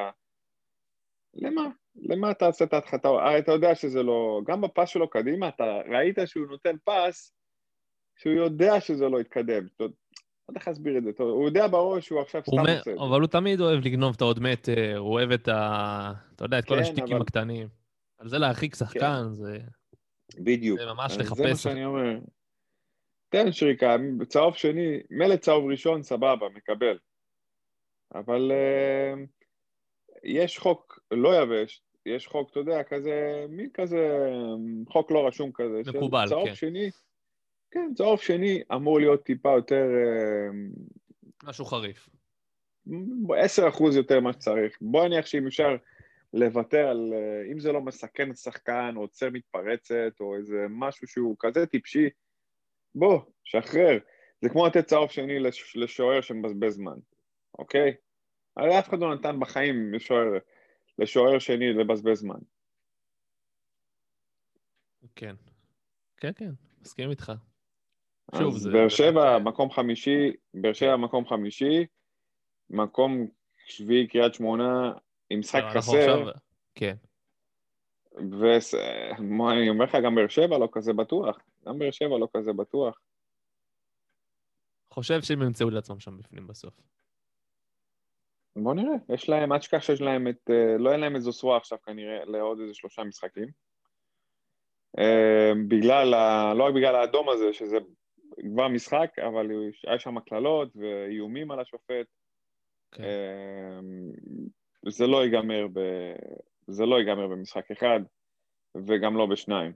למה? 1.35 1.69
למה 1.97 2.31
אתה 2.31 2.47
עושה 2.47 2.64
את 2.64 2.73
ההדחתה? 2.73 3.09
הרי 3.09 3.38
אתה 3.38 3.53
יודע 3.53 3.75
שזה 3.75 4.03
לא... 4.03 4.40
גם 4.47 4.61
בפס 4.61 4.88
שלו 4.88 5.11
קדימה, 5.11 5.48
אתה 5.48 5.79
ראית 5.88 6.19
שהוא 6.27 6.46
נותן 6.46 6.77
פס 6.85 7.35
שהוא 8.17 8.35
יודע 8.35 8.81
שזה 8.81 9.09
לא 9.09 9.21
יתקדם. 9.21 9.67
לא 10.49 10.53
יודע 10.53 10.61
איך 10.61 10.69
להסביר 10.69 10.99
את 10.99 11.05
זה, 11.05 11.13
טוב, 11.13 11.29
הוא 11.29 11.47
יודע 11.47 11.67
בראש 11.67 12.07
שהוא 12.07 12.21
עכשיו 12.21 12.42
סתם 12.42 12.59
עושה 12.59 12.79
את 12.79 12.85
זה. 12.85 12.95
אבל 12.95 13.21
הוא 13.21 13.29
תמיד 13.29 13.61
אוהב 13.61 13.85
לגנוב 13.85 14.15
את 14.17 14.21
העוד 14.21 14.40
מטר, 14.40 14.97
הוא 14.99 15.13
אוהב 15.13 15.31
את 15.31 15.49
ה... 15.49 16.13
אתה 16.37 16.45
יודע, 16.45 16.59
את 16.59 16.65
כל 16.65 16.75
כן, 16.75 16.81
השטיקים 16.81 17.17
אבל- 17.17 17.23
הקטנים. 17.23 17.69
על 18.19 18.29
זה 18.29 18.38
להרחיק 18.38 18.75
שחקן, 18.75 19.23
זה 19.31 19.59
בדיוק. 20.38 20.79
זה 20.79 20.87
ממש 20.87 21.13
אז 21.13 21.19
זה 21.19 21.42
מה 21.42 21.49
לחפש. 21.51 21.63
שאני 21.63 21.85
אומר. 21.85 22.19
תן 23.29 23.53
שריקה, 23.53 23.97
צהוב 24.29 24.55
שני, 24.55 25.01
מילא 25.11 25.37
צהוב 25.37 25.71
ראשון, 25.71 26.03
סבבה, 26.03 26.49
מקבל. 26.55 26.99
אבל 28.15 28.53
אה, 28.53 29.15
יש 30.25 30.59
חוק 30.59 30.99
לא 31.11 31.42
יבש, 31.42 31.83
יש 32.07 32.27
חוק, 32.27 32.51
אתה 32.51 32.61
יודע, 32.61 32.83
כזה, 32.83 33.47
מין 33.49 33.69
כזה, 33.75 34.29
חוק 34.88 35.11
לא 35.11 35.27
רשום 35.27 35.51
כזה. 35.55 35.81
מקובל, 35.95 36.29
צהוב 36.29 36.49
כן. 36.49 36.55
שני, 36.55 36.90
כן, 37.75 37.94
צהוב 37.94 38.20
שני 38.20 38.62
אמור 38.75 39.00
להיות 39.00 39.25
טיפה 39.25 39.50
יותר, 39.56 39.85
אה, 39.85 40.48
משהו 41.44 41.64
חריף. 41.64 42.08
עשר 43.37 43.68
אחוז 43.68 43.96
יותר 43.96 44.20
ממה 44.20 44.33
שצריך. 44.33 44.79
בוא 44.81 45.06
נניח 45.08 45.27
שאם 45.27 45.46
אפשר 45.46 45.77
לוותר 46.33 46.87
על, 46.88 47.12
אה, 47.14 47.52
אם 47.52 47.60
זה 47.60 47.72
לא 47.72 47.81
מסכן 47.81 48.31
את 48.31 48.35
השחקן, 48.35 48.92
או 48.96 49.00
עוצר 49.00 49.31
מתפרצת, 49.31 50.12
או 50.20 50.37
איזה 50.37 50.66
משהו 50.70 51.08
שהוא 51.08 51.37
כזה 51.38 51.66
טיפשי, 51.66 52.08
בוא, 52.94 53.20
שחרר. 53.44 53.98
זה 54.40 54.48
כמו 54.48 54.66
לתת 54.66 54.87
צהוב 54.87 55.10
שני 55.10 55.38
לש- 55.40 55.77
לשוער 55.77 56.20
שמבזבז 56.20 56.75
זמן, 56.75 56.98
אוקיי? 57.58 57.94
הרי 58.56 58.79
אף 58.79 58.88
אחד 58.88 58.98
לא 58.98 59.14
נתן 59.14 59.40
בחיים 59.40 59.94
לשוער, 59.94 60.27
לשוער 60.98 61.38
שני 61.38 61.72
לבזבז 61.72 62.18
זמן. 62.18 62.38
כן. 65.16 65.35
כן, 66.16 66.33
כן, 66.37 66.50
מסכים 66.83 67.10
איתך. 67.10 67.33
שוב, 68.38 68.54
אז. 68.54 68.66
באר 68.66 68.88
שבע, 68.88 69.38
מקום 69.38 69.70
חמישי, 69.70 70.33
באר 70.54 70.72
שבע 70.72 70.96
מקום 70.96 71.27
חמישי, 71.27 71.87
מקום 72.70 73.27
שביעי 73.66 74.06
קריית 74.06 74.35
שמונה, 74.35 74.92
עם 75.31 75.38
משחק 75.38 75.62
חסר, 75.77 76.31
כן. 76.75 76.94
ואני 78.14 79.68
אומר 79.68 79.85
לך, 79.85 79.96
גם 80.04 80.14
באר 80.14 80.29
שבע 80.29 80.58
לא 80.58 80.68
כזה 80.72 80.92
בטוח, 80.92 81.38
גם 81.66 81.79
באר 81.79 81.90
שבע 81.90 82.18
לא 82.18 82.29
כזה 82.37 82.52
בטוח. 82.52 83.00
חושב 84.90 85.22
שהם 85.22 85.42
ימצאו 85.42 85.68
את 85.68 85.75
עצמם 85.75 86.00
שם 86.00 86.18
בפנים 86.18 86.46
בסוף. 86.46 86.75
בוא 88.56 88.75
נראה, 88.75 88.94
יש 89.08 89.29
להם, 89.29 89.52
עד 89.52 89.62
שכח 89.62 89.83
שיש 89.83 90.00
להם 90.00 90.29
את, 90.29 90.50
אה, 90.50 90.79
לא 90.79 90.92
אין 90.92 91.00
להם 91.00 91.16
את 91.16 91.20
זוסווה 91.22 91.56
עכשיו 91.56 91.79
כנראה 91.87 92.25
לעוד 92.25 92.60
איזה 92.60 92.75
שלושה 92.75 93.04
משחקים. 93.04 93.48
אה, 94.98 95.52
בגלל, 95.68 96.14
ה, 96.14 96.54
לא 96.54 96.64
רק 96.64 96.75
בגלל 96.75 96.94
האדום 96.94 97.29
הזה, 97.29 97.52
שזה 97.52 97.77
כבר 98.53 98.69
משחק, 98.69 99.11
אבל 99.19 99.51
היה 99.87 99.99
שם 99.99 100.21
קללות 100.21 100.77
ואיומים 100.77 101.51
על 101.51 101.61
השופט. 101.61 102.07
כן. 102.93 103.03
אה, 103.03 103.81
זה 104.89 105.07
לא 105.07 105.25
ייגמר 105.25 105.67
ב... 105.73 105.81
זה 106.67 106.87
לא 106.87 106.97
ייגמר 106.99 107.27
במשחק 107.27 107.71
אחד, 107.71 108.01
וגם 108.87 109.17
לא 109.17 109.27
בשניים. 109.27 109.73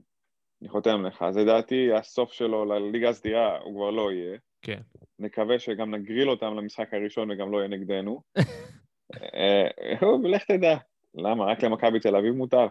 אני 0.61 0.69
חותם 0.69 1.05
לך. 1.05 1.21
אז 1.21 1.37
לדעתי, 1.37 1.93
הסוף 1.93 2.33
שלו 2.33 2.65
לליגה 2.65 3.09
הסדירה 3.09 3.57
הוא 3.57 3.75
כבר 3.75 3.89
לא 3.89 4.11
יהיה. 4.11 4.37
כן. 4.61 4.81
נקווה 5.19 5.59
שגם 5.59 5.95
נגריל 5.95 6.29
אותם 6.29 6.53
למשחק 6.57 6.93
הראשון 6.93 7.31
וגם 7.31 7.51
לא 7.51 7.57
יהיה 7.57 7.67
נגדנו. 7.67 8.21
אה, 9.35 10.07
ולך 10.23 10.43
תדע. 10.43 10.77
למה? 11.15 11.45
רק 11.45 11.63
למכבי 11.63 11.99
תל 11.99 12.15
אביב 12.15 12.33
מותר? 12.33 12.67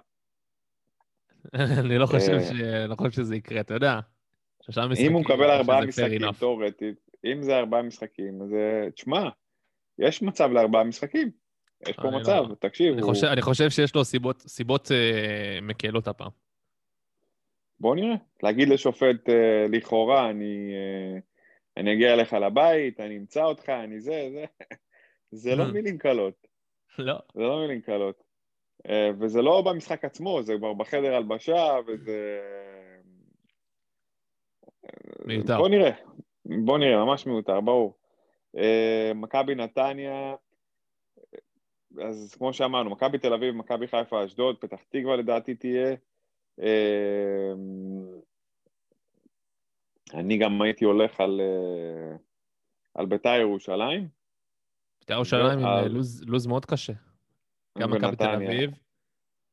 אני 1.54 1.88
לא 1.88 1.92
אה. 1.94 2.86
לא 2.86 2.94
חושב 2.96 3.10
שזה 3.10 3.36
יקרה, 3.36 3.60
אתה 3.60 3.74
יודע. 3.74 4.00
שלושה 4.70 4.86
משחקים, 4.86 5.06
אם 5.06 5.12
הוא 5.12 5.20
מקבל 5.22 5.50
ארבעה 5.50 5.86
משחקים. 5.86 6.20
תאורטית, 6.38 6.96
אם 7.24 7.42
זה 7.42 7.58
ארבעה 7.58 7.82
משחקים, 7.82 8.42
אז 8.42 8.54
אה, 8.54 8.90
תשמע, 8.90 9.28
יש 9.98 10.22
מצב 10.22 10.50
לארבעה 10.52 10.84
משחקים. 10.84 11.30
יש 11.88 11.96
פה 11.96 12.02
לא- 12.10 12.18
מצב, 12.20 12.42
תקשיב, 12.60 12.92
אני 12.92 13.02
הוא- 13.02 13.10
חושב- 13.10 13.26
אני 13.26 13.42
חושב 13.42 13.70
שיש 13.70 13.94
לו 13.94 14.04
סיבות- 14.04 14.40
סיבות 14.42 14.92
אה, 14.92 15.58
מקלות 15.62 16.08
הפעם. 16.08 16.30
בוא 17.80 17.94
נראה. 17.94 18.14
להגיד 18.42 18.68
לשופט, 18.68 19.28
אה, 19.28 19.66
לכאורה, 19.72 20.30
אני, 20.30 20.72
אה, 20.74 21.18
אני 21.76 21.92
אגיע 21.92 22.14
אליך 22.14 22.32
לבית, 22.32 23.00
אני 23.00 23.16
אמצא 23.18 23.42
אותך, 23.44 23.68
אני 23.68 24.00
זה, 24.00 24.28
זה, 24.32 24.44
זה 25.42 25.56
לא. 25.56 25.64
מילים 25.74 25.98
קלות. 25.98 26.46
לא. 26.98 27.14
זה 27.34 27.42
לא 27.42 27.60
מילים 27.60 27.80
קלות. 27.80 28.22
אה, 28.88 29.10
וזה 29.20 29.42
לא 29.42 29.62
במשחק 29.62 30.04
עצמו, 30.04 30.42
זה 30.42 30.54
כבר 30.58 30.72
בחדר 30.74 31.14
הלבשה, 31.14 31.64
וזה... 31.86 32.40
מיותר. 35.28 35.58
בוא 35.58 35.68
נראה, 35.68 35.90
בוא 36.64 36.78
נראה, 36.78 37.04
ממש 37.04 37.26
מיותר, 37.26 37.60
ברור. 37.60 37.94
אה, 38.56 39.12
מכבי 39.14 39.54
נתניה, 39.54 40.34
אז 42.02 42.34
כמו 42.38 42.52
שאמרנו, 42.52 42.90
מכבי 42.90 43.18
תל 43.18 43.32
אביב, 43.34 43.54
מכבי 43.54 43.88
חיפה, 43.88 44.24
אשדוד, 44.24 44.56
פתח 44.60 44.76
תקווה 44.88 45.16
לדעתי 45.16 45.54
תהיה. 45.54 45.96
אה, 46.62 47.52
אני 50.14 50.38
גם 50.38 50.62
הייתי 50.62 50.84
הולך 50.84 51.20
על, 51.20 51.40
אה, 51.40 52.16
על 52.94 53.06
ביתר 53.06 53.34
ירושלים. 53.40 54.08
בית"ר 55.00 55.14
ירושלים 55.14 55.58
עם 55.58 55.64
ועל- 55.64 55.82
אה, 55.84 55.88
לו״ז- 55.88 56.24
לו״ז 56.26 56.46
מאוד 56.46 56.64
קשה. 56.64 56.92
גם 57.78 57.90
מכבי 57.90 58.16
תל. 58.16 58.24
אביב, 58.34 58.70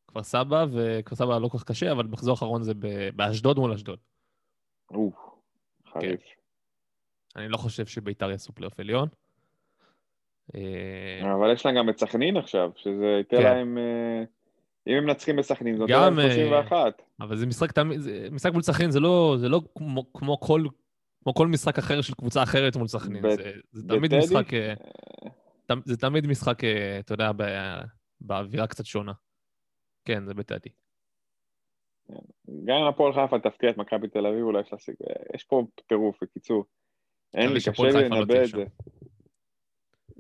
כפר 0.07 0.23
סבא, 0.23 0.65
וכפר 0.73 1.15
סבא 1.15 1.37
לא 1.39 1.47
כל 1.47 1.57
כך 1.57 1.63
קשה, 1.63 1.91
אבל 1.91 2.05
מחזור 2.05 2.31
האחרון 2.31 2.63
זה 2.63 2.73
באשדוד 3.15 3.57
מול 3.59 3.71
אשדוד. 3.73 3.99
אוף, 4.91 5.15
חריף. 5.99 6.21
אני 7.35 7.49
לא 7.49 7.57
חושב 7.57 7.85
שביתר 7.85 8.31
יעשו 8.31 8.53
פלייאוף 8.53 8.79
עליון. 8.79 9.09
אה, 10.55 11.33
אבל 11.33 11.53
יש 11.53 11.65
להם 11.65 11.75
גם 11.75 11.89
את 11.89 11.99
סכנין 11.99 12.37
עכשיו, 12.37 12.71
שזה 12.75 13.15
ייתן 13.17 13.37
כן. 13.37 13.43
להם... 13.43 13.77
אה, 13.77 14.23
אם 14.87 14.93
הם 14.93 15.05
מנצחים 15.05 15.35
בסכנין, 15.35 15.77
זאת 15.77 15.89
אומרת 15.89 16.19
אה, 16.19 16.35
31. 16.35 17.01
אבל 17.21 17.35
זה 17.35 17.45
משחק 17.45 17.71
תמיד, 17.71 17.99
משחק 18.31 18.53
מול 18.53 18.61
סכנין 18.61 18.91
זה 18.91 18.99
לא, 18.99 19.35
זה 19.39 19.49
לא 19.49 19.61
כמו, 19.75 20.13
כמו, 20.13 20.39
כל, 20.39 20.63
כמו 21.23 21.33
כל 21.33 21.47
משחק 21.47 21.77
אחר 21.77 22.01
של 22.01 22.13
קבוצה 22.13 22.43
אחרת 22.43 22.75
מול 22.75 22.87
סכנין. 22.87 23.21
ב- 23.21 23.29
זה, 23.29 23.51
זה 23.71 23.87
תמיד 23.87 24.13
בטדי? 24.13 24.17
משחק, 24.17 24.53
אה, 24.53 24.73
זה 25.85 25.97
תמיד 25.97 26.27
משחק, 26.27 26.63
אה, 26.63 26.99
אתה 26.99 27.13
יודע, 27.13 27.31
באווירה 28.21 28.67
קצת 28.67 28.85
שונה. 28.85 29.13
כן, 30.05 30.25
זה 30.25 30.33
בטדי. 30.33 30.69
גם 32.65 32.75
אם 32.75 32.87
הפועל 32.87 33.13
חיפה 33.13 33.39
תפתיע 33.39 33.69
את 33.69 33.77
מכבי 33.77 34.07
תל 34.07 34.25
אביב, 34.25 34.43
אולי 34.43 34.61
יש 34.61 34.71
לה 34.71 34.77
סיכוי. 34.77 35.07
יש 35.35 35.43
פה 35.43 35.63
טירוף, 35.87 36.17
בקיצור. 36.23 36.63
אין 37.33 37.53
לי, 37.53 37.59
קשה 37.59 37.83
לי 37.83 38.09
לנבא 38.09 38.43
את. 38.43 38.47
זה. 38.47 38.63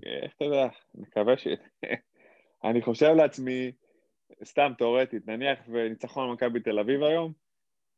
איך 0.05 0.33
אתה 0.35 0.45
יודע, 0.45 0.67
מקווה 0.95 1.37
ש... 1.37 1.47
אני 2.69 2.81
חושב 2.81 3.13
לעצמי, 3.17 3.71
סתם 4.43 4.71
תאורטית, 4.77 5.27
נניח 5.27 5.59
וניצחון 5.67 6.31
מכבי 6.31 6.59
תל 6.59 6.79
אביב 6.79 7.03
היום, 7.03 7.33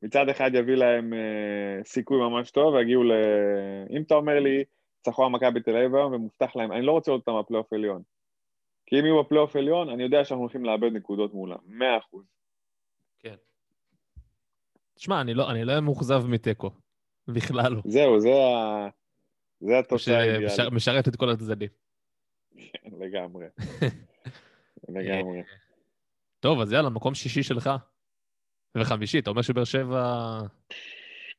מצד 0.01 0.29
אחד 0.29 0.51
יביא 0.53 0.75
להם 0.75 1.13
אה, 1.13 1.83
סיכוי 1.83 2.17
ממש 2.17 2.51
טוב, 2.51 2.73
ויגיעו 2.73 3.03
ל... 3.03 3.11
אם 3.89 4.01
אתה 4.01 4.15
אומר 4.15 4.39
לי, 4.39 4.63
ניצחון 4.97 5.31
מכבי 5.31 5.61
תל 5.61 5.75
אביב 5.77 5.95
היום 5.95 6.13
ומובטח 6.13 6.55
להם, 6.55 6.71
אני 6.71 6.81
לא 6.81 6.91
רוצה 6.91 7.11
לראות 7.11 7.27
אותם 7.27 7.39
בפלייאוף 7.39 7.73
עליון. 7.73 8.01
כי 8.85 8.99
אם 8.99 9.05
יהיו 9.05 9.23
בפלייאוף 9.23 9.55
עליון, 9.55 9.89
אני 9.89 10.03
יודע 10.03 10.25
שאנחנו 10.25 10.43
הולכים 10.43 10.65
לאבד 10.65 10.93
נקודות 10.93 11.33
מולם, 11.33 11.57
מאה 11.65 11.97
אחוז. 11.97 12.25
כן. 12.25 12.36
תשמע, 14.97 15.21
אני 15.21 15.33
לא, 15.33 15.51
אני 15.51 15.65
לא 15.65 15.71
אהיה 15.71 15.81
מאוכזב 15.81 16.23
מתיקו. 16.27 16.71
בכלל 17.27 17.73
לא. 17.73 17.81
זהו, 17.85 18.19
זה 18.19 18.29
ה... 18.29 18.87
זה 19.59 19.79
התוצאה 19.79 20.19
האידיאלית. 20.19 20.49
שמשרת 20.55 21.07
את 21.07 21.15
כל 21.15 21.29
הצדדים. 21.29 21.69
כן, 22.57 22.89
לגמרי. 22.99 23.45
לגמרי. 24.95 25.41
טוב, 26.39 26.61
אז 26.61 26.71
יאללה, 26.71 26.89
מקום 26.89 27.15
שישי 27.15 27.43
שלך. 27.43 27.69
וחמישי, 28.77 29.19
אתה 29.19 29.29
אומר 29.29 29.41
שבאר 29.41 29.63
שבע... 29.63 30.39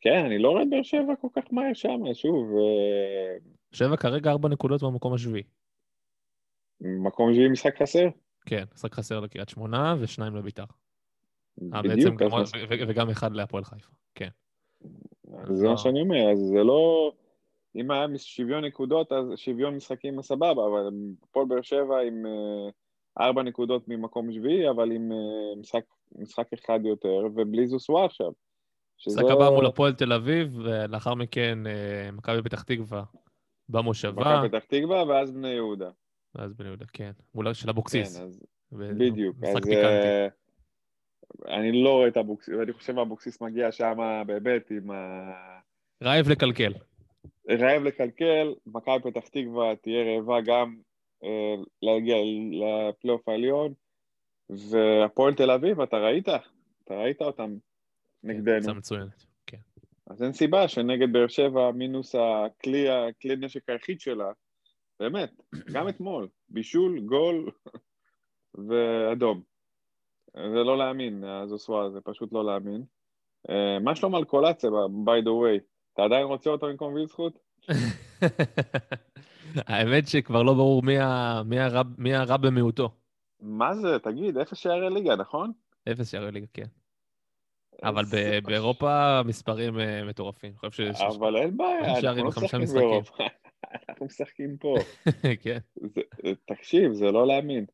כן, 0.01 0.25
אני 0.27 0.39
לא 0.39 0.51
רואה 0.51 0.63
את 0.63 0.71
באר 0.71 0.83
שבע 0.83 1.17
כל 1.21 1.29
כך 1.37 1.43
מהר 1.53 1.75
שם, 1.75 2.15
שוב, 2.15 2.57
אה, 2.59 3.37
שבע 3.73 3.97
כרגע 3.97 4.31
ארבע 4.31 4.49
נקודות 4.49 4.83
במקום 4.83 5.15
השביעי. 5.15 5.43
מקום 6.81 7.33
שביעי 7.33 7.49
משחק 7.49 7.83
חסר? 7.83 8.09
כן, 8.47 8.65
משחק 8.75 8.95
חסר 8.95 9.21
לקריית 9.21 9.49
שמונה 9.49 9.95
ושניים 10.01 10.37
לביתר. 10.37 10.65
אה, 11.75 11.83
בדיוק, 11.83 12.15
גם, 12.15 12.33
ו- 12.33 12.89
וגם 12.89 13.11
אחד 13.11 13.33
להפועל 13.33 13.65
חיפה. 13.65 13.91
כן. 14.15 14.29
זה 15.53 15.69
מה 15.69 15.77
שאני 15.77 16.01
אומר, 16.01 16.33
אז 16.33 16.39
זה 16.39 16.65
לא... 16.65 17.13
אם 17.77 17.91
היה 17.91 18.07
שוויון 18.17 18.65
נקודות, 18.65 19.13
אז 19.13 19.27
שוויון 19.37 19.77
משחקים 19.77 20.23
סבבה, 20.23 20.67
אבל 20.67 20.89
הפועל 21.23 21.47
באר 21.47 21.63
שבע 21.63 22.01
עם 22.01 22.27
אה, 22.27 22.71
ארבע 23.27 23.43
נקודות 23.43 23.89
ממקום 23.89 24.33
שביעי, 24.33 24.71
אבל 24.71 24.93
עם 24.93 25.13
אה, 25.13 25.61
משחק, 25.61 25.85
משחק 26.19 26.53
אחד 26.53 26.81
יותר, 26.85 27.27
ובלי 27.35 27.67
זוסווה 27.67 28.05
עכשיו. 28.05 28.33
משחק 29.07 29.25
הבא 29.31 29.51
מול 29.51 29.67
הפועל 29.67 29.93
תל 29.93 30.13
אביב, 30.13 30.59
ולאחר 30.65 31.15
מכן 31.15 31.67
אה, 31.67 32.11
מכבי 32.13 32.43
פתח 32.43 32.63
תקווה 32.63 33.05
במושבה, 33.69 34.37
מכבי 34.37 34.49
פתח 34.49 34.65
תקווה, 34.65 35.05
ואז 35.09 35.31
בני 35.31 35.49
יהודה. 35.49 35.91
ואז 36.35 36.55
בני 36.55 36.69
יהודה, 36.69 36.85
כן. 36.93 37.11
מול 37.35 37.55
של 37.55 37.71
אבוקסיס. 37.71 38.19
כן, 38.19 38.25
אז 38.25 38.43
בדיוק. 38.73 39.37
משחק 39.41 39.57
אז 39.57 39.65
פיקנטי. 39.65 40.35
אני 41.49 41.83
לא 41.83 41.91
רואה 41.91 42.09
את 42.09 42.17
אבוקסיס, 42.17 42.55
אני 42.63 42.73
חושב 42.73 42.95
שאבוקסיס 42.95 43.41
מגיע 43.41 43.73
שם 43.73 44.23
באמת 44.27 44.71
עם 44.71 44.91
ה... 44.91 45.33
רעב 46.03 46.29
לקלקל. 46.29 46.73
רעב 47.51 47.83
לקלקל, 47.83 48.55
מכבי 48.67 49.11
פתח 49.11 49.29
תקווה 49.29 49.77
תהיה 49.77 50.05
רעבה 50.05 50.41
גם 50.41 50.77
אה, 51.25 51.55
להגיע 51.83 52.17
לפלייאוף 52.51 53.29
העליון, 53.29 53.73
והפועל 54.51 55.35
תל 55.35 55.51
אביב, 55.51 55.81
אתה 55.81 55.97
ראית? 55.97 56.29
אתה 56.85 56.95
ראית 56.95 57.23
אותם 57.23 57.57
נגדנו. 58.23 58.57
קבוצה 58.57 58.73
מצוינת. 58.73 59.25
כן. 59.47 59.59
אז 60.07 60.23
אין 60.23 60.33
סיבה 60.33 60.69
שנגד 60.69 61.13
באר 61.13 61.29
שבע, 61.29 61.71
מינוס 61.71 62.15
הכלי, 62.15 62.89
הכלי 62.89 63.37
נשק 63.37 63.69
היחיד 63.69 64.01
שלה, 64.01 64.33
באמת, 65.01 65.31
גם 65.73 65.89
אתמול, 65.89 66.29
בישול, 66.49 67.01
גול 67.01 67.51
ואדום. 68.69 69.43
זה 70.43 70.65
לא 70.65 70.79
להאמין, 70.79 71.25
הזוסווה, 71.25 71.91
זה 71.91 72.01
פשוט 72.01 72.33
לא 72.33 72.45
להאמין. 72.45 72.83
אה, 73.51 73.79
מה 73.79 73.95
שלום 73.97 74.15
על 74.15 74.25
קולציה, 74.25 74.71
by 75.05 75.23
the 75.25 75.29
way? 75.29 75.61
אתה 75.95 76.03
עדיין 76.05 76.25
רוצה 76.27 76.51
אותו 76.51 76.67
במקום 76.67 76.95
וילסחוט? 76.95 77.39
האמת 79.57 80.09
שכבר 80.09 80.43
לא 80.43 80.55
ברור 80.55 80.83
מי 80.83 80.99
הרע- 81.61 81.83
מי 81.99 82.15
הרע 82.15 82.37
במיעוטו. 82.37 82.89
מה 83.41 83.75
זה, 83.75 83.99
תגיד, 83.99 84.39
אפס 84.39 84.57
שערי 84.59 84.91
ליגה, 84.91 85.17
נכון? 85.17 85.53
אפס 85.93 86.11
שערי 86.11 86.33
ליגה, 86.33 86.47
כן. 86.55 86.67
אבל 87.83 88.05
ב- 88.05 88.09
פשוט- 88.09 88.45
באירופה 88.45 89.21
מספרים 89.25 89.81
אה, 89.81 90.05
מטורפים. 90.05 90.51
אני 90.63 90.71
חושב 90.71 90.93
ש... 90.93 91.01
אבל 91.01 91.37
אין 91.37 91.57
בעיה, 91.57 91.99
אנחנו 91.99 92.23
לא 92.23 92.29
משחקים. 92.29 92.65
באירופה. 92.75 93.25
אנחנו 93.89 94.07
משחקים 94.07 94.57
פה. 94.57 94.75
כן. 95.43 95.59
זה- 95.77 96.33
תקשיב, 96.47 96.93
זה 96.93 97.05
לא 97.13 97.27
להאמין. 97.27 97.65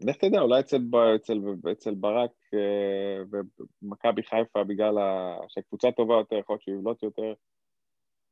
לך 0.00 0.16
תדע, 0.16 0.40
אולי 0.40 0.60
אצל, 0.60 0.78
אצל, 1.16 1.38
אצל 1.72 1.94
ברק 1.94 2.30
אה, 2.54 3.40
ומכבי 3.82 4.22
חיפה, 4.22 4.64
בגלל 4.64 4.98
ה- 4.98 5.38
שהקבוצה 5.48 5.92
טובה 5.92 6.14
יותר, 6.14 6.36
יכול 6.36 6.52
להיות 6.54 6.62
שהוא 6.62 6.74
יבלוט 6.78 7.02
יותר. 7.02 7.32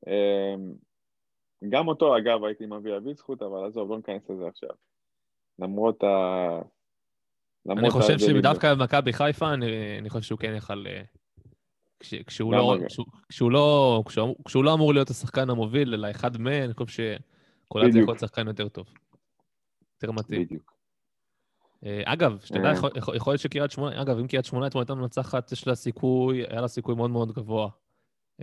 אמ, 0.07 0.73
גם 1.69 1.89
אותו, 1.89 2.17
אגב, 2.19 2.45
הייתי 2.45 2.67
מביא 2.67 2.97
אבי 2.97 3.15
זכות, 3.15 3.43
אבל 3.43 3.67
עזוב, 3.67 3.91
לא 3.91 3.97
ניכנס 3.97 4.31
לזה 4.31 4.47
עכשיו. 4.49 4.69
למרות 5.59 6.03
ה... 6.05 6.07
אני 7.69 7.77
למרות 7.77 7.93
חושב 7.93 8.11
ההבדלים. 8.11 8.37
שדווקא 8.39 8.75
במכבי 8.75 9.13
חיפה, 9.13 9.55
אני 9.55 9.67
אני 9.99 10.11
חושב 10.11 10.23
שהוא 10.25 10.39
כן 10.39 10.55
יכל... 10.57 10.87
אה, 10.87 11.03
כש- 12.01 12.15
כשהוא 12.27 12.53
לא. 12.53 12.77
כשהוא- 12.89 13.07
כשהוא 13.29 13.51
לא, 13.53 14.03
כשהוא- 14.09 14.37
כשהוא 14.45 14.65
לא 14.65 14.75
אמור 14.75 14.95
להיות 14.95 15.11
השחקן 15.11 15.51
המוביל, 15.51 15.95
אלא 15.95 16.11
אחד 16.11 16.39
מהם, 16.39 16.65
אני 16.65 16.75
חושב 16.75 16.87
שקולאצי 17.67 17.91
בדיוק. 17.91 18.03
יכול 18.03 18.13
להיות 18.15 18.21
שחקן 18.21 18.47
יותר 18.49 18.69
טוב. 18.69 18.87
יותר 20.03 20.13
מתאים. 20.13 20.43
בדיוק. 20.43 20.74
אה, 21.85 22.03
אגב, 22.05 22.41
שתדע, 22.45 22.69
אה. 22.69 22.73
יכול- 22.97 23.33
להיות 23.33 23.41
שקריית 23.41 23.71
שמונה, 23.71 24.03
אגב, 24.03 24.19
אם 24.19 24.27
קריית 24.27 24.45
שמונה 24.45 24.67
אתמול 24.67 24.83
הייתה 24.83 24.95
מנצחת, 24.95 25.53
יש 25.53 25.67
לה 25.67 25.75
סיכוי, 25.75 26.45
היה 26.47 26.61
לה 26.61 26.69
סיכוי 26.69 26.95
מאוד 26.95 27.11
מאוד 27.11 27.33
גבוה 27.33 27.69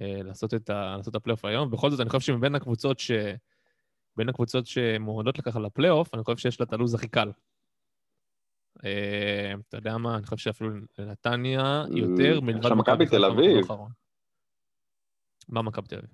אה, 0.02 0.20
לעשות 0.24 0.54
את 0.54 1.16
הפלייאוף 1.16 1.46
היום. 1.46 1.72
בכל 1.72 1.90
זאת, 1.90 2.00
אני 2.00 2.10
חושב 2.10 2.34
שמבין 2.34 2.56
הקבוצות 2.56 3.00
ש... 3.00 3.12
בין 4.18 4.30
הקבוצות 4.30 4.68
שמועמדות 4.68 5.40
לככה 5.40 5.60
לפלייאוף, 5.60 6.14
אני 6.14 6.24
חושב 6.24 6.38
שיש 6.38 6.60
לה 6.60 6.64
את 6.64 6.74
הלו"ז 6.74 6.94
הכי 6.94 7.08
קל. 7.08 7.32
אתה 8.78 9.78
יודע 9.78 9.98
מה, 9.98 10.18
אני 10.18 10.26
חושב 10.26 10.38
שאפילו 10.38 10.70
לנתניה 11.00 11.84
יותר 11.96 12.42
מלבד 12.42 12.72
מכבי 12.74 13.06
תל 13.06 13.26
אביב. 13.26 13.66
מה 15.50 15.62
מכבי 15.62 15.88
תל 15.88 15.96
אביב? 15.96 16.10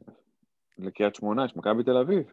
לקריית 0.78 1.16
שמונה 1.16 1.46
יש 1.46 1.56
מכבי 1.56 1.84
תל 1.84 1.98
אביב. 1.98 2.32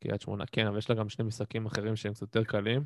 קריית 0.00 0.20
שמונה, 0.20 0.44
כן, 0.46 0.66
אבל 0.66 0.78
יש 0.78 0.90
לה 0.90 0.96
גם 0.96 1.08
שני 1.08 1.24
משחקים 1.24 1.66
אחרים 1.66 1.96
שהם 1.96 2.12
קצת 2.12 2.22
יותר 2.22 2.44
קלים. 2.44 2.84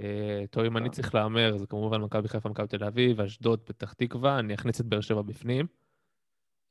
אה, 0.00 0.44
טוב, 0.50 0.64
אם 0.64 0.76
אני 0.76 0.90
צריך 0.90 1.14
להמר, 1.14 1.56
זה 1.58 1.66
כמובן 1.66 2.00
מכבי 2.00 2.28
חיפה, 2.28 2.48
מכבי 2.48 2.66
תל 2.66 2.84
אביב, 2.84 3.20
אשדוד, 3.20 3.60
פתח 3.60 3.92
תקווה, 3.92 4.38
אני 4.38 4.54
אכניס 4.54 4.80
את 4.80 4.86
באר 4.86 5.00
שבע 5.00 5.22
בפנים. 5.22 5.66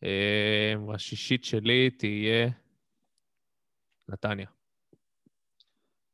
אה, 0.04 0.74
השישית 0.94 1.44
שלי 1.44 1.90
תהיה 1.90 2.50
נתניה. 4.10 4.48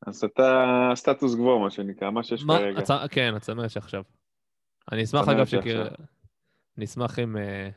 אז 0.07 0.23
אתה 0.23 0.91
סטטוס 0.95 1.35
גבוה, 1.35 1.59
מה 1.59 1.69
שנקרא, 1.69 2.09
מה 2.09 2.23
שיש 2.23 2.43
מה, 2.43 2.57
כרגע. 2.57 2.79
הצ... 2.79 2.91
כן, 3.11 3.33
הצמרת 3.35 3.71
שעכשיו. 3.71 4.03
אני 4.91 5.03
אשמח, 5.03 5.27
אגב. 5.27 5.45
שקר... 5.45 5.87
אני 6.77 6.85
אשמח 6.85 7.19
אם... 7.19 7.37
אה, 7.37 7.69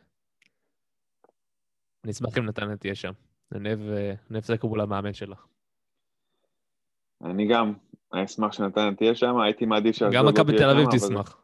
אני 2.05 2.13
אשמח 2.13 2.39
אם 2.39 2.47
נתניה 2.47 2.77
תהיה 2.77 2.95
שם. 2.95 3.13
נב 3.53 3.81
אה, 3.81 4.15
נב 4.31 4.41
סקר 4.41 4.69
מול 4.69 4.81
המאמן 4.81 5.13
שלה. 5.13 5.37
אני 7.25 7.49
גם 7.49 7.73
אשמח 8.13 8.53
שנתניה 8.53 8.95
תהיה 8.95 9.15
שם, 9.15 9.39
הייתי 9.39 9.67
מעדיף 9.67 9.93
שאשדוד 9.95 10.13
גם 10.13 10.25
לא 10.25 10.31
מכבי 10.31 10.53
תהיה 10.57 10.59
תל 10.59 10.71
אביב 10.71 10.85
שם, 10.85 10.97
אבל- 10.97 11.09
תשמח. 11.09 11.43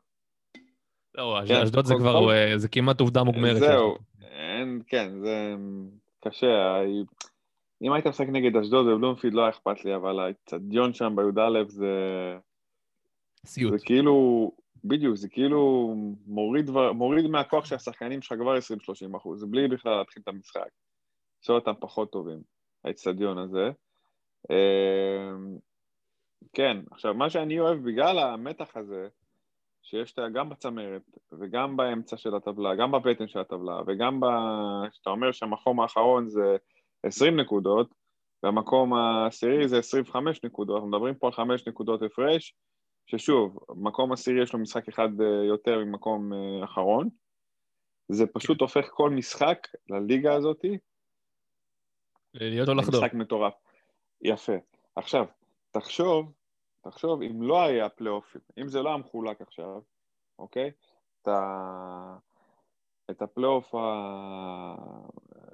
לא, 1.14 1.38
כן, 1.48 1.62
אשדוד 1.62 1.84
זה 1.84 1.94
כבר, 1.98 2.32
אה, 2.32 2.58
זה 2.58 2.68
כמעט 2.68 3.00
עובדה 3.00 3.22
מוגמרת. 3.22 3.56
זהו, 3.56 3.96
כן, 4.86 5.10
זה 5.20 5.54
קשה. 6.24 6.46
ה- 6.46 6.82
אם 7.82 7.92
היית 7.92 8.06
משחק 8.06 8.26
נגד 8.28 8.56
אשדוד 8.56 8.86
ובלומפילד 8.86 9.34
לא 9.34 9.40
היה 9.40 9.50
אכפת 9.50 9.84
לי, 9.84 9.94
אבל 9.96 10.20
האצטדיון 10.20 10.94
שם 10.94 11.16
בי"א 11.16 11.64
זה... 11.68 11.92
סיוט. 13.46 13.72
זה 13.72 13.78
כאילו, 13.84 14.52
בדיוק, 14.84 15.16
זה 15.16 15.28
כאילו 15.28 15.94
מוריד, 16.26 16.70
מוריד 16.94 17.26
מהכוח 17.26 17.64
של 17.64 17.74
השחקנים 17.74 18.22
שלך 18.22 18.38
כבר 18.38 18.56
20-30 18.56 19.16
אחוז, 19.16 19.40
זה 19.40 19.46
בלי 19.46 19.68
בכלל 19.68 19.96
להתחיל 19.98 20.22
את 20.22 20.28
המשחק. 20.28 20.68
עושה 21.40 21.52
אותם 21.52 21.72
פחות 21.80 22.12
טובים, 22.12 22.38
האצטדיון 22.84 23.38
הזה. 23.38 23.70
כן, 26.52 26.76
עכשיו, 26.90 27.14
מה 27.14 27.30
שאני 27.30 27.60
אוהב 27.60 27.78
בגלל 27.78 28.18
המתח 28.18 28.76
הזה, 28.76 29.08
שיש 29.82 30.14
גם 30.34 30.48
בצמרת 30.48 31.02
וגם 31.40 31.76
באמצע 31.76 32.16
של 32.16 32.34
הטבלה, 32.34 32.74
גם 32.74 32.92
בבטן 32.92 33.28
של 33.28 33.38
הטבלה 33.38 33.80
וגם 33.86 34.20
ב... 34.20 34.26
שאתה 34.92 35.10
אומר 35.10 35.32
שהמקום 35.32 35.80
האחרון 35.80 36.28
זה 36.28 36.56
20 37.02 37.40
נקודות, 37.40 37.94
והמקום 38.42 38.94
העשירי 38.94 39.68
זה 39.68 39.78
25 39.78 40.44
נקודות, 40.44 40.76
אנחנו 40.76 40.88
מדברים 40.88 41.14
פה 41.14 41.26
על 41.26 41.32
5 41.32 41.68
נקודות 41.68 42.02
הפרש, 42.02 42.54
ששוב, 43.06 43.58
מקום 43.68 44.12
עשירי 44.12 44.42
יש 44.42 44.52
לו 44.52 44.58
משחק 44.58 44.88
אחד 44.88 45.20
אה, 45.20 45.44
יותר 45.44 45.78
ממקום 45.78 46.32
אה, 46.32 46.64
אחרון, 46.64 47.08
זה 48.08 48.26
פשוט 48.26 48.60
הופך 48.60 48.88
כל 48.90 49.10
משחק 49.10 49.58
לליגה 49.90 50.34
הזאתי 50.34 50.78
להיות 52.34 52.68
או 52.68 52.74
לחדור. 52.74 53.00
משחק 53.00 53.14
מטורף. 53.14 53.54
יפה. 54.22 54.52
עכשיו, 54.96 55.26
תחשוב, 55.80 56.32
תחשוב 56.80 57.22
אם 57.22 57.42
לא 57.42 57.62
היה 57.62 57.88
פלייאוף, 57.88 58.36
אם 58.58 58.68
זה 58.68 58.82
לא 58.82 58.88
היה 58.88 58.98
מחולק 58.98 59.40
עכשיו, 59.40 59.80
אוקיי? 60.38 60.70
את, 61.22 61.28
ה... 61.28 62.16
את 63.10 63.22
הפלייאוף 63.22 63.74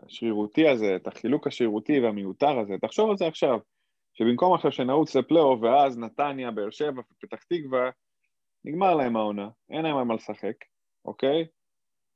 השרירותי 0.07 0.69
הזה, 0.69 0.97
את 0.97 1.07
החילוק 1.07 1.47
השרירותי 1.47 2.01
והמיותר 2.01 2.59
הזה, 2.59 2.75
תחשוב 2.81 3.11
על 3.11 3.17
זה 3.17 3.27
עכשיו, 3.27 3.59
שבמקום 4.15 4.55
עכשיו 4.55 4.73
שנרוץ 4.73 5.17
לפלייאוף 5.17 5.61
ואז 5.63 5.99
נתניה, 5.99 6.51
באר 6.51 6.71
שבע 6.71 7.01
ופתח 7.01 7.45
תקווה, 7.45 7.91
נגמר 8.65 8.95
להם 8.95 9.17
העונה, 9.17 9.49
אין 9.71 9.83
להם 9.83 9.97
על 9.97 10.05
מה 10.05 10.15
לשחק, 10.15 10.57
אוקיי? 11.05 11.47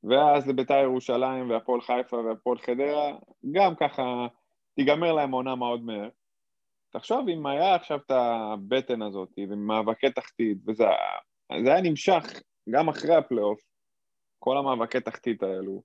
ואז 0.05 0.49
לביתר 0.49 0.79
ירושלים 0.83 1.51
והפועל 1.51 1.81
חיפה 1.81 2.17
והפועל 2.17 2.59
חדרה, 2.59 3.19
גם 3.53 3.75
ככה 3.75 4.27
תיגמר 4.75 5.13
להם 5.13 5.35
העונה 5.35 5.55
מאוד 5.55 5.83
מהר. 5.85 6.09
תחשוב 6.91 7.29
אם 7.29 7.47
היה 7.47 7.75
עכשיו 7.75 7.99
את 8.07 8.11
הבטן 8.11 9.03
הזאת 9.03 9.33
ומאבקי 9.49 10.11
תחתית, 10.11 10.59
וזה 10.67 10.85
זה 11.65 11.73
היה 11.73 11.83
נמשך 11.83 12.23
גם 12.71 12.89
אחרי 12.89 13.15
הפלייאוף, 13.15 13.61
כל 14.39 14.59
המאבקי 14.59 15.01
תחתית 15.01 15.43
האלו, 15.43 15.83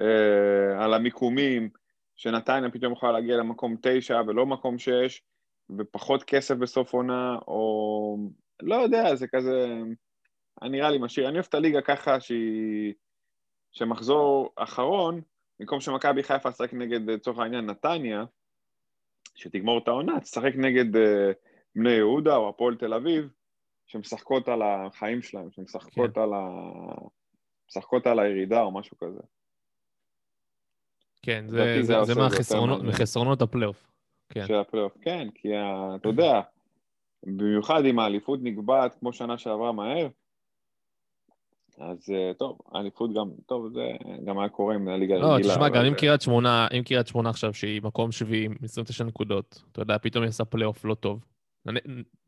אה, 0.00 0.84
על 0.84 0.94
המיקומים, 0.94 1.68
שנתניה 2.16 2.70
פתאום 2.70 2.92
יכולה 2.92 3.12
להגיע 3.12 3.36
למקום 3.36 3.76
תשע 3.82 4.20
ולא 4.26 4.46
מקום 4.46 4.78
שש, 4.78 5.22
ופחות 5.78 6.22
כסף 6.22 6.54
בסוף 6.54 6.92
עונה, 6.92 7.38
או 7.48 8.16
לא 8.62 8.74
יודע, 8.74 9.14
זה 9.14 9.26
כזה, 9.28 9.82
נראה 10.62 10.90
לי 10.90 10.98
משאיר. 10.98 11.28
אני 11.28 11.34
אוהב 11.34 11.46
את 11.48 11.54
הליגה 11.54 11.80
ככה 11.80 12.20
שהיא, 12.20 12.94
שמחזור 13.72 14.52
אחרון, 14.56 15.20
במקום 15.60 15.80
שמכבי 15.80 16.22
חיפה 16.22 16.52
תשחק 16.52 16.72
נגד, 16.72 17.10
לצורך 17.10 17.38
העניין, 17.38 17.66
נתניה, 17.66 18.24
שתגמור 19.36 19.78
את 19.78 19.88
העונה, 19.88 20.20
תשחק 20.20 20.52
נגד 20.56 20.96
uh, 20.96 20.98
בני 21.74 21.90
יהודה 21.90 22.36
או 22.36 22.48
הפועל 22.48 22.76
תל 22.76 22.94
אביב, 22.94 23.28
שמשחקות 23.86 24.48
על 24.48 24.62
החיים 24.62 25.22
שלהם, 25.22 25.50
שמשחקות 25.50 26.14
כן. 26.14 26.20
על, 26.20 26.32
ה... 26.34 26.40
משחקות 27.70 28.06
על 28.06 28.18
הירידה 28.18 28.62
או 28.62 28.72
משהו 28.72 28.96
כזה. 28.98 29.20
כן, 31.22 31.44
זה- 31.48 31.56
זה 31.80 31.82
זה- 31.82 32.04
זה 32.04 32.14
מהחסרונות-. 32.20 32.82
מחסרונות 32.82 33.42
הפלייאוף. 33.42 33.86
כן. 34.28 34.46
של 34.46 34.54
הפלייאוף. 34.54 34.92
כן, 35.02 35.28
כי 35.34 35.54
ה... 35.56 35.96
אתה 35.96 36.08
יודע, 36.08 36.40
במיוחד 37.26 37.84
אם 37.90 37.98
האליפות 37.98 38.40
נקבעת 38.42 38.94
כמו 38.98 39.12
שנה 39.12 39.38
שעברה 39.38 39.72
מהר, 39.72 40.08
אז 41.78 42.10
אה, 42.14 42.34
טוב, 42.34 42.58
האליפות 42.72 43.10
גם, 43.14 43.30
טוב, 43.46 43.68
זה 43.72 43.92
גם 44.24 44.38
היה 44.38 44.48
קורה 44.48 44.74
עם 44.74 44.88
הליגה 44.88 45.14
לא, 45.14 45.26
הרגילה. 45.26 45.54
תשמע, 45.54 45.66
אבל 45.66 45.76
גם 45.76 45.84
אם 45.84 45.94
קריית 45.94 46.20
שמונה, 46.20 46.68
אם 46.78 46.82
קריית 46.82 47.06
שמונה 47.06 47.30
עכשיו, 47.30 47.54
שהיא 47.54 47.82
מקום 47.82 48.12
שביעי 48.12 48.44
עם 48.44 48.54
29 48.62 49.04
נקודות, 49.04 49.62
אתה 49.72 49.82
יודע, 49.82 49.98
פתאום 49.98 50.22
היא 50.22 50.28
עושה 50.28 50.44
פלייאוף 50.44 50.84
לא 50.84 50.94
טוב. 50.94 51.24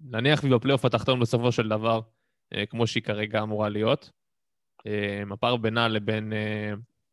נניח 0.00 0.42
והיא 0.42 0.54
בפלייאוף 0.54 0.84
התחתון 0.84 1.20
בסופו 1.20 1.52
של 1.52 1.68
דבר, 1.68 2.00
אה, 2.54 2.66
כמו 2.66 2.86
שהיא 2.86 3.02
כרגע 3.02 3.42
אמורה 3.42 3.68
להיות. 3.68 4.10
אה, 4.86 5.22
הפער 5.30 5.56
בינה 5.56 5.88
לבין, 5.88 6.32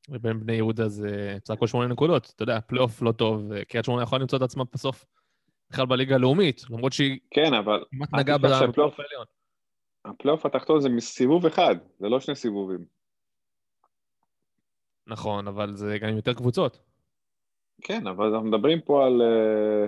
לבין 0.10 0.40
בני 0.40 0.54
יהודה 0.54 0.88
זה 0.88 1.38
בסך 1.44 1.54
הכל 1.54 1.68
שמונה 1.68 1.88
נקודות. 1.88 2.34
אתה 2.36 2.44
יודע, 2.44 2.60
פלייאוף 2.60 3.02
לא 3.02 3.12
טוב, 3.12 3.64
קריית 3.64 3.86
שמונה 3.86 4.04
יכולה 4.04 4.22
למצוא 4.22 4.38
את 4.38 4.44
עצמה 4.44 4.64
בסוף 4.74 5.06
בכלל 5.72 5.86
בליגה 5.86 6.16
הלאומית, 6.16 6.62
למרות 6.70 6.94
שהיא 6.94 7.20
כן, 7.32 7.54
אבל 7.54 7.84
כמעט 7.92 8.14
נגעה 8.14 8.38
בפלייאוף 8.38 9.00
העליון. 9.00 9.26
הפלייאוף 10.06 10.46
התחתון 10.46 10.82
זה 10.82 10.90
מסיבוב 10.90 11.46
אחד, 11.46 11.76
זה 12.00 12.10
לא 12.10 12.20
שני 12.20 12.36
סיבובים. 12.36 12.86
נכון, 15.08 15.48
אבל 15.48 15.76
זה 15.76 15.98
גם 16.02 16.10
עם 16.10 16.16
יותר 16.16 16.34
קבוצות. 16.34 16.80
כן, 17.82 18.08
אבל 18.08 18.26
אנחנו 18.26 18.48
מדברים 18.48 18.82
פה 18.82 19.06
על, 19.06 19.22
אה, 19.22 19.86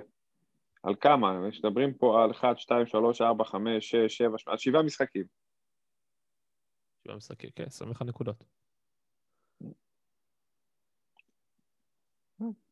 על 0.84 0.96
כמה? 0.96 1.40
מדברים 1.60 1.94
פה 1.94 2.24
על 2.24 2.32
1, 2.32 2.60
2, 2.60 2.86
3, 2.86 3.22
4, 3.22 3.44
5, 3.44 3.90
6, 3.90 4.18
7, 4.18 4.38
8, 4.38 4.52
על 4.54 4.58
שבעה 4.58 4.84
משחקים. 4.84 5.24
שבעה 7.04 7.16
משחקים, 7.16 7.50
כן, 7.56 7.64
21 7.64 8.06
נקודות. 8.06 8.44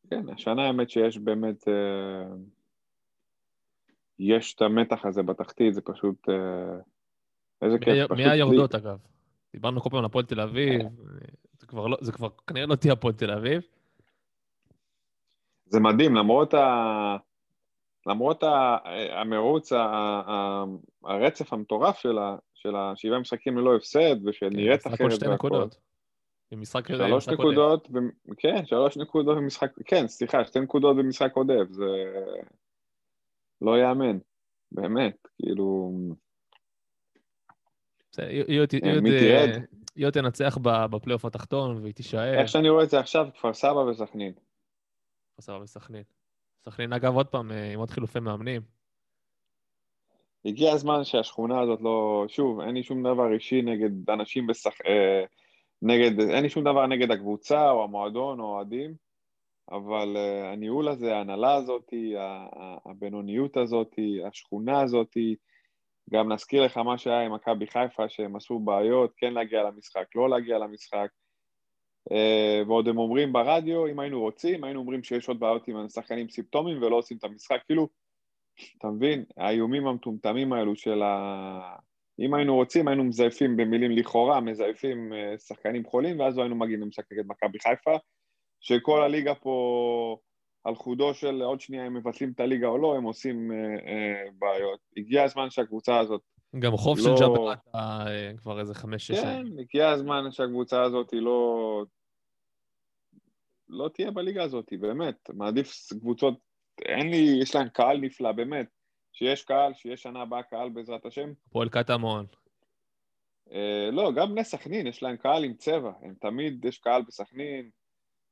כן, 0.09 0.29
השנה 0.29 0.67
האמת 0.67 0.89
שיש 0.89 1.17
באמת, 1.17 1.67
אה, 1.67 2.35
יש 4.19 4.55
את 4.55 4.61
המתח 4.61 5.05
הזה 5.05 5.23
בתחתית, 5.23 5.73
זה 5.73 5.81
פשוט, 5.81 6.29
אה, 6.29 6.79
איזה 7.61 7.79
כיף, 7.79 8.11
מי 8.11 8.29
היורדות, 8.29 8.75
אגב? 8.75 8.97
דיברנו 9.53 9.81
כל 9.81 9.89
פעם 9.89 9.99
על 9.99 10.05
הפועל 10.05 10.25
תל 10.25 10.39
אביב, 10.39 10.81
זה 11.59 11.67
כבר 11.67 11.87
לא- 11.87 11.97
זה 12.01 12.11
כבר 12.11 12.29
כנראה 12.47 12.65
לא 12.65 12.75
תהיה 12.75 12.93
הפועל 12.93 13.13
תל 13.13 13.31
אביב. 13.31 13.61
זה 15.65 15.79
מדהים, 15.79 16.15
למרות 16.15 16.53
ה... 16.53 17.17
למרות 18.07 18.43
ה... 18.43 18.77
המרוץ, 19.21 19.71
ה... 19.71 19.81
ה... 20.27 20.63
הרצף 21.03 21.53
המטורף 21.53 21.99
של, 21.99 22.17
ה... 22.17 22.35
של 22.53 22.75
השבעה 22.75 23.19
משחקים 23.19 23.57
ללא 23.57 23.75
הפסד, 23.75 24.27
ושנראית 24.27 24.83
כן, 24.83 24.93
הכל 24.93 25.05
אחרת 25.05 25.11
שתי 25.11 25.27
והכל. 25.27 25.47
נקודות. 25.47 25.77
במשחק 26.51 26.87
שלוש 26.87 27.23
משחק 27.23 27.33
נקודות, 27.33 27.89
ב... 27.91 27.97
כן, 28.37 28.65
שלוש 28.65 28.97
נקודות 28.97 29.37
במשחק, 29.37 29.71
כן, 29.85 30.07
סליחה, 30.07 30.45
שתי 30.45 30.59
נקודות 30.59 30.97
במשחק 30.97 31.35
עודף, 31.35 31.67
זה 31.69 31.85
לא 33.61 33.77
ייאמן, 33.77 34.17
באמת, 34.71 35.27
כאילו, 35.41 35.91
היא- 38.23 38.59
עוד- 38.59 38.69
אה, 38.83 39.45
אה, 39.99 40.05
עוד 40.05 40.13
תנצח 40.13 40.57
בפלייאוף 40.63 41.25
התחתון, 41.25 41.81
והיא 41.81 41.93
תישאר. 41.93 42.33
איך 42.39 42.49
שאני 42.49 42.69
רואה 42.69 42.83
את 42.83 42.89
זה 42.89 42.99
עכשיו, 42.99 43.27
כפר 43.33 43.53
סבא 43.53 43.79
וסכנין. 43.79 44.33
סבבה 45.41 45.59
בסכנין. 45.59 46.03
סכנין, 46.65 46.93
אגב, 46.93 47.15
עוד 47.15 47.27
פעם, 47.27 47.51
אה, 47.51 47.73
עם 47.73 47.79
עוד 47.79 47.89
חילופי 47.89 48.19
מאמנים. 48.19 48.61
הגיע 50.45 50.71
הזמן 50.71 51.03
שהשכונה 51.03 51.61
הזאת 51.61 51.81
לא... 51.81 52.25
שוב, 52.27 52.59
אין 52.59 52.75
לי 52.75 52.83
שום 52.83 53.03
דבר 53.03 53.33
אישי 53.33 53.61
נגד 53.61 54.09
אנשים. 54.09 54.47
אה, 54.87 55.23
נגד... 55.81 56.19
אין 56.19 56.43
לי 56.43 56.49
שום 56.49 56.63
דבר 56.63 56.87
נגד 56.87 57.11
הקבוצה 57.11 57.71
או 57.71 57.83
המועדון 57.83 58.39
או 58.39 58.45
האוהדים, 58.45 58.93
אבל 59.71 60.17
הניהול 60.53 60.87
הזה, 60.89 61.15
ההנהלה 61.15 61.55
הזאת, 61.55 61.93
הבינוניות 62.85 63.57
הזאת, 63.57 63.95
השכונה 64.27 64.81
הזאת, 64.81 65.17
גם 66.13 66.31
נזכיר 66.31 66.65
לך 66.65 66.77
מה 66.77 66.97
שהיה 66.97 67.21
עם 67.21 67.33
מכבי 67.33 67.67
חיפה, 67.67 68.09
שהם 68.09 68.35
עשו 68.35 68.59
בעיות, 68.59 69.13
כן 69.17 69.33
להגיע 69.33 69.63
למשחק, 69.63 70.05
לא 70.15 70.29
להגיע 70.29 70.57
למשחק. 70.57 71.07
אה, 72.11 72.61
ועוד 72.67 72.87
הם 72.87 72.97
אומרים 72.97 73.33
ברדיו, 73.33 73.87
אם 73.87 73.99
היינו 73.99 74.19
רוצים, 74.19 74.63
היינו 74.63 74.79
אומרים 74.79 75.03
שיש 75.03 75.27
עוד 75.27 75.39
בעיות 75.39 75.67
עם 75.67 75.77
השחקנים 75.77 76.29
סימפטומים 76.29 76.83
ולא 76.83 76.95
עושים 76.95 77.17
את 77.17 77.23
המשחק. 77.23 77.61
כאילו, 77.65 77.87
אתה 78.77 78.87
מבין? 78.87 79.25
האיומים 79.37 79.87
המטומטמים 79.87 80.53
האלו 80.53 80.75
של 80.75 81.01
ה... 81.03 81.75
אם 82.19 82.33
היינו 82.33 82.55
רוצים, 82.55 82.87
היינו 82.87 83.03
מזייפים 83.03 83.57
במילים 83.57 83.91
לכאורה, 83.91 84.39
מזייפים 84.39 85.13
אה, 85.13 85.37
שחקנים 85.37 85.85
חולים, 85.85 86.19
ואז 86.19 86.37
לא 86.37 86.41
היינו 86.41 86.55
מגיעים 86.55 86.81
למשחק 86.81 87.11
נגד 87.11 87.23
מכבי 87.27 87.59
חיפה, 87.59 87.97
שכל 88.59 89.03
הליגה 89.03 89.35
פה 89.35 90.17
על 90.65 90.75
חודו 90.75 91.13
של 91.13 91.41
עוד 91.41 91.61
שנייה 91.61 91.85
הם 91.85 91.93
מבטלים 91.93 92.31
את 92.31 92.39
הליגה 92.39 92.67
או 92.67 92.77
לא, 92.77 92.95
הם 92.95 93.03
עושים 93.03 93.51
אה, 93.51 93.57
אה, 93.57 94.31
בעיות. 94.39 94.79
הגיע 94.97 95.23
הזמן 95.23 95.49
שהקבוצה 95.49 95.99
הזאת, 95.99 96.21
גם 96.59 96.77
חוף 96.77 96.99
לא- 96.99 97.03
של 97.03 97.23
ג'אברט 97.23 97.59
אה, 97.75 98.31
כבר 98.37 98.59
איזה 98.59 98.73
חמש-שש 98.73 99.19
כן, 99.19 99.41
שנים. 99.41 99.59
הגיע 99.59 99.89
הזמן 99.89 100.31
שהקבוצה 100.31 100.83
הזאת 100.83 101.11
היא 101.11 101.21
לא... 101.21 101.83
לא 103.69 103.89
תהיה 103.93 104.11
בליגה 104.11 104.43
הזאת, 104.43 104.73
באמת. 104.79 105.29
מעדיף 105.33 105.73
קבוצות, 105.99 106.33
אין 106.81 107.09
לי, 107.09 107.39
יש 107.41 107.55
להם 107.55 107.69
קהל 107.69 107.97
נפלא, 107.97 108.31
באמת. 108.31 108.67
שיש 109.13 109.43
קהל, 109.43 109.73
שיש 109.73 110.01
שנה 110.01 110.21
הבאה 110.21 110.43
קהל 110.43 110.69
בעזרת 110.69 111.05
השם. 111.05 111.33
הפועל 111.47 111.69
קטמון. 111.69 112.25
אה, 113.51 113.89
לא, 113.91 114.11
גם 114.15 114.31
בני 114.31 114.43
סכנין, 114.43 114.87
יש 114.87 115.03
להם 115.03 115.17
קהל 115.17 115.43
עם 115.43 115.53
צבע. 115.53 115.91
הם 116.01 116.13
תמיד, 116.21 116.65
יש 116.65 116.77
קהל 116.77 117.01
בסכנין. 117.01 117.69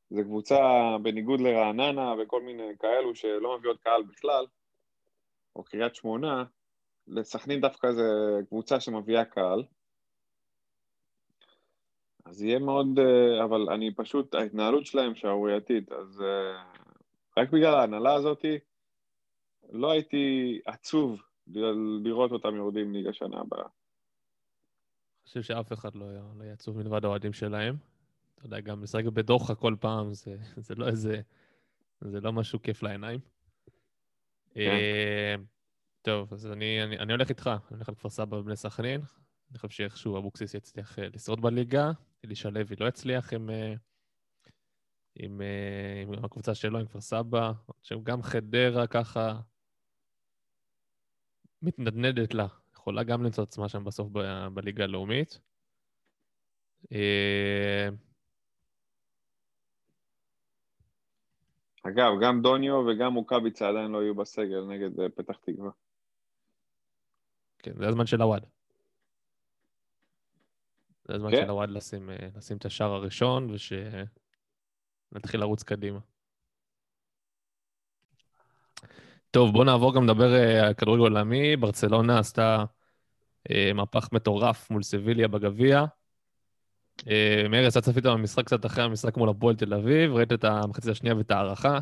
זו 0.10 0.24
קבוצה 0.24 0.58
בניגוד 1.02 1.42
לרעננה 1.42 2.14
וכל 2.20 2.42
מיני 2.42 2.78
כאלו 2.80 3.16
שלא 3.16 3.58
מביאות 3.58 3.80
קהל 3.80 4.04
בכלל, 4.04 4.46
או 5.56 5.64
קריית 5.64 5.96
שמונה. 5.96 6.44
לסכנין 7.08 7.62
דווקא 7.62 7.92
זה 7.92 8.04
קבוצה 8.48 8.80
שמביאה 8.80 9.26
קהל. 9.26 9.64
אז 12.26 12.44
יהיה 12.44 12.60
מאוד, 12.60 13.00
אה, 13.00 13.44
אבל 13.44 13.70
אני 13.70 13.94
פשוט, 13.96 14.36
ההתנהלות 14.36 14.86
שלהם 14.86 15.16
שערורייתית, 15.16 15.92
אז 15.92 16.22
אה, 16.22 16.64
רק 17.38 17.50
בגלל 17.50 17.76
ההנהלה 17.76 18.14
הזאתי, 18.14 18.60
לא 19.72 19.92
הייתי 19.92 20.60
עצוב 20.66 21.22
לראות 22.04 22.32
אותם 22.32 22.56
יורדים 22.56 22.94
ליגה 22.94 23.14
שנה 23.14 23.40
הבאה. 23.40 23.62
אני 23.64 25.28
חושב 25.28 25.42
שאף 25.42 25.74
אחד 25.74 25.96
לא 25.96 26.06
היה 26.06 26.22
לא 26.38 26.44
יהיה 26.44 26.54
עצוב 26.54 26.78
מלבד 26.78 27.06
האוהדים 27.06 27.34
שלהם. 27.34 27.93
אתה 28.44 28.48
יודע, 28.48 28.60
גם 28.60 28.84
לשחק 28.84 29.04
בדוחה 29.06 29.56
כל 29.56 29.76
פעם, 29.80 30.14
זה, 30.14 30.36
זה 30.68 30.76
לא 30.76 30.88
איזה... 30.88 31.22
זה 32.02 32.22
לא 32.22 32.34
משהו 32.34 32.62
כיף 32.62 32.84
לעיניים. 32.84 33.20
אה, 34.58 35.36
טוב, 36.02 36.34
אז 36.34 36.52
אני, 36.52 36.84
אני, 36.84 37.00
אני 37.00 37.14
הולך 37.14 37.30
איתך, 37.30 37.48
אני 37.48 37.76
הולך 37.76 37.90
על 37.90 37.96
כפר 37.96 38.10
סבא 38.10 38.36
ובני 38.36 38.56
סכנין. 38.56 39.02
אני 39.52 39.60
חושב 39.60 39.70
שאיכשהו 39.70 40.18
אבוקסיס 40.18 40.54
יצליח 40.54 41.00
אה, 41.00 41.08
לשרוד 41.14 41.42
בליגה, 41.42 41.92
אלישע 42.26 42.50
לוי 42.50 42.76
לא 42.80 42.88
יצליח 42.88 43.34
עם, 43.34 43.50
אה, 43.50 43.74
עם, 45.16 45.42
אה, 45.42 46.16
עם 46.18 46.26
הקבוצה 46.26 46.56
שלו, 46.56 46.80
עם 46.80 46.86
כפר 46.86 47.02
סבא. 47.02 47.52
שגם 47.84 48.24
חדרה 48.24 48.88
ככה 48.88 49.40
מתנדנדת 51.62 52.34
לה, 52.34 52.48
יכולה 52.74 53.04
גם 53.04 53.24
למצוא 53.24 53.44
עצמה 53.44 53.70
שם 53.70 53.84
בסוף 53.84 54.10
ב- 54.12 54.48
בליגה 54.54 54.84
הלאומית. 54.84 55.40
אגב, 61.84 62.12
גם 62.22 62.42
דוניו 62.42 62.74
וגם 62.76 63.16
רוקאביצה 63.16 63.70
עדיין 63.70 63.92
לא 63.92 64.04
יהיו 64.04 64.16
בסגל 64.16 64.66
נגד 64.70 65.00
אה, 65.00 65.10
פתח 65.10 65.38
תקווה. 65.38 65.72
כן, 67.60 67.72
זה 67.78 67.88
הזמן 67.88 68.06
של 68.06 68.22
הוואד. 68.22 68.46
זה 71.08 71.16
הזמן 71.16 71.32
כן. 71.32 71.42
של 71.44 71.50
הוואד 71.50 71.70
לשים, 71.70 72.10
אה, 72.10 72.28
לשים 72.36 72.58
את 72.58 72.66
השער 72.66 72.92
הראשון 72.92 73.48
ושנתחיל 73.52 75.40
לרוץ 75.40 75.64
קדימה. 75.64 76.00
טוב, 79.32 79.52
בואו 79.52 79.64
נעבור 79.64 79.96
גם 79.96 80.04
לדבר 80.04 80.34
אה, 80.34 80.68
על 80.68 80.74
כדורגל 80.74 81.02
עולמי. 81.02 81.56
ברצלונה 81.56 82.20
עשתה 82.20 82.66
אה, 83.52 83.72
מהפך 83.74 84.10
מטורף 84.12 84.72
מול 84.72 84.84
סביליה 84.84 85.28
בגביע. 85.28 85.86
אה, 87.10 87.48
מאיר, 87.50 87.68
יצא 87.68 87.82
צפית 87.82 88.06
במשחק 88.06 88.46
קצת 88.46 88.66
אחרי 88.66 88.84
המשחק 88.84 89.18
מול 89.18 89.30
הפועל 89.30 89.56
תל 89.56 89.74
אביב, 89.74 90.12
ראית 90.12 90.34
את 90.34 90.44
המחצית 90.44 90.92
השנייה 90.92 91.16
ואת 91.16 91.32
ההערכה. 91.32 91.80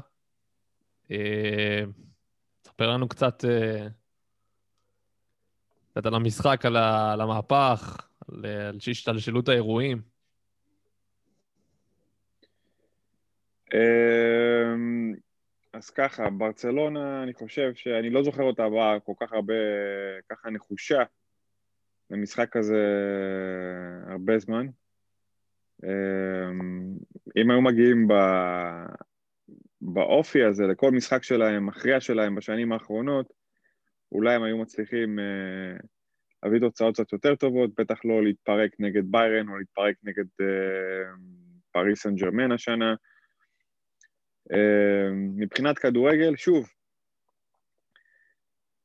אה, 1.11 1.83
ספר 2.63 2.89
לנו 2.89 3.07
קצת, 3.07 3.45
אה, 3.45 3.87
קצת 5.91 6.05
על 6.05 6.15
המשחק, 6.15 6.65
על, 6.65 6.75
ה, 6.75 7.13
על 7.13 7.21
המהפך, 7.21 8.07
על, 8.27 8.45
על 8.45 8.77
השתלשלות 8.91 9.49
האירועים. 9.49 10.01
אמ, 13.73 15.13
אז 15.73 15.89
ככה, 15.89 16.29
ברצלונה, 16.29 17.23
אני 17.23 17.33
חושב 17.33 17.71
שאני 17.75 18.09
לא 18.09 18.23
זוכר 18.23 18.43
אותה 18.43 18.69
באה 18.69 18.99
כל 18.99 19.13
כך 19.19 19.33
הרבה, 19.33 19.53
ככה 20.29 20.49
נחושה 20.49 21.03
למשחק 22.09 22.49
כזה 22.51 22.85
הרבה 24.07 24.39
זמן. 24.39 24.67
אמ, 25.83 26.95
אם 27.37 27.51
היו 27.51 27.61
מגיעים 27.61 28.07
ב... 28.07 28.13
באופי 29.81 30.43
הזה 30.43 30.67
לכל 30.67 30.91
משחק 30.91 31.23
שלהם, 31.23 31.65
מכריע 31.65 32.01
שלהם 32.01 32.35
בשנים 32.35 32.71
האחרונות, 32.71 33.33
אולי 34.11 34.35
הם 34.35 34.43
היו 34.43 34.57
מצליחים 34.57 35.19
אה, 35.19 35.77
להביא 36.43 36.59
תוצאות 36.59 36.93
קצת 36.93 37.13
יותר 37.13 37.35
טובות, 37.35 37.69
בטח 37.77 38.05
לא 38.05 38.23
להתפרק 38.23 38.71
נגד 38.79 39.03
ביירן 39.11 39.49
או 39.49 39.57
להתפרק 39.57 39.95
נגד 40.03 40.25
אה, 40.41 41.13
פריס 41.71 42.03
סן 42.03 42.15
ג'רמן 42.15 42.51
השנה. 42.51 42.95
אה, 44.51 45.09
מבחינת 45.13 45.79
כדורגל, 45.79 46.35
שוב, 46.35 46.69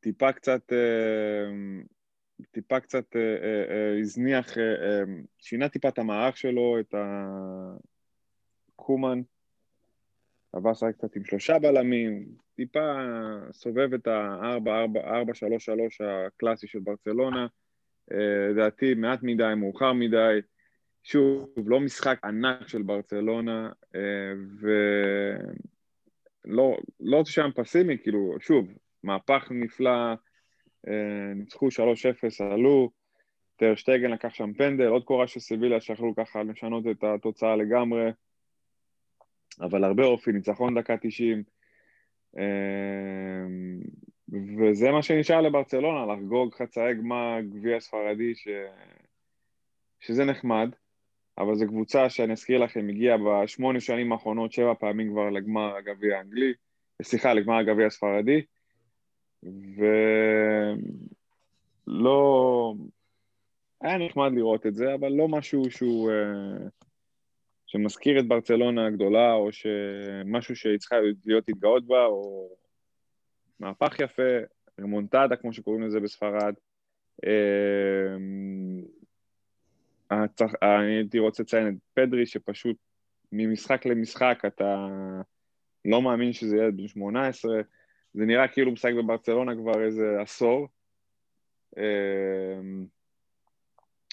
טיפה 0.01 0.33
קצת, 0.33 0.73
אה, 0.73 1.51
טיפה 2.51 2.81
קצת 2.81 3.17
אה, 3.17 3.21
אה, 3.21 3.65
אה, 3.71 3.99
הזניח, 4.01 4.59
אה, 4.59 4.63
אה, 4.63 5.03
שינה 5.39 5.69
טיפה 5.69 5.89
את 5.89 5.99
המערך 5.99 6.37
שלו, 6.37 6.81
את 6.81 6.95
הקומן, 8.75 9.21
עבר 10.53 10.71
לשחק 10.71 10.95
קצת 10.95 11.17
עם 11.17 11.25
שלושה 11.25 11.59
בלמים, 11.59 12.27
טיפה 12.57 12.95
סובב 13.53 13.95
את 13.95 14.07
ה-4-3-3 14.07 16.05
הקלאסי 16.05 16.67
של 16.67 16.79
ברצלונה, 16.79 17.47
אה, 18.13 18.49
לדעתי 18.51 18.95
מעט 18.95 19.19
מדי, 19.23 19.53
מאוחר 19.57 19.93
מדי, 19.93 20.39
שוב, 21.03 21.49
לא 21.67 21.81
משחק 21.81 22.19
ענק 22.25 22.69
של 22.69 22.83
ברצלונה, 22.83 23.71
אה, 23.95 24.33
ולא 26.47 26.77
לא 27.01 27.25
שם 27.25 27.51
פסימי, 27.55 27.99
כאילו, 27.99 28.37
שוב, 28.41 28.69
מהפך 29.03 29.49
נפלא, 29.51 29.91
אה, 29.91 30.15
ניצחו 31.35 31.69
3-0, 31.69 31.71
עלו, 32.53 32.91
טר 33.57 33.75
שטגן 33.75 34.11
לקח 34.11 34.35
שם 34.35 34.53
פנדל, 34.53 34.87
עוד 34.87 35.05
קורה 35.05 35.27
של 35.27 35.41
סיביליה 35.41 35.81
שיכלו 35.81 36.15
ככה 36.17 36.43
לשנות 36.43 36.85
את 36.91 37.05
התוצאה 37.05 37.57
לגמרי. 37.57 38.11
אבל 39.61 39.85
הרבה 39.85 40.05
אופי, 40.05 40.33
ניצחון 40.33 40.79
דקה 40.79 40.97
90, 41.01 41.43
אה, 42.39 42.43
וזה 44.59 44.91
מה 44.91 45.03
שנשאר 45.03 45.41
לברצלונה, 45.41 46.13
לחגוג 46.13 46.55
חצאי 46.55 46.95
גמר 46.95 47.37
גביע 47.41 47.81
ספרדי, 47.81 48.35
ש... 48.35 48.49
שזה 50.01 50.25
נחמד, 50.25 50.71
אבל 51.39 51.55
זו 51.55 51.67
קבוצה 51.67 52.11
שאני 52.11 52.33
אזכיר 52.33 52.59
לכם, 52.59 52.89
הגיעה 52.89 53.17
בשמונה 53.19 53.81
שנים 53.81 54.13
האחרונות 54.13 54.53
שבע 54.53 54.75
פעמים 54.75 55.11
כבר 55.11 55.31
לגמר 55.31 55.77
הגביע 55.77 56.19
האנגלי, 56.19 56.53
סליחה, 57.03 57.35
לגמר 57.35 57.57
הגביע 57.57 57.87
הספרדי, 57.87 58.43
ולא... 61.87 62.75
היה 63.81 63.99
נחמד 63.99 64.33
לראות 64.35 64.67
את 64.67 64.75
זה, 64.75 64.95
אבל 64.95 65.09
לא 65.09 65.29
משהו 65.29 65.71
שהוא... 65.71 66.11
אה, 66.11 66.69
שמזכיר 67.67 68.21
את 68.21 68.29
ברצלונה 68.29 68.87
הגדולה, 68.87 69.33
או 69.33 69.53
שמשהו 69.53 70.57
שהיא 70.57 70.79
צריכה 70.79 70.97
להיות 71.27 71.49
להתגאות 71.49 71.87
בה, 71.87 72.05
או 72.05 72.49
מהפך 73.61 74.01
יפה, 74.01 74.23
רמונטדה, 74.81 75.37
כמו 75.37 75.53
שקוראים 75.53 75.83
לזה 75.83 76.01
בספרד. 76.01 76.55
אה, 77.27 78.17
אני 80.63 80.97
הייתי 80.97 81.19
רוצה 81.19 81.43
לציין 81.43 81.69
את 81.69 81.75
פדרי, 81.95 82.27
שפשוט 82.27 82.77
ממשחק 83.33 83.87
למשחק 83.87 84.43
אתה 84.47 84.89
לא 85.85 86.03
מאמין 86.03 86.33
שזה 86.33 86.57
ילד 86.57 86.77
בן 86.77 86.89
18, 86.89 87.61
זה 88.17 88.25
נראה 88.25 88.49
כאילו 88.49 88.73
משחק 88.73 88.93
בברצלונה 88.99 89.55
כבר 89.55 89.85
איזה 89.85 90.21
עשור. 90.21 90.69
אמ, 91.77 92.87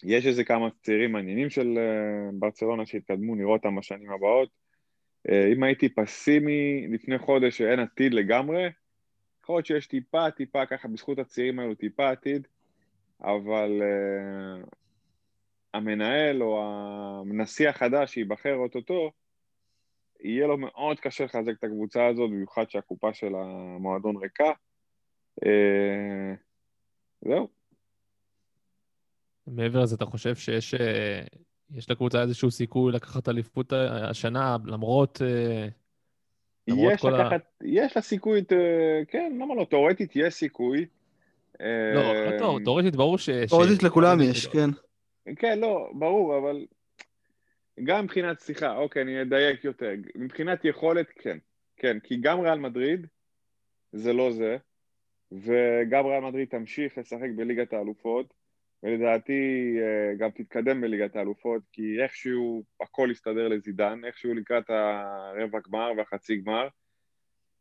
יש 0.04 0.26
איזה 0.26 0.44
כמה 0.44 0.70
צעירים 0.82 1.12
מעניינים 1.12 1.50
של 1.50 1.78
אה, 1.78 2.30
ברצלונה 2.34 2.86
שהתקדמו, 2.86 3.36
נראה 3.36 3.50
אותם 3.50 3.76
בשנים 3.76 4.12
הבאות. 4.12 4.50
אה, 5.30 5.48
אם 5.54 5.64
הייתי 5.64 5.90
פסימי 5.90 6.88
לפני 6.88 7.18
חודש 7.18 7.58
שאין 7.58 7.80
עתיד 7.80 8.14
לגמרי, 8.14 8.70
יכול 9.44 9.56
להיות 9.56 9.66
שיש 9.66 9.88
טיפה, 9.88 10.32
טיפה 10.32 10.66
ככה, 10.66 10.88
בזכות 10.88 11.20
הצעירים 11.20 11.60
האלו 11.60 11.76
טיפה 11.76 12.10
עתיד, 12.10 12.48
אבל 13.22 13.82
uh, 13.82 14.68
המנהל 15.74 16.44
או 16.44 16.64
הנשיא 16.64 17.70
החדש 17.70 18.14
שייבחר 18.14 18.56
אוטוטו, 18.56 19.12
יהיה 20.24 20.48
לו 20.48 20.58
מאוד 20.58 21.00
קשה 21.00 21.24
לחזק 21.24 21.54
את 21.60 21.64
הקבוצה 21.64 22.08
הזאת, 22.08 22.30
במיוחד 22.30 22.70
שהקופה 22.70 23.14
של 23.14 23.36
המועדון 23.36 24.18
ריקה. 24.18 24.52
אה, 25.46 26.34
זהו. 27.22 27.48
מעבר 29.48 29.80
לזה, 29.80 29.96
אתה 29.96 30.06
חושב 30.06 30.36
שיש 30.36 30.74
אה, 30.74 31.22
יש 31.72 31.92
לקבוצה 31.92 32.22
איזשהו 32.22 32.52
סיכוי 32.52 32.92
לקחת 32.92 33.30
אליפות 33.30 33.74
השנה, 34.10 34.58
למרות... 34.66 35.22
אה, 35.22 35.68
למרות 36.68 36.94
יש 36.94 37.06
לקחת, 37.06 37.42
ה... 37.62 37.68
יש 37.68 37.96
לה 37.96 38.02
סיכוי, 38.02 38.44
כן, 39.08 39.38
למה 39.42 39.56
לא, 39.56 39.66
תאורטית 39.70 40.16
יש 40.16 40.34
סיכוי. 40.34 40.86
לא, 41.60 42.26
לא 42.26 42.60
תאורטית 42.66 42.96
ברור 42.96 43.18
ש... 43.18 43.30
תאורטית 43.30 43.84
לכולם 43.84 44.22
יש, 44.22 44.48
כן. 44.48 44.70
כן, 45.36 45.60
לא, 45.60 45.90
ברור, 45.94 46.38
אבל 46.38 46.66
גם 47.84 48.04
מבחינת, 48.04 48.40
סליחה, 48.40 48.76
אוקיי, 48.76 49.02
אני 49.02 49.22
אדייק 49.22 49.64
יותר. 49.64 49.92
מבחינת 50.16 50.66
יכולת, 50.66 51.10
כן. 51.10 51.38
כן, 51.78 52.00
כי 52.00 52.18
גם 52.22 52.40
ריאל 52.40 52.60
מדריד 52.60 53.08
זה 53.92 54.14
לא 54.14 54.32
זה, 54.32 54.58
וגם 55.32 56.06
ריאל 56.06 56.20
מדריד 56.20 56.48
תמשיך 56.48 56.98
לשחק 56.98 57.30
בליגת 57.36 57.74
האלופות, 57.74 58.34
ולדעתי 58.84 59.76
אה, 59.82 60.16
גם 60.18 60.30
תתקדם 60.30 60.82
בליגת 60.82 61.16
האלופות, 61.16 61.62
כי 61.72 62.02
איכשהו 62.04 62.64
הכל 62.82 63.10
יסתדר 63.12 63.48
לזידן, 63.48 64.02
איכשהו 64.06 64.34
לקראת 64.34 64.70
הרבע 64.70 65.60
גמר 65.68 65.92
והחצי 65.98 66.38
גמר, 66.38 66.68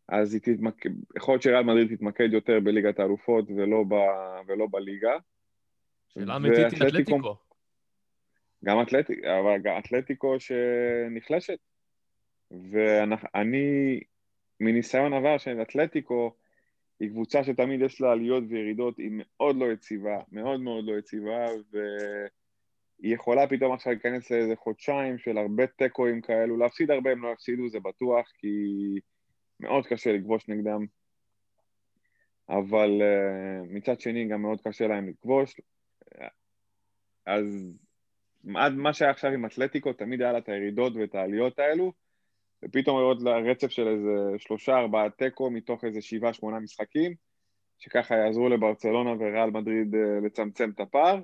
אז 0.09 0.39
תתמק... 0.43 0.75
יכול 1.17 1.35
להיות 1.35 1.43
שריאל 1.43 1.63
מדריד 1.63 1.97
תתמקד 1.97 2.33
יותר 2.33 2.61
בליגת 2.61 2.99
האלופות 2.99 3.51
ולא, 3.57 3.85
ב... 3.89 3.95
ולא 4.47 4.67
בליגה. 4.71 5.17
שאלה 6.09 6.37
אמיתית 6.37 6.59
היא 6.59 6.89
אתלטיקו. 6.89 7.37
גם 8.65 8.83
אתלטיקו, 8.83 9.27
אבל 9.41 9.59
גם 9.63 9.79
אתלטיקו 9.79 10.37
שנחלשת. 10.41 11.59
ואני, 12.51 14.01
מניסיון 14.61 15.13
עבר 15.13 15.39
של 15.39 15.63
אתלטיקו, 15.63 16.35
היא 17.01 17.11
קבוצה 17.11 17.45
שתמיד 17.45 17.81
יש 17.81 18.01
לה 18.01 18.13
עליות 18.13 18.45
וירידות, 18.49 18.99
היא 18.99 19.11
מאוד 19.15 19.57
לא 19.57 19.73
יציבה, 19.73 20.21
מאוד 20.33 20.61
מאוד 20.61 20.85
לא 20.85 20.99
יציבה, 20.99 21.47
והיא 21.73 23.15
יכולה 23.15 23.47
פתאום 23.47 23.73
עכשיו 23.73 23.93
להיכנס 23.93 24.31
לאיזה 24.31 24.57
חודשיים 24.57 25.19
של 25.19 25.39
הרבה 25.39 25.67
תיקואים 25.67 26.21
כאלו, 26.21 26.57
להפסיד 26.57 26.91
הרבה 26.91 27.13
הם 27.13 27.23
לא 27.23 27.29
יפסידו, 27.29 27.69
זה 27.69 27.81
בטוח, 27.81 28.29
כי 28.39 28.49
מאוד 29.61 29.87
קשה 29.87 30.13
לכבוש 30.13 30.49
נגדם, 30.49 30.87
אבל 32.49 33.03
uh, 33.03 33.67
מצד 33.69 34.01
שני 34.01 34.29
גם 34.29 34.43
מאוד 34.43 34.61
קשה 34.61 34.87
להם 34.87 35.09
לכבוש, 35.09 35.61
אז 37.27 37.73
עד 38.57 38.73
מה 38.73 38.93
שהיה 38.93 39.11
עכשיו 39.11 39.31
עם 39.31 39.47
אתלטיקו, 39.47 39.93
תמיד 39.93 40.23
היה 40.23 40.33
לה 40.33 40.39
את 40.39 40.49
הירידות 40.49 40.93
ואת 40.97 41.15
העליות 41.15 41.59
האלו, 41.59 41.93
ופתאום 42.65 42.99
לראות 42.99 43.19
רצף 43.51 43.71
של 43.71 43.89
איזה 43.89 44.39
שלושה, 44.39 44.79
ארבעה 44.79 45.11
תיקו 45.11 45.51
מתוך 45.51 45.85
איזה 45.85 46.03
שבעה, 46.03 46.33
שמונה 46.33 46.61
משחקים, 46.61 47.15
שככה 47.79 48.15
יעזרו 48.15 48.49
לברצלונה 48.49 49.11
וריאל 49.11 49.51
מדריד 49.51 49.95
אה, 49.95 50.21
לצמצם 50.27 50.71
את 50.75 50.81
הפער. 50.81 51.21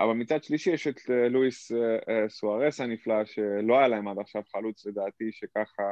אבל 0.00 0.12
מצד 0.12 0.44
שלישי 0.44 0.70
יש 0.70 0.86
את 0.86 1.10
אה, 1.10 1.28
לואיס 1.28 1.72
אה, 1.72 2.28
סוארס 2.28 2.80
הנפלא, 2.80 3.24
שלא 3.24 3.78
היה 3.78 3.88
להם 3.88 4.08
עד 4.08 4.18
עכשיו 4.18 4.42
חלוץ 4.52 4.86
לדעתי, 4.86 5.32
שככה 5.32 5.82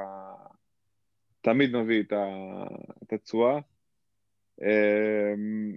תמיד 1.41 1.77
מביא 1.77 2.03
את 3.03 3.13
התשואה. 3.13 3.59
אמ, 4.63 5.77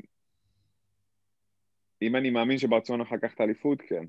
אם 2.02 2.16
אני 2.16 2.30
מאמין 2.30 2.58
שברצלונה 2.58 3.04
אחר 3.04 3.18
כך 3.22 3.34
את 3.34 3.40
האליפות, 3.40 3.82
כן. 3.82 4.06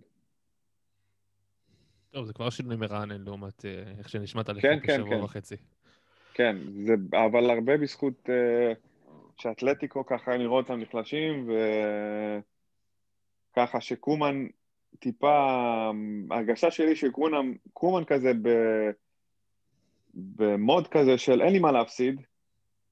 טוב, 2.12 2.24
זה 2.26 2.32
כבר 2.32 2.50
שינוי 2.50 2.76
מרענן 2.76 3.22
לעומת 3.24 3.64
אה, 3.64 3.82
איך 3.98 4.08
שנשמעת 4.08 4.48
לפני 4.48 4.62
כן, 4.62 4.78
כן, 4.86 4.96
שבוע 4.96 5.16
כן. 5.16 5.22
וחצי. 5.22 5.56
כן, 6.34 6.56
זה, 6.86 6.94
אבל 7.26 7.50
הרבה 7.50 7.76
בזכות 7.76 8.28
uh, 8.28 8.32
שאתלטיקו 9.38 10.06
ככה 10.06 10.36
נראה 10.36 10.52
אותם 10.52 10.80
נחלשים, 10.80 11.50
וככה 13.52 13.80
שקומן 13.80 14.46
טיפה, 14.98 15.90
הרגשה 16.30 16.70
שלי 16.70 16.96
שקומן 16.96 18.04
כזה 18.06 18.32
ב, 18.42 18.48
במוד 20.14 20.88
כזה 20.88 21.18
של 21.18 21.42
אין 21.42 21.52
לי 21.52 21.58
מה 21.58 21.72
להפסיד, 21.72 22.20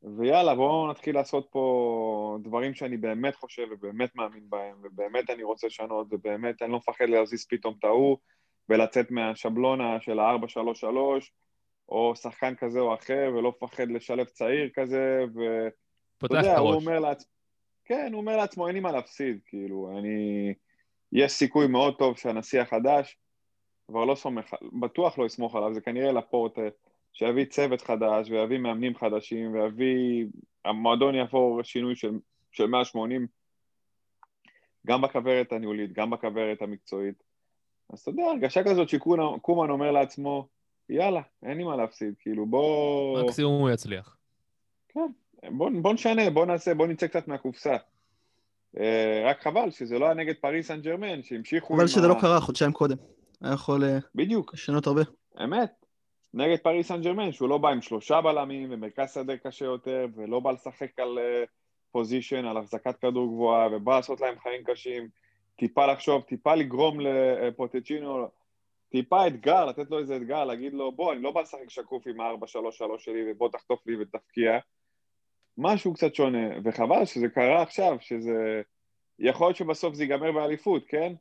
ויאללה, 0.03 0.55
בואו 0.55 0.91
נתחיל 0.91 1.15
לעשות 1.15 1.49
פה 1.51 2.39
דברים 2.43 2.75
שאני 2.75 2.97
באמת 2.97 3.35
חושב 3.35 3.67
ובאמת 3.71 4.17
מאמין 4.17 4.45
בהם, 4.49 4.77
ובאמת 4.83 5.31
אני 5.31 5.43
רוצה 5.43 5.67
לשנות, 5.67 6.07
ובאמת 6.11 6.63
אני 6.63 6.73
לא 6.73 6.79
מפחד 6.79 7.05
להזיז 7.05 7.47
פתאום 7.47 7.75
את 7.79 7.85
ההוא. 7.85 8.17
ולצאת 8.71 9.11
מהשבלונה 9.11 10.01
של 10.01 10.19
ה-4-3-3, 10.19 10.87
או 11.89 12.17
שחקן 12.17 12.55
כזה 12.55 12.81
או 12.81 12.95
אחר, 12.95 13.31
ולא 13.35 13.53
מפחד 13.57 13.89
לשלב 13.91 14.27
צעיר 14.27 14.71
כזה, 14.75 15.25
ו... 15.35 15.69
פותח 16.19 16.41
את 16.41 16.47
הראש. 16.47 16.87
לעצ... 16.87 17.25
כן, 17.85 18.09
הוא 18.13 18.21
אומר 18.21 18.37
לעצמו, 18.37 18.67
אין 18.67 18.75
לי 18.75 18.81
מה 18.81 18.93
להפסיד, 18.93 19.41
כאילו, 19.47 19.99
אני... 19.99 20.55
יש 21.13 21.33
סיכוי 21.33 21.67
מאוד 21.67 21.95
טוב 21.99 22.17
שהנשיא 22.19 22.61
החדש, 22.61 23.19
כבר 23.87 24.05
לא 24.05 24.15
סומך, 24.15 24.55
בטוח 24.81 25.19
לא 25.19 25.27
יסמוך 25.27 25.57
עליו, 25.57 25.75
זה 25.75 25.81
כנראה 25.81 26.13
לפורטה, 26.13 26.61
שיביא 27.13 27.45
צוות 27.45 27.81
חדש, 27.81 28.31
ויביא 28.31 28.59
מאמנים 28.59 28.97
חדשים, 28.97 29.53
ויביא... 29.53 30.27
המועדון 30.65 31.15
יעבור 31.15 31.63
שינוי 31.63 31.97
של, 31.97 32.19
של 32.53 32.67
180, 32.67 33.27
גם 34.87 35.03
בכוורת 35.03 35.53
הניהולית, 35.53 35.93
גם 35.93 36.11
בכוורת 36.11 36.63
המקצועית. 36.63 37.30
אז 37.93 38.01
אתה 38.01 38.11
יודע, 38.11 38.23
הרגשה 38.23 38.65
כזאת 38.65 38.89
שקומן 38.89 39.71
אומר 39.71 39.91
לעצמו, 39.91 40.47
יאללה, 40.89 41.21
אין 41.43 41.57
לי 41.57 41.65
מה 41.65 41.77
להפסיד, 41.77 42.15
כאילו 42.21 42.47
בוא... 42.47 43.23
מקסימום 43.23 43.61
הוא 43.61 43.71
יצליח. 43.71 44.17
כן, 44.89 45.07
בוא, 45.51 45.71
בוא 45.83 45.95
נשנה, 45.95 46.31
בוא 46.31 46.47
נעשה, 46.47 46.75
בוא 46.75 46.87
נצא 46.87 47.07
קצת 47.07 47.29
מהקופסה. 47.29 47.77
אה, 48.79 49.23
רק 49.25 49.43
חבל 49.43 49.71
שזה 49.71 49.99
לא 49.99 50.05
היה 50.05 50.15
נגד 50.15 50.35
פריס 50.41 50.69
סן 50.69 50.81
ג'רמן, 50.81 51.23
שהמשיכו 51.23 51.75
חבל 51.75 51.87
שזה 51.87 52.07
ה... 52.07 52.09
לא 52.09 52.17
קרה 52.21 52.41
חודשיים 52.41 52.73
קודם. 52.73 52.97
היה 53.41 53.53
יכול 53.53 53.85
אה, 53.85 53.99
בדיוק. 54.15 54.55
לשנות 54.55 54.87
הרבה. 54.87 55.03
אמת. 55.45 55.73
נגד 56.35 56.57
פריס 56.57 56.89
סן 56.89 57.03
ג'רמן, 57.03 57.33
שהוא 57.33 57.49
לא 57.49 57.59
בא 57.59 57.69
עם 57.69 57.83
שלושה 57.83 58.21
בלמים 58.21 58.69
ומרכז 58.73 59.15
שדה 59.15 59.37
קשה 59.37 59.65
יותר, 59.65 60.07
ולא 60.15 60.41
בא 60.41 60.51
לשחק 60.51 60.99
על 60.99 61.19
פוזיישן, 61.93 62.45
אה, 62.45 62.51
על 62.51 62.57
החזקת 62.57 62.97
כדור 62.97 63.27
גבוהה, 63.27 63.69
ובא 63.73 63.97
לעשות 63.97 64.21
להם 64.21 64.35
חיים 64.43 64.65
קשים. 64.65 65.09
טיפה 65.61 65.87
לחשוב, 65.87 66.23
טיפה 66.23 66.55
לגרום 66.55 67.01
לפוטצ'ינו, 67.01 68.29
טיפה 68.91 69.27
אתגר, 69.27 69.65
לתת 69.65 69.91
לו 69.91 69.99
איזה 69.99 70.17
אתגר, 70.17 70.45
להגיד 70.45 70.75
לו, 70.75 70.93
בוא, 70.93 71.13
אני 71.13 71.23
לא 71.23 71.31
בא 71.31 71.41
לשחק 71.41 71.71
שקוף 71.71 72.07
עם 72.07 72.21
ה-4-3-3 72.21 72.99
שלי 72.99 73.33
ובוא 73.33 73.49
תחטוף 73.49 73.87
לי 73.87 73.97
ותפקיע. 74.01 74.59
משהו 75.59 75.95
קצת 75.95 76.15
שונה, 76.15 76.49
וחבל 76.65 77.05
שזה 77.05 77.29
קרה 77.29 77.63
עכשיו, 77.63 77.97
שזה... 78.01 78.63
יכול 79.19 79.47
להיות 79.47 79.57
שבסוף 79.57 79.95
זה 79.95 80.05
ייגמר 80.05 80.33
באליפות, 80.33 80.83
כן? 80.89 81.13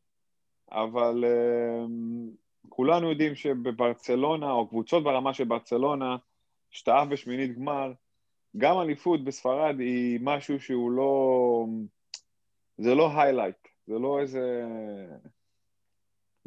אבל 0.72 1.26
אמ, 1.26 2.30
כולנו 2.70 3.10
יודעים 3.10 3.36
שבברצלונה, 3.36 4.52
או 4.52 4.68
קבוצות 4.68 5.04
ברמה 5.04 5.34
של 5.34 5.44
ברצלונה, 5.44 6.18
שאתה 6.72 7.00
עף 7.00 7.08
בשמינית 7.08 7.56
גמר, 7.56 7.92
גם 8.58 8.80
אליפות 8.80 9.24
בספרד 9.24 9.80
היא 9.80 10.20
משהו 10.22 10.60
שהוא 10.60 10.92
לא... 10.92 11.66
זה 12.78 12.96
לא 12.96 13.12
highlight, 13.16 13.69
זה 13.90 14.00
לא 14.00 14.20
איזה... 14.20 14.66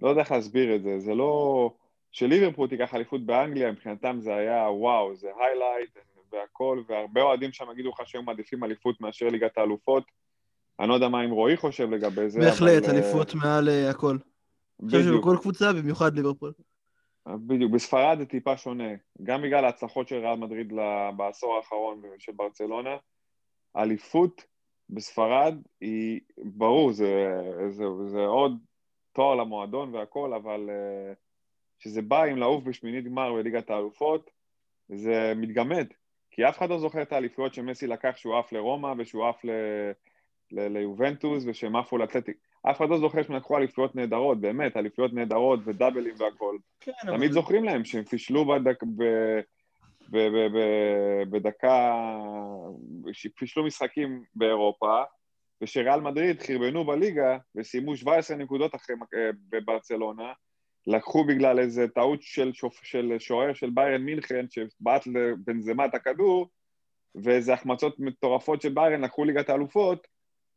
לא 0.03 0.09
יודע 0.09 0.21
איך 0.21 0.33
להסביר 0.33 0.77
את 0.77 0.83
זה, 0.83 0.99
זה 0.99 1.15
לא... 1.15 1.71
שליברפול 2.13 2.69
תיקח 2.69 2.95
אליפות 2.95 3.27
באנגליה, 3.27 3.73
מבחינתם 3.73 4.17
זה 4.21 4.35
היה 4.35 4.71
וואו, 4.71 5.15
זה 5.17 5.29
highlight 5.39 5.99
והכל, 6.33 6.83
והרבה 6.89 7.23
אוהדים 7.23 7.53
שם 7.53 7.65
יגידו 7.73 7.91
לך 7.91 8.01
שהם 8.05 8.25
מעדיפים 8.25 8.65
אליפות 8.65 9.01
מאשר 9.01 9.29
ליגת 9.29 9.59
האלופות. 9.59 10.05
אני 10.81 10.89
לא 10.89 10.95
יודע 10.95 11.09
מה 11.09 11.25
אם 11.25 11.31
רועי 11.31 11.57
חושב 11.57 11.91
לגבי 11.91 12.31
זה, 12.31 12.41
בהחלט, 12.41 12.85
אבל, 12.85 12.95
אה, 12.95 13.01
אליפות 13.01 13.35
מעל 13.35 13.69
אה, 13.69 13.91
הכל. 13.91 14.11
אני 14.11 14.87
חושב 14.87 14.99
בדיוק. 14.99 15.17
שבכל 15.17 15.37
קבוצה, 15.41 15.73
במיוחד 15.73 16.15
ליברפול. 16.15 16.53
בדיוק, 17.29 17.73
בספרד 17.73 18.19
זה 18.19 18.27
טיפה 18.27 18.57
שונה, 18.57 18.89
גם 19.23 19.43
בגלל 19.43 19.65
ההצלחות 19.65 20.09
של 20.09 20.17
ריאל 20.17 20.37
מדריד 20.37 20.73
בעשור 21.17 21.57
האחרון 21.57 22.03
של 22.19 22.33
ברצלונה, 22.33 22.97
אליפות 23.77 24.45
בספרד 24.93 25.55
היא, 25.81 26.21
ברור, 26.39 26.93
זה, 26.93 27.41
זה, 27.69 27.85
זה 28.07 28.21
עוד 28.21 28.59
תואר 29.13 29.35
למועדון 29.35 29.95
והכל, 29.95 30.35
אבל 30.35 30.71
אה, 30.71 31.13
כשזה 31.79 32.03
בא 32.03 32.23
עם 32.25 32.37
לעוף 32.37 32.65
בשמינית 32.65 33.05
גמר 33.05 33.33
בליגת 33.33 33.71
האלופות, 33.71 34.31
זה 34.89 35.33
מתגמד, 35.37 35.87
כי 36.31 36.49
אף 36.49 36.59
אחד 36.59 36.71
לא 36.71 36.79
זוכר 36.79 37.03
את 37.03 37.13
האליפויות 37.13 37.55
שמסי 37.55 37.87
לקח 37.87 38.17
שהוא 38.17 38.39
עף 38.39 38.53
לרומא 38.53 38.95
ושהוא 38.99 39.27
עף 39.29 39.45
ל- 39.45 39.93
ל- 40.53 40.69
ליובנטוס 40.69 41.45
ושהם 41.47 41.77
עפו 41.77 41.99
לאתלטיק. 41.99 42.37
אף 42.71 42.77
אחד 42.77 42.89
לא 42.89 42.99
זוכר 42.99 43.23
שהם 43.23 43.37
לקחו 43.37 43.57
אליפויות 43.57 43.97
נהדרות, 43.97 44.41
באמת, 44.41 44.77
אליפויות 44.77 45.13
נהדרות 45.13 45.61
ודאבלים 45.65 46.15
והכל. 46.19 46.57
כן, 46.81 46.93
תמיד 47.07 47.33
זוכרים 47.33 47.65
להם 47.65 47.85
שהם 47.85 48.05
פישלו 48.05 48.45
בדק, 48.45 48.83
ב, 48.83 49.05
בדקה, 51.31 51.95
פישלו 53.37 53.65
משחקים 53.65 54.25
באירופה, 54.35 55.03
ושריאל 55.63 56.01
מדריד 56.01 56.43
חרבנו 56.43 56.85
בליגה 56.85 57.39
וסיימו 57.55 57.97
17 57.97 58.37
נקודות 58.37 58.75
אחרי 58.75 58.97
אה, 59.15 59.31
בברצלונה, 59.49 60.33
לקחו 60.87 61.25
בגלל 61.25 61.59
איזה 61.59 61.89
טעות 61.89 62.23
של, 62.23 62.53
שופ, 62.53 62.81
של 62.83 63.13
שוער 63.19 63.55
של 63.55 63.71
ביירן 63.71 64.03
מינכן 64.03 64.47
שבעט 64.51 65.07
לבנזמה 65.07 65.87
את 65.87 65.95
הכדור, 65.95 66.49
ואיזה 67.15 67.55
החמצות 67.55 67.97
מטורפות 67.99 68.63
של 68.63 68.73
ביירן 68.73 69.01
לקחו 69.01 69.25
ליגת 69.25 69.49
האלופות, 69.49 70.07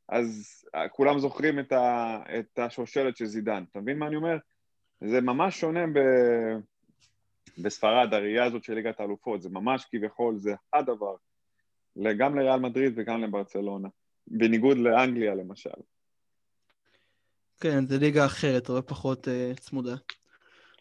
אז 0.10 0.64
אה, 0.76 0.89
כולם 0.89 1.20
זוכרים 1.20 1.60
את, 1.60 1.72
ה, 1.72 2.20
את 2.39 2.60
השושלת 2.60 3.18
של 3.18 3.26
זידן. 3.26 3.64
אתה 3.72 3.80
מבין 3.80 3.99
מה 3.99 4.08
אני 4.08 4.16
אומר? 4.16 4.38
זה 5.01 5.22
ממש 5.22 5.60
שונה 5.60 5.88
ב... 5.88 5.99
בספרד, 7.58 8.14
הראייה 8.14 8.45
הזאת 8.45 8.64
של 8.64 8.74
ליגת 8.74 8.99
האלופות, 8.99 9.41
זה 9.41 9.49
ממש 9.49 9.86
כביכול, 9.91 10.38
זה 10.38 10.56
הדבר, 10.74 11.16
גם 12.18 12.36
לריאל 12.36 12.60
מדריד 12.60 12.93
וגם 12.95 13.24
לברצלונה, 13.24 13.89
בניגוד 14.28 14.78
לאנגליה 14.78 15.36
למשל. 15.36 15.70
כן, 17.60 17.86
זה 17.86 17.97
ליגה 17.97 18.26
אחרת, 18.26 18.70
הרבה 18.70 18.82
פחות 18.82 19.28
uh, 19.28 19.60
צמודה. 19.60 19.95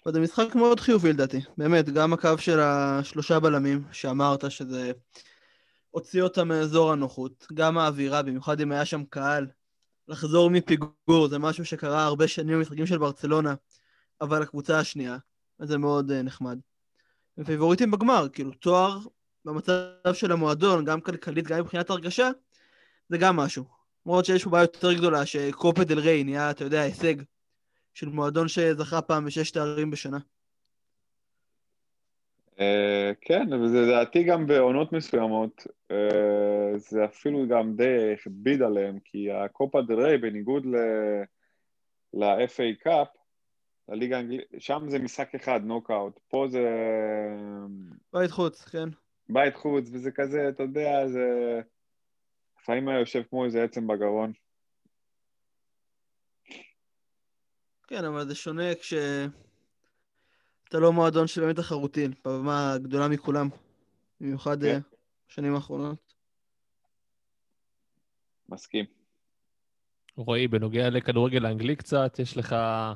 אבל 0.07 0.15
זה 0.15 0.21
משחק 0.21 0.55
מאוד 0.55 0.81
חיובי 0.81 1.13
לדעתי. 1.13 1.41
באמת, 1.59 1.89
גם 1.89 2.13
הקו 2.13 2.39
של 2.39 2.61
השלושה 2.61 3.41
בלמים, 3.41 3.85
שאמרת 3.93 4.51
שזה 4.51 4.93
הוציא 5.91 6.23
אותם 6.23 6.49
מאזור 6.49 6.93
הנוחות, 6.93 7.47
גם 7.55 7.79
האווירה, 7.79 8.23
במיוחד 8.23 8.61
אם 8.61 8.73
היה 8.73 8.85
שם 8.85 9.05
קהל, 9.05 9.47
לחזור 10.09 10.51
מפיגור, 10.51 11.29
זה 11.29 11.39
משהו 11.39 11.65
שקרה 11.65 12.05
הרבה 12.05 12.29
שנים 12.29 12.59
במשחקים 12.59 12.87
של 12.87 12.99
ברצלונה, 12.99 13.55
אבל 14.21 14.43
הקבוצה 14.43 14.79
השנייה, 14.79 15.17
אז 15.59 15.69
זה 15.69 15.79
מאוד 15.79 16.11
uh, 16.11 16.15
נחמד. 16.23 16.59
הם 17.37 17.91
בגמר, 17.91 18.29
כאילו 18.33 18.51
תואר 18.51 18.99
במצב 19.45 20.13
של 20.13 20.33
המועדון, 20.33 20.85
גם 20.85 21.01
כלכלית, 21.01 21.47
גם 21.47 21.61
מבחינת 21.61 21.91
הרגשה, 21.91 22.31
זה 23.09 23.19
גם 23.19 23.37
משהו. 23.37 23.65
למרות 24.07 24.25
שיש 24.25 24.45
פה 24.45 24.51
בעיה 24.51 24.63
יותר 24.63 24.93
גדולה, 24.93 25.27
שקופה 25.27 25.85
דל 25.85 25.99
ריי 25.99 26.25
נהיה, 26.25 26.51
אתה 26.51 26.65
יודע, 26.65 26.81
הישג 26.81 27.15
של 27.95 28.09
מועדון 28.09 28.49
שזכה 28.49 29.03
פעם 29.03 29.25
בשש 29.25 29.51
תארים 29.51 29.91
בשנה. 29.91 30.19
אה, 32.61 33.13
כן, 33.21 33.53
וזה 33.53 33.81
לדעתי 33.81 34.25
גם 34.25 34.47
בעונות 34.47 34.93
מסוימות, 34.93 35.67
אה, 35.91 36.73
זה 36.77 37.05
אפילו 37.05 37.49
גם 37.49 37.77
די 37.77 38.13
הכביד 38.13 38.63
עליהם, 38.63 38.99
כי 39.05 39.33
הקופה 39.33 39.83
דל 39.83 40.01
ריי, 40.01 40.19
בניגוד 40.19 40.67
ל-FA 42.15 42.83
קאפ, 42.83 43.09
לליגה 43.89 44.17
האנגלית, 44.17 44.45
שם 44.59 44.87
זה 44.89 44.99
משחק 44.99 45.35
אחד, 45.35 45.61
נוקאוט, 45.65 46.21
פה 46.29 46.47
זה 46.51 46.69
בית 48.13 48.31
חוץ, 48.31 48.65
כן. 48.65 48.89
בית 49.29 49.57
חוץ, 49.57 49.89
וזה 49.93 50.11
כזה, 50.11 50.49
אתה 50.49 50.63
יודע, 50.63 51.09
זה... 51.09 51.61
לפעמים 52.61 52.89
היה 52.89 52.99
יושב 52.99 53.23
כמו 53.31 53.45
איזה 53.45 53.65
עצם 53.65 53.87
בגרון. 53.87 54.33
כן, 57.87 58.05
אבל 58.05 58.29
זה 58.29 58.35
שונה 58.35 58.75
כש... 58.75 58.95
אתה 60.69 60.79
לא 60.79 60.93
מועדון 60.93 61.27
שבאמת 61.27 61.57
תחרותי, 61.57 62.09
בבמה 62.25 62.73
הגדולה 62.73 63.09
מכולם, 63.09 63.49
במיוחד 64.21 64.61
כן. 64.61 64.67
אה, 64.67 64.79
בשנים 65.29 65.55
האחרונות. 65.55 66.15
מסכים. 68.49 68.85
רועי, 70.17 70.49
בנוגע 70.49 70.91
לכדורגל 70.91 71.47
האנגלי 71.47 71.77
קצת, 71.77 72.19
יש 72.19 72.37
לך 72.37 72.53
אה, 72.53 72.95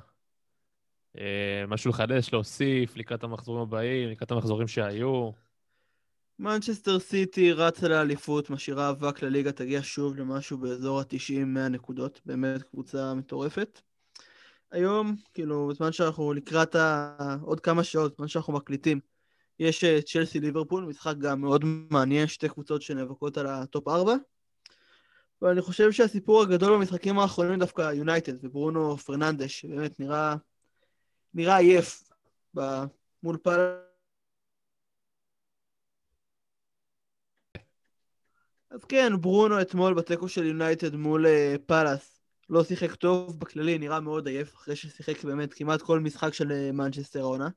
משהו 1.69 1.91
לחדש, 1.91 2.33
להוסיף, 2.33 2.97
לקראת 2.97 3.25
המחזורים 3.25 3.63
הבאים, 3.63 4.11
לקראת 4.11 4.31
המחזורים 4.31 4.69
שהיו? 4.69 5.31
מנצ'סטר 6.39 6.99
סיטי 6.99 7.53
רצה 7.53 7.89
לאליפות, 7.89 8.51
משאירה 8.51 8.91
אבק 8.91 9.23
לליגה, 9.23 9.53
תגיע 9.53 9.81
שוב 9.83 10.17
למשהו 10.17 10.59
באזור 10.59 11.01
ה-90-100 11.01 11.69
נקודות, 11.69 12.21
באמת 12.27 12.63
קבוצה 12.63 13.15
מטורפת. 13.15 13.81
היום, 14.71 15.17
כאילו, 15.35 15.69
בזמן 15.69 15.93
שאנחנו 15.93 16.33
לקראת 16.33 16.75
ה... 16.75 17.37
עוד 17.43 17.61
כמה 17.61 17.85
שעות, 17.85 18.13
בזמן 18.15 18.29
שאנחנו 18.29 18.53
מקליטים, 18.53 19.01
יש 19.59 19.85
אה, 19.85 20.03
צ'לסי 20.03 20.41
ליברפול, 20.41 20.85
משחק 20.85 21.15
גם 21.19 21.41
מאוד 21.41 21.65
מעניין, 21.91 22.27
שתי 22.27 22.49
קבוצות 22.49 22.83
שנאבקות 22.83 23.39
על 23.39 23.47
ה 23.47 23.57
top 23.57 23.89
4. 23.89 24.15
אבל 25.43 25.51
אני 25.51 25.61
חושב 25.61 25.93
שהסיפור 25.93 26.43
הגדול 26.43 26.77
במשחקים 26.77 27.19
האחרונים 27.19 27.59
דווקא 27.59 27.93
יונייטד 27.93 28.45
וברונו 28.45 28.97
פרננדש, 28.97 29.61
שבאמת 29.61 30.01
נראה, 30.01 30.35
נראה 31.35 31.57
עייף. 31.57 32.09
מול 33.23 33.37
פאלאס. 33.43 33.89
אז 38.71 38.85
כן, 38.85 39.13
ברונו 39.21 39.61
אתמול 39.61 39.95
בתיקו 39.95 40.29
של 40.29 40.45
יונייטד 40.45 40.97
מול 40.97 41.27
אה, 41.27 41.57
פאלאס 41.67 42.21
לא 42.49 42.65
שיחק 42.65 42.95
טוב, 42.95 43.41
בכללי 43.41 43.79
נראה 43.79 44.01
מאוד 44.01 44.27
עייף, 44.27 44.55
אחרי 44.55 44.77
ששיחק 44.77 45.25
באמת 45.25 45.55
כמעט 45.55 45.83
כל 45.83 46.01
משחק 46.01 46.35
של 46.35 46.53
אה, 46.53 46.73
מנצ'סטר 46.73 47.21
העונה. 47.21 47.49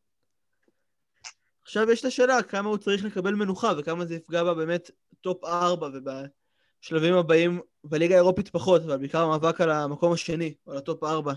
עכשיו 1.61 1.91
יש 1.91 1.99
את 1.99 2.05
השאלה 2.05 2.43
כמה 2.43 2.69
הוא 2.69 2.77
צריך 2.77 3.05
לקבל 3.05 3.33
מנוחה 3.33 3.73
וכמה 3.77 4.05
זה 4.05 4.15
יפגע 4.15 4.43
בה 4.43 4.53
באמת 4.53 4.91
top 5.21 5.43
4 5.43 5.89
ובשלבים 5.93 7.13
הבאים 7.13 7.59
בליגה 7.83 8.15
האירופית 8.15 8.49
פחות, 8.49 8.81
אבל 8.81 8.97
בעיקר 8.97 9.21
המאבק 9.21 9.61
על 9.61 9.71
המקום 9.71 10.13
השני, 10.13 10.53
או 10.67 10.71
על 10.71 10.77
ה 10.77 10.84
top 10.84 11.03
4 11.03 11.33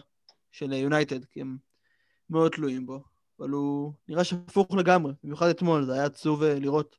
של 0.53 0.73
אה, 0.73 0.79
יונייטד, 0.79 1.25
כי 1.25 1.41
הם 1.41 1.57
מאוד 2.31 2.53
תלויים 2.53 2.87
בו. 2.87 3.03
אבל 3.41 3.51
הוא 3.51 3.93
נראה 4.09 4.25
שפוך 4.25 4.75
לגמרי, 4.75 5.13
במיוחד 5.25 5.49
אתמול, 5.49 5.85
זה 5.85 5.93
היה 5.93 6.05
עצוב 6.05 6.43
אה, 6.43 6.59
לראות. 6.59 6.97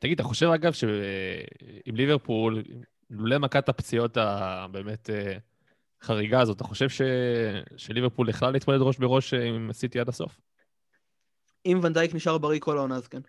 תגיד, 0.00 0.20
אתה 0.20 0.28
חושב 0.28 0.46
אגב 0.46 0.72
שעם 0.72 1.96
ליברפול, 1.96 2.62
לולא 3.10 3.38
מכת 3.38 3.68
הפציעות 3.68 4.16
הבאמת 4.16 5.10
אה, 5.10 5.36
חריגה 6.02 6.40
הזאת, 6.40 6.56
אתה 6.56 6.64
חושב 6.64 6.88
ש... 6.88 7.02
שליברפול 7.76 8.28
יכלה 8.28 8.50
להתמודד 8.50 8.80
ראש 8.80 8.98
בראש 8.98 9.34
אה, 9.34 9.44
עם 9.44 9.72
סיטי 9.72 10.00
עד 10.00 10.08
הסוף? 10.08 10.40
אם 11.66 11.80
ונדייק 11.82 12.14
נשאר 12.14 12.38
בריא 12.38 12.60
כל 12.60 12.78
העונה 12.78 12.96
אז 12.96 13.08
כן. 13.08 13.20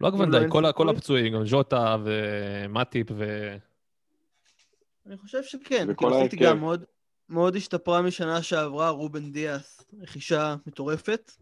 לא 0.00 0.06
רק 0.06 0.14
לא, 0.14 0.18
ונדאי, 0.18 0.40
אין 0.40 0.50
כל, 0.50 0.72
כל? 0.74 0.88
הפצועים, 0.88 1.34
גם 1.34 1.46
ז'וטה 1.46 1.96
ומטיפ 2.04 3.06
ו... 3.10 3.54
אני 5.06 5.16
חושב 5.16 5.42
שכן, 5.42 5.86
וכל 5.90 6.06
כאילו 6.06 6.22
סיטי 6.22 6.36
ההרכב. 6.36 6.56
גם 6.56 6.60
מאוד, 6.60 6.84
מאוד 7.28 7.56
השתפרה 7.56 8.02
משנה 8.02 8.42
שעברה, 8.42 8.88
רובן 8.88 9.32
דיאס, 9.32 9.86
רכישה 10.02 10.56
מטורפת. 10.66 11.32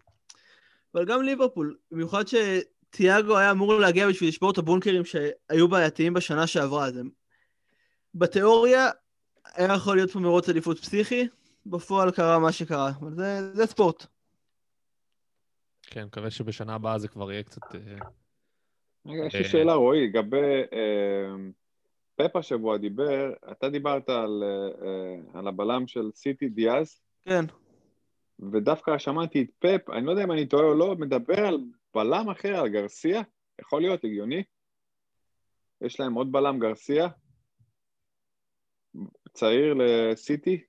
אבל 0.95 1.05
גם 1.05 1.23
ליברפול, 1.23 1.77
במיוחד 1.91 2.25
שתיאגו 2.27 3.39
היה 3.39 3.51
אמור 3.51 3.75
להגיע 3.75 4.09
בשביל 4.09 4.29
לשבור 4.29 4.51
את 4.51 4.59
הבונקרים 4.59 5.03
שהיו 5.05 5.69
בעייתיים 5.69 6.15
בשנה 6.15 6.47
שעברה, 6.47 6.87
אז 6.87 6.97
הם... 6.97 7.11
בתיאוריה 8.15 8.91
היה 9.55 9.75
יכול 9.75 9.97
להיות 9.97 10.11
פה 10.11 10.19
מרוץ 10.19 10.49
אליפות 10.49 10.79
פסיכי, 10.79 11.29
בפועל 11.67 12.11
קרה 12.11 12.39
מה 12.39 12.53
שקרה, 12.53 12.91
אבל 13.01 13.15
זה, 13.15 13.55
זה 13.55 13.67
ספורט. 13.67 14.07
כן, 15.83 16.05
מקווה 16.05 16.31
שבשנה 16.31 16.75
הבאה 16.75 16.99
זה 16.99 17.09
כבר 17.09 17.33
יהיה 17.33 17.43
קצת... 17.43 17.75
אה, 17.75 17.81
רגע, 19.07 19.27
יש 19.27 19.35
אה, 19.35 19.41
לי 19.41 19.49
שאלה, 19.49 19.75
רועי, 19.75 20.07
לגבי... 20.09 20.63
אה, 20.73 21.51
פפ 22.17 22.37
השבוע 22.37 22.77
דיבר, 22.77 23.33
אתה 23.53 23.69
דיברת 23.69 24.09
על, 24.09 24.43
אה, 24.45 25.39
על 25.39 25.49
הבלם 25.49 25.87
של 25.87 26.11
סיטי 26.15 26.49
דיאז, 26.49 27.01
כן. 27.25 27.45
ודווקא 28.53 28.99
שמעתי 28.99 29.43
את 29.43 29.51
פפ, 29.59 29.91
אני 29.91 30.07
לא 30.07 30.11
יודע 30.11 30.25
אם 30.25 30.33
אני 30.33 30.47
טועה 30.47 30.65
או 30.65 30.75
לא, 30.75 30.95
מדבר 30.97 31.47
על 31.47 31.59
בלם 31.95 32.29
אחר, 32.31 32.57
על 32.57 32.69
גרסיה, 32.69 33.23
יכול 33.61 33.81
להיות 33.81 34.05
הגיוני? 34.05 34.43
יש 35.81 36.01
להם 36.01 36.15
עוד 36.15 36.33
בלם 36.33 36.59
גרסיה, 36.59 37.09
צעיר 39.33 39.75
לסיטי, 39.75 40.61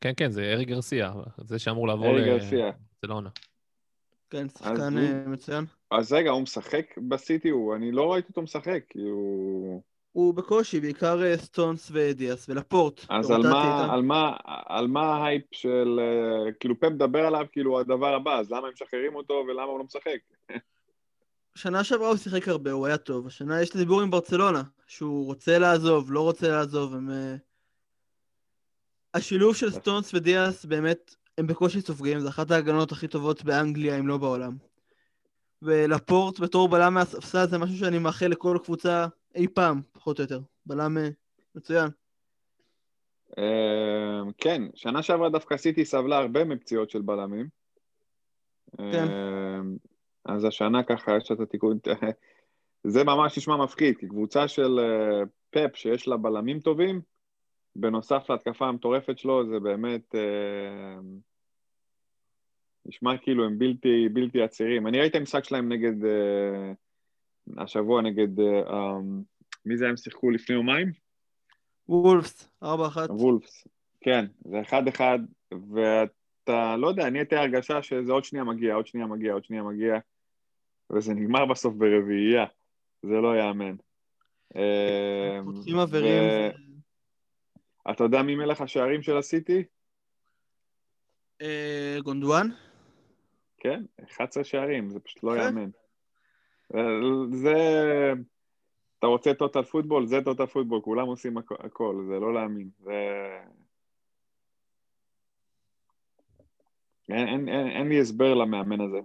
כן, 0.00 0.12
כן, 0.16 0.30
זה 0.30 0.42
ארי 0.42 0.64
גרסיה, 0.64 1.12
זה 1.38 1.58
שאמור 1.58 1.88
לעבור 1.88 2.06
ארי 2.06 2.24
גרסיה. 2.24 2.70
לברצלונה. 3.02 3.30
כן, 4.30 4.48
שחקן 4.48 4.98
הוא- 4.98 5.04
אה, 5.04 5.22
מצוין. 5.26 5.64
אז 5.90 6.12
רגע, 6.12 6.30
הוא 6.30 6.42
משחק 6.42 6.84
בסיטי? 7.08 7.48
הוא, 7.48 7.74
אני 7.74 7.92
לא 7.92 8.12
ראיתי 8.12 8.28
אותו 8.28 8.42
משחק, 8.42 8.82
כי 8.88 8.98
הוא... 8.98 9.82
הוא 10.12 10.34
בקושי, 10.34 10.80
בעיקר 10.80 11.22
אה, 11.22 11.36
סטונס 11.38 11.90
ודיאס 11.92 12.48
ולפורט. 12.48 13.00
אז 13.08 13.30
על 13.30 13.42
ברוטציה 13.42 13.60
מה. 13.86 13.92
על, 13.94 14.02
מה, 14.02 14.36
על 14.66 14.86
מה 14.86 15.00
ההייפ 15.02 15.44
של... 15.52 16.00
אה, 16.02 16.52
כאילו, 16.60 16.80
פפ 16.80 16.84
מדבר 16.84 17.26
עליו 17.26 17.46
כאילו 17.52 17.80
הדבר 17.80 18.14
הבא, 18.14 18.38
אז 18.38 18.50
למה 18.50 18.66
הם 18.66 18.72
משחררים 18.72 19.14
אותו 19.14 19.44
ולמה 19.48 19.62
הוא 19.62 19.78
לא 19.78 19.84
משחק? 19.84 20.18
שנה 21.54 21.84
שעברה 21.84 22.08
הוא 22.08 22.16
שיחק 22.16 22.48
הרבה, 22.48 22.72
הוא 22.72 22.86
היה 22.86 22.96
טוב. 22.96 23.26
השנה 23.26 23.62
יש 23.62 23.70
את 23.70 23.74
הדיבור 23.74 24.00
עם 24.02 24.10
ברצלונה, 24.10 24.62
שהוא 24.86 25.26
רוצה 25.26 25.58
לעזוב, 25.58 26.12
לא 26.12 26.20
רוצה 26.20 26.48
לעזוב, 26.48 26.94
הם... 26.94 27.08
השילוב 29.14 29.56
של 29.56 29.70
סטונס 29.70 30.14
ודיאס 30.14 30.64
באמת, 30.64 31.14
הם 31.38 31.46
בקושי 31.46 31.80
סופגים, 31.80 32.20
זו 32.20 32.28
אחת 32.28 32.50
ההגנות 32.50 32.92
הכי 32.92 33.08
טובות 33.08 33.44
באנגליה, 33.44 33.98
אם 33.98 34.08
לא 34.08 34.16
בעולם. 34.16 34.52
ולפורט 35.62 36.40
בתור 36.40 36.68
בלם 36.68 36.94
מהספסל 36.94 37.46
זה 37.46 37.58
משהו 37.58 37.76
שאני 37.76 37.98
מאחל 37.98 38.26
לכל 38.26 38.58
קבוצה 38.64 39.06
אי 39.34 39.48
פעם, 39.48 39.80
פחות 39.92 40.18
או 40.18 40.24
יותר. 40.24 40.40
בלם 40.66 40.98
אה, 40.98 41.08
מצוין. 41.54 41.88
אה, 43.38 44.20
כן, 44.38 44.62
שנה 44.74 45.02
שעברה 45.02 45.30
דווקא 45.30 45.56
סיטי 45.56 45.84
סבלה 45.84 46.18
הרבה 46.18 46.44
מפציעות 46.44 46.90
של 46.90 47.02
בלמים. 47.02 47.48
כן. 48.76 49.08
אה, 49.08 49.60
אז 50.24 50.44
השנה 50.44 50.82
ככה 50.82 51.16
יש 51.16 51.32
את 51.32 51.40
התיקון. 51.40 51.78
זה 52.84 53.04
ממש 53.04 53.38
נשמע 53.38 53.56
מפחיד, 53.56 53.96
כי 53.98 54.08
קבוצה 54.08 54.48
של 54.48 54.78
אה, 54.78 55.22
פפ 55.50 55.76
שיש 55.76 56.08
לה 56.08 56.16
בלמים 56.16 56.60
טובים, 56.60 57.00
בנוסף 57.80 58.30
להתקפה 58.30 58.66
המטורפת 58.66 59.18
שלו, 59.18 59.46
זה 59.48 59.60
באמת... 59.60 60.14
אה, 60.14 60.98
נשמע 62.86 63.18
כאילו 63.18 63.44
הם 63.44 63.58
בלתי, 63.58 64.08
בלתי 64.12 64.42
עצירים. 64.42 64.86
אני 64.86 64.98
ראיתי 65.00 65.16
את 65.16 65.20
המשחק 65.20 65.44
שלהם 65.44 65.72
נגד... 65.72 66.04
אה, 66.04 66.72
השבוע 67.58 68.02
נגד... 68.02 68.40
אה, 68.40 68.62
אה, 68.72 68.98
מי 69.66 69.76
זה 69.76 69.88
הם 69.88 69.96
שיחקו 69.96 70.30
לפני 70.30 70.56
יומיים? 70.56 70.92
וולפס, 71.88 72.50
4-1. 72.64 72.66
וולפס, 73.08 73.66
כן, 74.00 74.24
זה 74.44 74.60
אחד 74.60 74.88
אחד, 74.88 75.18
ואתה, 75.72 76.76
לא 76.76 76.86
יודע, 76.88 77.06
אני 77.06 77.18
הייתי 77.18 77.36
הרגשה 77.36 77.82
שזה 77.82 78.12
עוד 78.12 78.24
שנייה 78.24 78.44
מגיע, 78.44 78.74
עוד 78.74 78.86
שנייה 78.86 79.06
מגיע, 79.06 79.32
עוד 79.32 79.44
שנייה 79.44 79.62
מגיע, 79.62 79.98
וזה 80.90 81.14
נגמר 81.14 81.46
בסוף 81.46 81.74
ברביעייה, 81.74 82.44
זה 83.02 83.14
לא 83.14 83.36
ייאמן. 83.36 83.74
אה, 84.56 85.40
פותחים. 85.44 85.78
ו- 85.78 85.86
זה- 85.86 86.50
אתה 87.90 88.04
יודע 88.04 88.22
מי 88.22 88.34
מלך 88.34 88.60
השערים 88.60 89.02
של 89.02 89.16
הסיטי? 89.16 89.64
אה, 91.42 91.96
גונדואן? 92.02 92.48
כן, 93.58 93.82
11 94.04 94.44
שערים, 94.44 94.90
זה 94.90 95.00
פשוט 95.00 95.22
לא 95.22 95.30
יפה. 95.36 95.42
ייאמן. 95.42 95.70
אה, 96.74 96.80
זה... 97.32 97.54
אתה 98.98 99.06
רוצה 99.06 99.34
טוטל 99.34 99.62
פוטבול? 99.62 100.06
זה 100.06 100.16
טוטל 100.24 100.46
פוטבול, 100.46 100.80
כולם 100.82 101.06
עושים 101.06 101.38
הכ- 101.38 101.66
הכל, 101.66 102.04
זה 102.08 102.20
לא 102.20 102.34
להאמין. 102.34 102.70
זה... 102.78 102.92
אין, 107.08 107.28
אין, 107.28 107.48
אין, 107.48 107.66
אין 107.66 107.88
לי 107.88 108.00
הסבר 108.00 108.34
למאמן 108.34 108.80
הזה. 108.80 108.98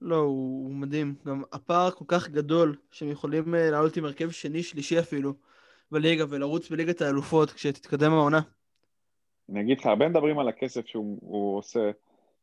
לא, 0.00 0.16
הוא 0.16 0.64
הוא 0.64 0.74
מדהים. 0.74 1.14
גם 1.26 1.42
הפער 1.52 1.90
כל 1.90 2.04
כך 2.08 2.28
גדול, 2.28 2.76
שהם 2.90 3.08
יכולים 3.10 3.54
אה, 3.54 3.70
לעלות 3.70 3.96
עם 3.96 4.04
הרכב 4.04 4.30
שני, 4.30 4.62
שלישי 4.62 4.98
אפילו, 4.98 5.34
בליגה, 5.94 6.24
ולרוץ 6.28 6.70
בליגת 6.70 7.00
האלופות 7.00 7.50
כשתתקדם 7.50 8.12
העונה. 8.12 8.40
אני 9.50 9.60
אגיד 9.60 9.80
לך, 9.80 9.86
הרבה 9.86 10.08
מדברים 10.08 10.38
על 10.38 10.48
הכסף 10.48 10.86
שהוא 10.86 11.18
הוא 11.20 11.58
עושה, 11.58 11.90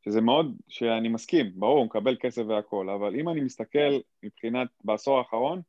שזה 0.05 0.21
מאוד, 0.21 0.55
שאני 0.67 1.09
מסכים, 1.09 1.51
ברור, 1.55 1.77
הוא 1.77 1.85
מקבל 1.85 2.15
כסף 2.19 2.41
והכל, 2.47 2.89
אבל 2.89 3.15
אם 3.15 3.29
אני 3.29 3.41
מסתכל 3.41 3.99
מבחינת, 4.23 4.67
בעשור 4.83 5.17
האחרון, 5.17 5.61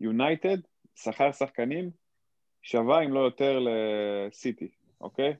יונייטד, 0.00 0.56
שכר 0.94 1.32
שחקנים, 1.32 1.90
שווה 2.62 3.04
אם 3.04 3.12
לא 3.12 3.20
יותר 3.20 3.58
לסיטי, 3.58 4.68
אוקיי? 5.00 5.34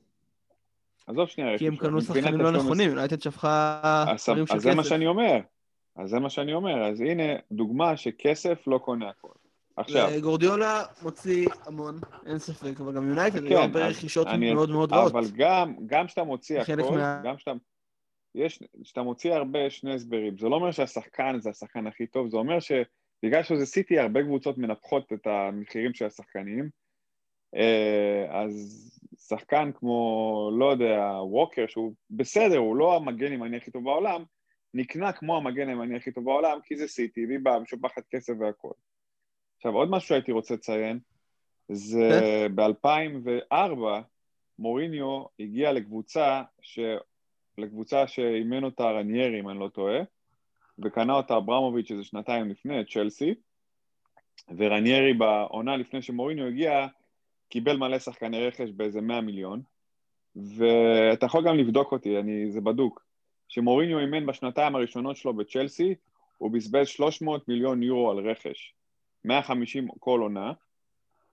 עזוב 1.07 1.27
שנייה, 1.27 1.57
כי 1.57 1.67
הם. 1.67 1.75
קנו 1.75 2.01
שחקנים 2.01 2.41
לא 2.41 2.51
נכונים, 2.51 2.89
יונייטד 2.89 3.21
שפכה 3.21 4.05
דברים 4.27 4.47
של 4.47 4.55
אז 4.55 4.61
זה 4.61 4.75
מה 4.75 4.81
כסף. 4.81 4.89
שאני 4.89 5.07
אומר, 5.07 5.39
אז 5.95 6.09
זה 6.09 6.19
מה 6.19 6.29
שאני 6.29 6.53
אומר, 6.53 6.83
אז 6.83 7.01
הנה 7.01 7.23
דוגמה 7.51 7.97
שכסף 7.97 8.67
לא 8.67 8.77
קונה 8.77 9.09
הכל. 9.09 9.40
עכשיו, 9.81 10.09
גורדיולה 10.21 10.83
מוציא 11.01 11.47
המון, 11.65 11.99
אין 12.25 12.37
ספק, 12.39 12.81
אבל 12.81 12.95
גם 12.95 13.09
יונייטד 13.09 13.47
כן, 13.49 13.55
אז 13.55 13.75
רכישות 13.75 14.27
מאוד 14.53 14.69
מאוד 14.69 14.93
רעות. 14.93 15.11
אבל 15.11 15.23
גם, 15.35 15.73
גם 15.85 16.07
כשאתה 16.07 16.23
מוציא 16.23 16.59
הכל, 16.59 16.91
מה- 16.91 17.21
גם 17.23 17.35
כשאתה... 17.35 17.51
יש, 18.35 18.63
כשאתה 18.83 19.01
מוציא 19.01 19.33
הרבה, 19.33 19.69
שני 19.69 19.93
הסברים. 19.93 20.37
זה 20.37 20.49
לא 20.49 20.55
אומר 20.55 20.71
שהשחקן 20.71 21.39
זה 21.39 21.49
השחקן 21.49 21.87
הכי 21.87 22.07
טוב, 22.07 22.29
זה 22.29 22.37
אומר 22.37 22.57
שבגלל 22.59 23.43
שזה 23.43 23.65
סיטי, 23.65 23.99
הרבה 23.99 24.23
קבוצות 24.23 24.57
מנפחות 24.57 25.13
את 25.13 25.27
המחירים 25.27 25.93
של 25.93 26.05
השחקנים. 26.05 26.69
אה, 27.55 28.25
אז 28.29 28.87
שחקן 29.27 29.71
כמו, 29.75 30.51
לא 30.59 30.71
יודע, 30.71 31.01
ווקר, 31.21 31.65
שהוא 31.67 31.93
בסדר, 32.09 32.57
הוא 32.57 32.75
לא 32.75 32.95
המגן 32.95 33.31
הימני 33.31 33.57
הכי 33.57 33.71
טוב 33.71 33.83
בעולם, 33.83 34.23
נקנה 34.73 35.11
כמו 35.11 35.37
המגן 35.37 35.69
הימני 35.69 35.97
הכי 35.97 36.11
טוב 36.11 36.25
בעולם, 36.25 36.59
כי 36.63 36.77
זה 36.77 36.87
סיטי, 36.87 37.25
והיא 37.25 37.39
באה 37.43 37.59
משופחת 37.59 38.03
כסף 38.11 38.33
והכל. 38.39 38.71
עכשיו, 39.61 39.75
עוד 39.75 39.89
משהו 39.89 40.07
שהייתי 40.07 40.31
רוצה 40.31 40.53
לציין, 40.53 40.99
זה 41.69 42.47
ב-2004, 42.55 43.55
מוריניו 44.59 45.23
הגיע 45.39 45.71
לקבוצה, 45.71 46.41
ש... 46.61 46.79
לקבוצה 47.57 48.07
שאימן 48.07 48.63
אותה 48.63 48.83
רניירי, 48.83 49.39
אם 49.39 49.49
אני 49.49 49.59
לא 49.59 49.67
טועה, 49.67 49.99
וקנה 50.83 51.13
אותה 51.13 51.37
אברמוביץ' 51.37 51.91
איזה 51.91 52.03
שנתיים 52.03 52.49
לפני, 52.49 52.81
את 52.81 52.89
צ'לסי, 52.89 53.33
ורניירי 54.57 55.13
בעונה 55.13 55.77
לפני 55.77 56.01
שמוריניו 56.01 56.47
הגיע, 56.47 56.87
קיבל 57.49 57.77
מלא 57.77 57.99
שחקני 57.99 58.47
רכש 58.47 58.69
באיזה 58.69 59.01
100 59.01 59.21
מיליון, 59.21 59.61
ואתה 60.35 61.25
יכול 61.25 61.47
גם 61.47 61.55
לבדוק 61.55 61.91
אותי, 61.91 62.19
אני, 62.19 62.51
זה 62.51 62.61
בדוק. 62.61 63.05
שמוריניו 63.47 63.99
אימן 63.99 64.25
בשנתיים 64.25 64.75
הראשונות 64.75 65.17
שלו 65.17 65.33
בצ'לסי, 65.33 65.95
הוא 66.37 66.51
בזבז 66.51 66.87
300 66.87 67.47
מיליון 67.47 67.83
יורו 67.83 68.11
על 68.11 68.29
רכש, 68.29 68.73
150 69.25 69.87
כל 69.99 70.19
עונה, 70.19 70.53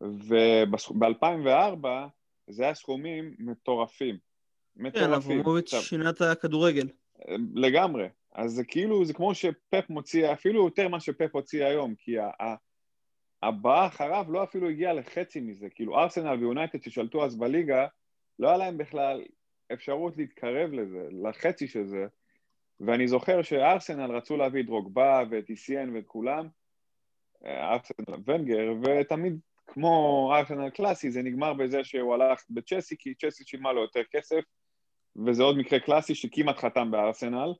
וב-2004 0.00 1.86
זה 2.48 2.64
היה 2.64 2.74
סכומים 2.74 3.34
מטורפים. 3.38 4.14
כן, 4.14 4.82
מטורפים. 4.82 5.12
אברמוביץ' 5.40 5.74
עכשיו, 5.74 5.82
שינה 5.82 6.10
את 6.10 6.20
הכדורגל. 6.20 6.88
לגמרי. 7.54 8.08
אז 8.34 8.52
זה 8.52 8.64
כאילו, 8.64 9.04
זה 9.04 9.12
כמו 9.12 9.34
שפפ 9.34 9.90
מוציא, 9.90 10.32
אפילו 10.32 10.64
יותר 10.64 10.88
מה 10.88 11.00
שפפ 11.00 11.30
הוציא 11.32 11.64
היום, 11.64 11.94
כי 11.94 12.18
ה- 12.18 12.30
ה- 12.40 12.56
הבאה 13.42 13.86
אחריו 13.86 14.26
לא 14.28 14.44
אפילו 14.44 14.68
הגיע 14.68 14.92
לחצי 14.92 15.40
מזה. 15.40 15.68
כאילו, 15.70 15.98
ארסנל 15.98 16.36
ויונייטד 16.40 16.82
ששלטו 16.82 17.24
אז 17.24 17.36
בליגה, 17.36 17.86
לא 18.38 18.48
היה 18.48 18.56
להם 18.56 18.78
בכלל 18.78 19.22
אפשרות 19.72 20.16
להתקרב 20.16 20.72
לזה, 20.72 21.08
לחצי 21.22 21.68
של 21.68 21.86
זה. 21.86 22.06
ואני 22.80 23.08
זוכר 23.08 23.42
שארסנל 23.42 24.16
רצו 24.16 24.36
להביא 24.36 24.60
את 24.60 24.66
דרוגבה 24.66 25.22
ואת 25.30 25.50
איסיאן 25.50 25.96
ואת 25.96 26.06
כולם, 26.06 26.48
ארסנל 27.46 28.16
ונגר, 28.26 28.72
ותמיד 28.82 29.38
כמו 29.66 30.32
ארסנל 30.34 30.70
קלאסי, 30.70 31.10
זה 31.10 31.22
נגמר 31.22 31.54
בזה 31.54 31.84
שהוא 31.84 32.14
הלך 32.14 32.42
בצ'סי, 32.50 32.96
כי 32.98 33.14
צ'סי 33.14 33.44
שילמה 33.46 33.72
לו 33.72 33.82
יותר 33.82 34.02
כסף, 34.10 34.40
וזה 35.26 35.42
עוד 35.42 35.56
מקרה 35.56 35.80
קלאסי 35.80 36.14
שכמעט 36.14 36.58
חתם 36.58 36.90
בארסנל. 36.90 37.52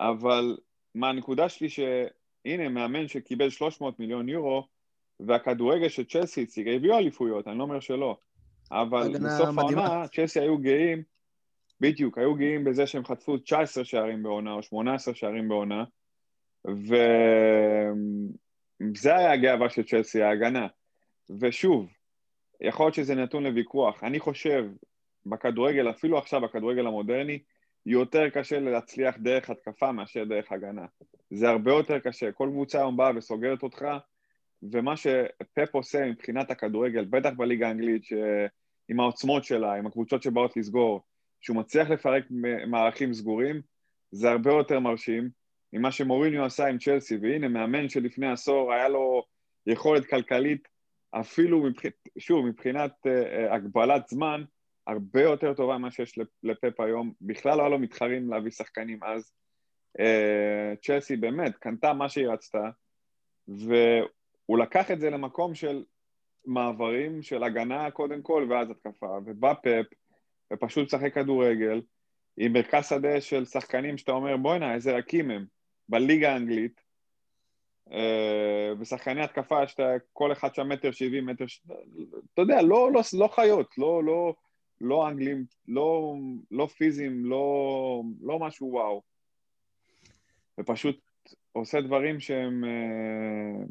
אבל 0.00 0.56
מה 0.94 1.08
הנקודה 1.08 1.48
שלי 1.48 1.68
שהנה 1.68 2.68
מאמן 2.68 3.08
שקיבל 3.08 3.50
300 3.50 4.00
מיליון 4.00 4.28
יורו 4.28 4.66
והכדורגל 5.20 5.88
שצ'לסי 5.88 6.42
הציגה, 6.42 6.70
הביאו 6.70 6.98
אליפויות, 6.98 7.48
אני 7.48 7.58
לא 7.58 7.62
אומר 7.62 7.80
שלא. 7.80 8.16
אבל 8.70 9.12
בסוף. 9.12 9.58
העונה 9.58 10.08
צ'לסי 10.08 10.40
היו 10.40 10.58
גאים, 10.58 11.02
בדיוק, 11.80 12.18
היו 12.18 12.34
גאים 12.34 12.64
בזה 12.64 12.86
שהם 12.86 13.04
חטפו 13.04 13.38
19 13.38 13.84
שערים 13.84 14.22
בעונה 14.22 14.52
או 14.52 14.62
18 14.62 15.14
שערים 15.14 15.48
בעונה, 15.48 15.84
וזה 16.66 16.86
היה 19.16 19.32
הגאווה 19.32 19.70
של 19.70 19.82
צ'לסי, 19.82 20.22
ההגנה. 20.22 20.66
ושוב, 21.40 21.92
יכול 22.60 22.86
להיות 22.86 22.94
שזה 22.94 23.14
נתון 23.14 23.44
לוויכוח. 23.44 24.04
אני 24.04 24.20
חושב, 24.20 24.64
בכדורגל, 25.26 25.90
אפילו 25.90 26.18
עכשיו 26.18 26.40
בכדורגל 26.40 26.86
המודרני, 26.86 27.38
יותר 27.86 28.28
קשה 28.28 28.60
להצליח 28.60 29.16
דרך 29.18 29.50
התקפה 29.50 29.92
מאשר 29.92 30.24
דרך 30.24 30.52
הגנה. 30.52 30.86
זה 31.30 31.48
הרבה 31.48 31.72
יותר 31.72 31.98
קשה. 31.98 32.32
כל 32.32 32.48
קבוצה 32.52 32.78
היום 32.78 32.96
באה 32.96 33.10
וסוגרת 33.16 33.62
אותך, 33.62 33.84
ומה 34.62 34.96
שפפ 34.96 35.74
עושה 35.74 36.06
מבחינת 36.06 36.50
הכדורגל, 36.50 37.04
בטח 37.04 37.30
בליגה 37.36 37.68
האנגלית, 37.68 38.02
עם 38.88 39.00
העוצמות 39.00 39.44
שלה, 39.44 39.74
עם 39.74 39.86
הקבוצות 39.86 40.22
שבאות 40.22 40.56
לסגור, 40.56 41.00
שהוא 41.40 41.56
מצליח 41.56 41.90
לפרק 41.90 42.24
מערכים 42.66 43.14
סגורים, 43.14 43.60
זה 44.10 44.30
הרבה 44.30 44.52
יותר 44.52 44.80
מרשים 44.80 45.30
ממה 45.78 45.92
שמוריניו 45.92 46.44
עשה 46.44 46.66
עם 46.66 46.78
צ'לסי, 46.78 47.16
והנה, 47.16 47.48
מאמן 47.48 47.88
שלפני 47.88 48.32
עשור 48.32 48.72
היה 48.72 48.88
לו 48.88 49.24
יכולת 49.66 50.06
כלכלית, 50.06 50.68
אפילו, 51.10 51.60
מבח... 51.62 51.82
שוב, 52.18 52.46
מבחינת 52.46 52.92
uh, 53.06 53.54
הגבלת 53.54 54.08
זמן, 54.08 54.44
הרבה 54.86 55.22
יותר 55.22 55.54
טובה 55.54 55.78
ממה 55.78 55.90
שיש 55.90 56.18
לפפ 56.42 56.80
היום. 56.80 57.12
בכלל 57.20 57.56
לא 57.56 57.62
היה 57.62 57.68
לו 57.68 57.78
מתחרים 57.78 58.30
להביא 58.30 58.50
שחקנים 58.50 59.00
אז. 59.04 59.32
Uh, 59.98 60.76
צ'לסי 60.82 61.16
באמת 61.16 61.56
קנתה 61.56 61.92
מה 61.92 62.08
שהיא 62.08 62.28
רצתה, 62.28 62.70
והוא 63.48 64.58
לקח 64.58 64.90
את 64.90 65.00
זה 65.00 65.10
למקום 65.10 65.54
של 65.54 65.84
מעברים, 66.46 67.22
של 67.22 67.42
הגנה 67.42 67.90
קודם 67.90 68.22
כל, 68.22 68.46
ואז 68.50 68.70
התקפה, 68.70 69.18
ובא 69.24 69.54
פפ, 69.54 69.86
ופשוט 70.52 70.90
שחק 70.90 71.14
כדורגל, 71.14 71.80
עם 72.36 72.52
מרכז 72.52 72.88
שדה 72.88 73.20
של 73.20 73.44
שחקנים 73.44 73.98
שאתה 73.98 74.12
אומר, 74.12 74.36
בואנה, 74.36 74.74
איזה 74.74 74.96
רכים 74.96 75.30
הם, 75.30 75.44
בליגה 75.88 76.32
האנגלית, 76.32 76.80
אה, 77.92 78.72
ושחקני 78.78 79.22
התקפה 79.22 79.66
שאתה, 79.66 79.92
כל 80.12 80.32
אחד 80.32 80.54
שם 80.54 80.68
מטר 80.68 80.90
שבעים, 80.90 81.26
מטר, 81.26 81.46
ש... 81.46 81.60
אתה 82.34 82.42
יודע, 82.42 82.62
לא, 82.62 82.92
לא, 82.92 83.00
לא 83.12 83.28
חיות, 83.28 83.78
לא, 83.78 84.04
לא, 84.04 84.34
לא 84.80 85.08
אנגלים, 85.08 85.44
לא, 85.68 86.14
לא 86.50 86.66
פיזיים, 86.66 87.24
לא, 87.24 88.02
לא 88.22 88.38
משהו 88.38 88.72
וואו. 88.72 89.02
ופשוט 90.60 91.00
עושה 91.52 91.80
דברים 91.80 92.20
שהם 92.20 92.64
אה, 92.64 93.64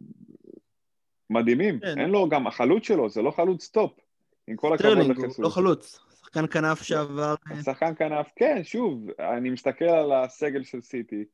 מדהימים. 1.30 1.80
כן. 1.80 1.99
אין 1.99 2.09
לו 2.09 2.30
גם, 2.30 2.47
החלוץ 2.47 2.84
שלו, 2.84 3.09
זה 3.09 3.22
לא 3.22 3.32
חלוץ 3.32 3.63
top. 3.63 3.99
עם 4.47 4.55
כל 4.55 4.74
הכבוד 4.74 4.97
הוא 4.97 5.34
לא 5.39 5.49
חלוץ. 5.49 5.99
שחקן 6.20 6.47
כנף 6.47 6.82
שעבר... 6.82 7.36
אה, 7.51 7.63
שחקן 7.63 7.95
כנף, 7.95 8.28
כן, 8.36 8.63
שוב, 8.63 9.07
אני 9.20 9.49
מסתכל 9.49 9.86
על 9.86 10.11
הסגל 10.11 10.63
של 10.63 10.82
סיטי. 10.82 11.26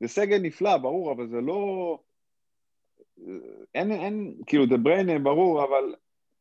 זה 0.00 0.08
סגל 0.08 0.38
נפלא, 0.38 0.76
ברור, 0.76 1.12
אבל 1.12 1.28
זה 1.28 1.40
לא... 1.40 1.98
אין, 3.74 3.92
אין, 3.92 4.34
כאילו, 4.46 4.66
דה 4.66 4.76
בריינה, 4.76 5.18
ברור, 5.18 5.64
אבל 5.64 5.94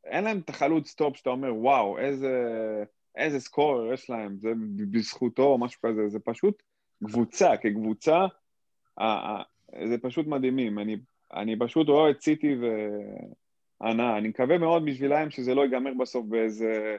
אין 0.05 0.23
להם 0.23 0.39
את 0.39 0.49
החלוץ 0.49 0.87
top 0.87 1.17
שאתה 1.17 1.29
אומר, 1.29 1.55
וואו, 1.55 1.99
איזה, 1.99 2.33
איזה 3.15 3.39
scorer 3.39 3.93
יש 3.93 4.09
להם, 4.09 4.37
זה 4.37 4.49
בזכותו 4.91 5.43
או 5.43 5.57
משהו 5.57 5.81
כזה, 5.81 6.09
זה 6.09 6.19
פשוט 6.19 6.63
קבוצה, 7.03 7.57
כקבוצה, 7.57 8.25
זה 9.85 9.97
פשוט 10.01 10.27
מדהימים. 10.27 10.79
אני, 10.79 10.97
אני 11.33 11.59
פשוט 11.59 11.87
רואה 11.87 12.11
את 12.11 12.21
סיטי 12.21 12.55
והנאה. 13.81 14.17
אני 14.17 14.27
מקווה 14.27 14.57
מאוד 14.57 14.85
בשבילם 14.85 15.29
שזה 15.29 15.55
לא 15.55 15.61
ייגמר 15.61 15.93
בסוף 15.99 16.25
באיזה 16.25 16.97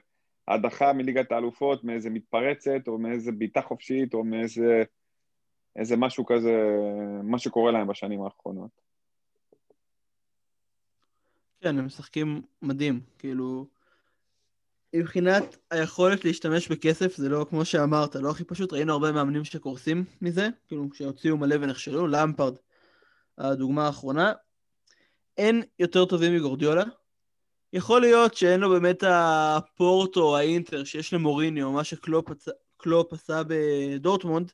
הדחה 0.49 0.93
מליגת 0.93 1.33
האלופות, 1.33 1.85
מאיזה 1.85 2.11
מתפרצת, 2.11 2.89
או 2.89 2.99
מאיזה 2.99 3.33
בעיטה 3.33 3.63
חופשית, 3.63 4.15
או 4.15 4.25
מאיזה 4.25 4.83
איזה 5.77 5.97
משהו 5.97 6.27
כזה, 6.27 6.53
מה 7.23 7.39
שקורה 7.39 7.73
להם 7.73 7.87
בשנים 7.87 8.23
האחרונות. 8.23 8.71
כן, 11.61 11.79
הם 11.79 11.87
משחקים 11.87 12.43
מדהים, 12.63 13.01
כאילו... 13.19 13.67
מבחינת 14.95 15.57
היכולת 15.71 16.25
להשתמש 16.25 16.69
בכסף, 16.69 17.17
זה 17.17 17.29
לא 17.29 17.47
כמו 17.51 17.65
שאמרת, 17.65 18.17
לא 18.17 18.31
הכי 18.31 18.45
פשוט, 18.45 18.73
ראינו 18.73 18.93
הרבה 18.93 19.13
מאמנים 19.13 19.45
שקורסים 19.45 20.05
מזה, 20.23 20.49
כאילו 20.69 20.89
שהוציאו 20.95 21.37
מלא 21.37 21.57
ונכשלו, 21.61 22.07
למפרד, 22.07 22.55
הדוגמה 23.39 23.87
האחרונה. 23.87 24.33
אין 25.39 25.63
יותר 25.79 26.05
טובים 26.05 26.37
מגורדיולה, 26.37 26.85
יכול 27.73 28.01
להיות 28.01 28.35
שאין 28.35 28.61
לו 28.61 28.69
באמת 28.69 29.03
הפורטו 29.07 30.23
או 30.23 30.37
האינטר 30.37 30.85
שיש 30.85 31.15
למוריניו, 31.15 31.73
מה 31.73 31.85
שקלופ 31.85 33.13
עשה 33.13 33.43
בדורטמונד, 33.47 34.53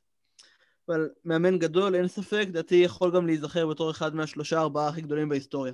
אבל 0.87 1.09
מאמן 1.25 1.57
גדול, 1.57 1.95
אין 1.95 2.07
ספק, 2.07 2.47
דעתי 2.51 2.75
יכול 2.75 3.15
גם 3.15 3.25
להיזכר 3.25 3.67
בתור 3.67 3.91
אחד 3.91 4.15
מהשלושה 4.15 4.59
ארבעה 4.59 4.87
הכי 4.87 5.01
גדולים 5.01 5.29
בהיסטוריה. 5.29 5.73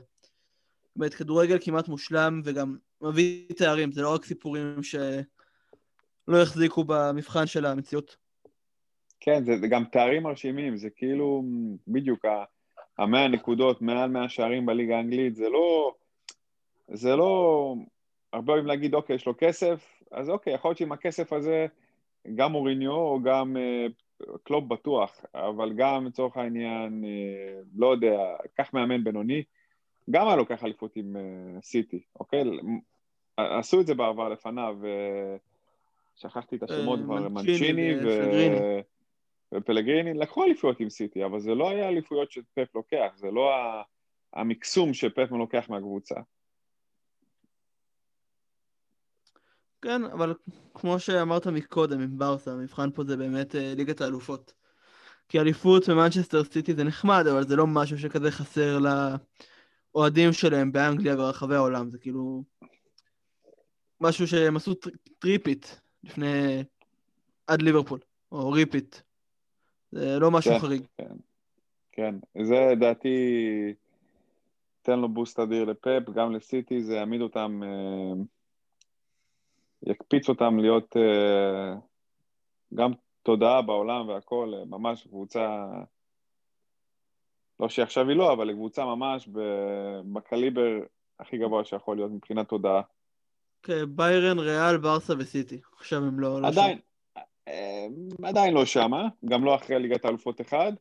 באמת, 0.95 1.13
כדורגל 1.13 1.57
כמעט 1.61 1.87
מושלם 1.87 2.41
וגם 2.43 2.77
מביא 3.01 3.47
תארים, 3.57 3.91
זה 3.91 4.01
לא 4.01 4.13
רק 4.13 4.25
סיפורים 4.25 4.83
שלא 4.83 6.37
יחזיקו 6.41 6.83
במבחן 6.87 7.45
של 7.45 7.65
המציאות. 7.65 8.15
כן, 9.19 9.45
זה, 9.45 9.57
זה 9.57 9.67
גם 9.67 9.83
תארים 9.91 10.23
מרשימים, 10.23 10.77
זה 10.77 10.89
כאילו 10.89 11.43
בדיוק 11.87 12.25
המאה 12.97 13.27
נקודות, 13.27 13.81
מעל 13.81 14.09
מאה 14.09 14.29
שערים 14.29 14.65
בליגה 14.65 14.97
האנגלית, 14.97 15.35
זה 15.35 15.49
לא... 15.49 15.93
זה 16.93 17.15
לא... 17.15 17.75
הרבה 18.33 18.53
אוהבים 18.53 18.67
להגיד, 18.67 18.93
אוקיי, 18.93 19.15
יש 19.15 19.25
לו 19.25 19.33
כסף, 19.37 20.03
אז 20.11 20.29
אוקיי, 20.29 20.53
יכול 20.53 20.69
להיות 20.69 20.77
שעם 20.77 20.91
הכסף 20.91 21.33
הזה 21.33 21.65
גם 22.35 22.51
מוריניו 22.51 22.91
או 22.91 23.19
גם 23.23 23.57
אה, 23.57 23.85
קלופ 24.43 24.63
בטוח, 24.63 25.25
אבל 25.35 25.73
גם 25.73 26.05
לצורך 26.05 26.37
העניין, 26.37 27.03
אה, 27.05 27.61
לא 27.75 27.91
יודע, 27.91 28.35
קח 28.53 28.73
מאמן 28.73 29.03
בינוני, 29.03 29.43
גם 30.09 30.27
היה 30.27 30.35
לוקח 30.35 30.63
אליפות 30.63 30.95
עם 30.95 31.15
אה, 31.15 31.61
סיטי, 31.61 32.03
אוקיי? 32.19 32.43
עשו 33.37 33.81
את 33.81 33.87
זה 33.87 33.95
בעבר 33.95 34.29
לפניו, 34.29 34.77
שכחתי 36.15 36.55
את 36.55 36.63
השמות 36.63 36.99
כבר, 37.03 37.29
מנצ'יני 37.29 37.91
ופלגריני, 39.53 40.13
לקחו 40.13 40.43
אליפויות 40.43 40.79
עם 40.79 40.89
סיטי, 40.89 41.25
אבל 41.25 41.39
זה 41.39 41.55
לא 41.55 41.69
היה 41.69 41.87
אליפויות 41.87 42.31
שפפ 42.31 42.75
לוקח, 42.75 43.11
זה 43.15 43.31
לא 43.31 43.51
המקסום 44.33 44.93
שפפ 44.93 45.31
לוקח 45.31 45.69
מהקבוצה. 45.69 46.15
כן, 49.83 50.03
אבל 50.03 50.33
כמו 50.73 50.99
שאמרת 50.99 51.47
מקודם 51.47 52.01
עם 52.01 52.17
ברסה, 52.17 52.51
המבחן 52.51 52.91
פה 52.91 53.03
זה 53.03 53.17
באמת 53.17 53.55
אה, 53.55 53.73
ליגת 53.75 54.01
האלופות. 54.01 54.53
כי 55.29 55.39
אליפות 55.39 55.89
במנצ'סטר 55.89 56.43
סיטי 56.43 56.73
זה 56.73 56.83
נחמד, 56.83 57.27
אבל 57.31 57.47
זה 57.47 57.55
לא 57.55 57.67
משהו 57.67 57.99
שכזה 57.99 58.31
חסר 58.31 58.79
לאוהדים 59.95 60.33
שלהם 60.33 60.71
באנגליה 60.71 61.15
ברחבי 61.15 61.55
העולם, 61.55 61.89
זה 61.89 61.97
כאילו 61.97 62.43
משהו 64.01 64.27
שהם 64.27 64.55
עשו 64.55 64.73
טריפיט 65.19 65.67
לפני... 66.03 66.63
עד 67.47 67.61
ליברפול, 67.61 67.99
או 68.31 68.51
ריפיט. 68.51 68.95
זה 69.91 70.19
לא 70.19 70.31
משהו 70.31 70.51
כן, 70.51 70.59
חריג. 70.59 70.83
כן, 70.97 71.15
כן, 71.91 72.15
זה 72.43 72.69
לדעתי, 72.71 73.17
תן 74.81 74.99
לו 74.99 75.09
בוסט 75.09 75.39
אדיר 75.39 75.65
לפאפ, 75.65 76.03
גם 76.09 76.31
לסיטי, 76.31 76.83
זה 76.83 76.95
יעמיד 76.95 77.21
אותם... 77.21 77.61
אה... 77.63 78.23
יקפיץ 79.87 80.29
אותם 80.29 80.59
להיות 80.59 80.95
uh, 80.95 81.79
גם 82.73 82.91
תודעה 83.23 83.61
בעולם 83.61 84.07
והכל, 84.07 84.53
uh, 84.53 84.65
ממש 84.69 85.07
קבוצה, 85.07 85.65
לא 87.59 87.69
שעכשיו 87.69 88.09
היא 88.09 88.17
לא, 88.17 88.33
אבל 88.33 88.53
קבוצה 88.53 88.85
ממש 88.85 89.29
בקליבר 90.13 90.79
הכי 91.19 91.37
גבוה 91.37 91.65
שיכול 91.65 91.97
להיות 91.97 92.11
מבחינת 92.11 92.49
תודעה. 92.49 92.81
כן, 93.63 93.83
ביירן, 93.87 94.39
ריאל, 94.39 94.77
ברסה 94.77 95.13
וסיטי. 95.19 95.59
עכשיו 95.77 96.03
הם 96.03 96.19
לא... 96.19 96.41
לא 96.41 96.47
עדיין, 96.47 96.77
לא 98.19 98.27
עדיין 98.27 98.53
לא 98.53 98.65
שמה, 98.65 99.07
גם 99.25 99.45
לא 99.45 99.55
אחרי 99.55 99.79
ליגת 99.79 100.05
האלופות 100.05 100.41
אחד, 100.41 100.73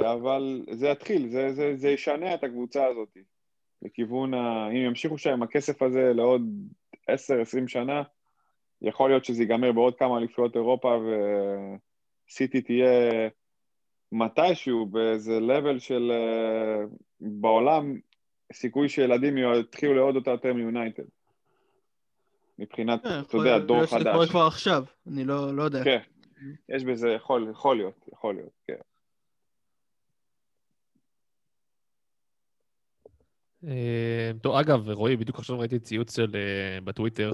אבל 0.00 0.64
זה 0.72 0.88
יתחיל, 0.88 1.28
זה, 1.28 1.52
זה, 1.54 1.76
זה 1.76 1.88
ישנה 1.88 2.34
את 2.34 2.44
הקבוצה 2.44 2.86
הזאת 2.86 3.16
לכיוון 3.82 4.34
ה... 4.34 4.68
אם 4.70 4.76
ימשיכו 4.76 5.18
שם 5.18 5.30
עם 5.30 5.42
הכסף 5.42 5.82
הזה 5.82 6.12
לעוד 6.14 6.42
10-20 7.10 7.12
שנה, 7.66 8.02
יכול 8.82 9.10
להיות 9.10 9.24
שזה 9.24 9.42
ייגמר 9.42 9.72
בעוד 9.72 9.94
כמה 9.98 10.18
אליפויות 10.18 10.56
אירופה 10.56 10.98
וסיטי 12.28 12.60
תהיה 12.60 13.28
מתישהו 14.12 14.86
באיזה 14.86 15.40
לבל 15.40 15.78
של 15.78 16.12
uh, 16.12 16.96
בעולם, 17.20 17.94
סיכוי 18.52 18.88
שילדים 18.88 19.38
יתחילו 19.38 19.94
לאהוד 19.94 20.16
אותה 20.16 20.30
יותר 20.30 20.54
מיונייטד. 20.54 21.02
מבחינת, 22.58 23.04
yeah, 23.04 23.08
אתה 23.28 23.36
יודע, 23.36 23.58
דור 23.58 23.86
חדש. 23.86 24.00
שזה 24.00 24.10
קורה 24.12 24.26
כבר 24.26 24.46
עכשיו, 24.46 24.84
אני 25.06 25.24
לא, 25.24 25.54
לא 25.54 25.62
יודע. 25.62 25.84
כן, 25.84 26.00
יש 26.68 26.84
בזה, 26.84 27.08
יכול, 27.08 27.48
יכול 27.50 27.76
להיות, 27.76 28.08
יכול 28.12 28.34
להיות, 28.34 28.52
כן. 28.66 28.74
טוב, 34.42 34.56
אגב, 34.56 34.90
רועי, 34.90 35.16
בדיוק 35.16 35.38
עכשיו 35.38 35.58
ראיתי 35.58 35.78
ציוץ 35.78 36.16
של, 36.16 36.36
אה, 36.36 36.80
בטוויטר, 36.80 37.32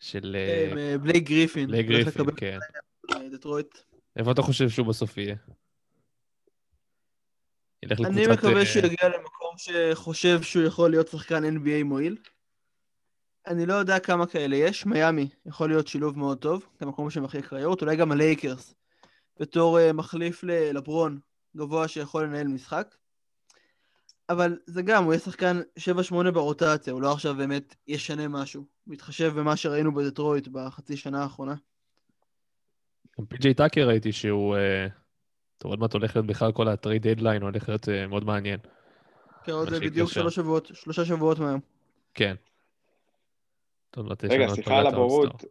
של... 0.00 0.36
אה, 0.36 0.98
בלייק 0.98 1.24
גריפין. 1.24 1.66
בלייק 1.66 1.86
גריפין, 1.86 2.24
כן. 2.36 2.58
דטרויט. 3.32 3.78
איפה 4.16 4.32
אתה 4.32 4.42
חושב 4.42 4.68
שהוא 4.68 4.86
בסוף 4.86 5.16
יהיה? 5.18 5.36
אני 7.90 8.26
מקווה 8.32 8.66
שהוא 8.66 8.84
יגיע 8.86 9.08
למקום 9.08 9.54
שחושב 9.56 10.42
שהוא 10.42 10.62
יכול 10.62 10.90
להיות 10.90 11.08
שחקן 11.08 11.56
NBA 11.56 11.84
מועיל. 11.84 12.16
אני 13.46 13.66
לא 13.66 13.74
יודע 13.74 13.98
כמה 13.98 14.26
כאלה 14.26 14.56
יש, 14.56 14.86
מיאמי 14.86 15.28
יכול 15.46 15.68
להיות 15.68 15.88
שילוב 15.88 16.18
מאוד 16.18 16.38
טוב, 16.38 16.66
גם 16.82 16.88
מקום 16.88 17.10
שמחיה 17.10 17.42
קריירות, 17.42 17.82
אולי 17.82 17.96
גם 17.96 18.12
הלייקרס, 18.12 18.74
בתור 19.40 19.92
מחליף 19.92 20.42
ללברון 20.42 21.18
גבוה 21.56 21.88
שיכול 21.88 22.24
לנהל 22.24 22.48
משחק. 22.48 22.94
אבל 24.28 24.58
זה 24.66 24.82
גם, 24.82 25.04
הוא 25.04 25.12
יהיה 25.12 25.20
שחקן 25.20 25.60
7-8 25.78 26.30
ברוטציה, 26.30 26.92
הוא 26.92 27.02
לא 27.02 27.12
עכשיו 27.12 27.34
באמת 27.34 27.74
ישנה 27.88 28.28
משהו. 28.28 28.64
בהתחשב 28.86 29.32
במה 29.36 29.56
שראינו 29.56 29.94
בדטרויט 29.94 30.48
בחצי 30.48 30.96
שנה 30.96 31.22
האחרונה. 31.22 31.54
גם 33.18 33.26
פי.ג'יי 33.26 33.54
טאקר 33.54 33.88
ראיתי 33.88 34.12
שהוא... 34.12 34.56
אה, 34.56 34.86
טוב, 35.58 35.70
עוד 35.70 35.80
מעט 35.80 35.92
הולך 35.92 36.16
להיות 36.16 36.26
בכלל 36.26 36.52
כל 36.52 36.68
ה 36.68 36.75
trade 36.75 37.08
deadline, 37.08 37.42
הולך 37.42 37.68
להיות 37.68 37.88
אה, 37.88 38.06
מאוד 38.06 38.24
מעניין. 38.24 38.58
כן, 39.44 39.52
עוד 39.52 39.68
בדיוק 39.68 40.10
שלוש 40.10 40.34
שבועות, 40.34 40.70
שלושה 40.74 41.04
שבועות 41.04 41.38
מהיום. 41.38 41.60
כן. 42.14 42.34
יש 43.96 44.02
רגע, 44.30 44.48
סליחה 44.48 44.76
על 44.76 44.80
פגרת 44.80 44.92
הבורות. 44.92 45.44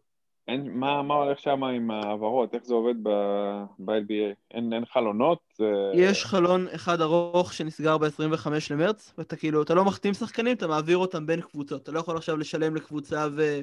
אין- 0.48 0.78
מה 0.78 1.02
מה 1.02 1.14
הולך 1.14 1.38
שם 1.38 1.64
עם 1.64 1.90
ההעברות? 1.90 2.54
איך 2.54 2.64
זה 2.64 2.74
עובד 2.74 2.94
ב-NBA? 3.02 4.34
אין 4.50 4.72
אין 4.72 4.84
חלונות? 4.84 5.38
אה, 5.60 5.66
יש 5.94 6.24
חלון 6.24 6.66
אחד 6.74 7.00
ארוך 7.00 7.52
שנסגר 7.52 7.98
ב-25 7.98 8.48
למרץ, 8.70 9.14
ואתה 9.18 9.36
כאילו, 9.36 9.62
אתה 9.62 9.74
לא 9.74 9.84
מחתים 9.84 10.14
שחקנים, 10.14 10.56
אתה 10.56 10.66
מעביר 10.66 10.98
אותם 10.98 11.26
בין 11.26 11.40
קבוצות. 11.40 11.82
אתה 11.82 11.92
לא 11.92 12.00
יכול 12.00 12.16
עכשיו 12.16 12.36
לשלם 12.36 12.76
לקבוצה 12.76 13.26
ו... 13.36 13.60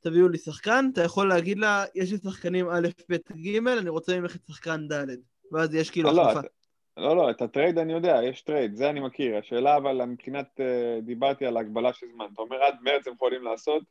תביאו 0.00 0.28
לי 0.28 0.38
שחקן, 0.38 0.88
אתה 0.92 1.02
יכול 1.02 1.28
להגיד 1.28 1.58
לה, 1.58 1.84
יש 1.94 2.12
לי 2.12 2.18
שחקנים 2.18 2.68
א', 2.70 2.88
ב', 3.10 3.16
ג', 3.36 3.68
אני 3.68 3.88
רוצה 3.88 4.20
ממך 4.20 4.36
את 4.36 4.40
שחקן 4.46 4.88
ד', 4.88 5.04
ואז 5.52 5.74
יש 5.74 5.90
כאילו 5.90 6.10
לא, 6.10 6.16
לא, 6.16 6.30
החלפה. 6.30 6.48
לא, 6.96 7.16
לא, 7.16 7.30
את 7.30 7.42
ה 7.42 7.48
trade 7.48 7.78
אני 7.78 7.92
יודע, 7.92 8.20
יש 8.24 8.42
trade, 8.42 8.76
זה 8.76 8.90
אני 8.90 9.00
מכיר. 9.00 9.36
השאלה 9.36 9.76
אבל 9.76 10.04
מבחינת, 10.04 10.60
אה, 10.60 11.00
דיברתי 11.02 11.46
על 11.46 11.56
הגבלה 11.56 11.92
של 11.92 12.06
זמן. 12.14 12.26
אתה 12.32 12.42
אומר 12.42 12.56
עד 12.62 12.74
מרץ 12.82 13.06
הם 13.06 13.14
יכולים 13.14 13.42
לעשות? 13.42 13.82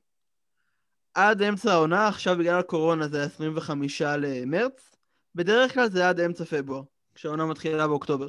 עד 1.14 1.42
אמצע 1.42 1.72
העונה, 1.72 2.08
עכשיו 2.08 2.38
בגלל 2.38 2.60
הקורונה 2.60 3.08
זה 3.08 3.24
25 3.24 4.02
למרץ, 4.02 4.96
בדרך 5.36 5.74
כלל 5.74 5.90
זה 5.90 6.10
עד 6.10 6.20
אמצע 6.20 6.46
פברואר, 6.46 6.82
כשהעונה 7.16 7.46
מתחילה 7.46 7.88
באוקטובר. 7.88 8.28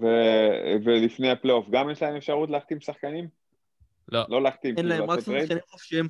ו- 0.00 0.76
ולפני 0.84 1.30
הפלייאוף, 1.30 1.66
גם 1.70 1.90
יש 1.90 2.02
להם 2.02 2.16
אפשרות 2.16 2.50
להחתים 2.50 2.80
שחקנים? 2.80 3.28
לא. 4.12 4.20
לא 4.28 4.42
להחתים, 4.42 4.76
אין 4.76 4.86
כאילו 4.86 5.00
להם, 5.00 5.10
רק? 5.10 5.20
שחקנים 5.20 5.58
חופשיים. 5.68 6.08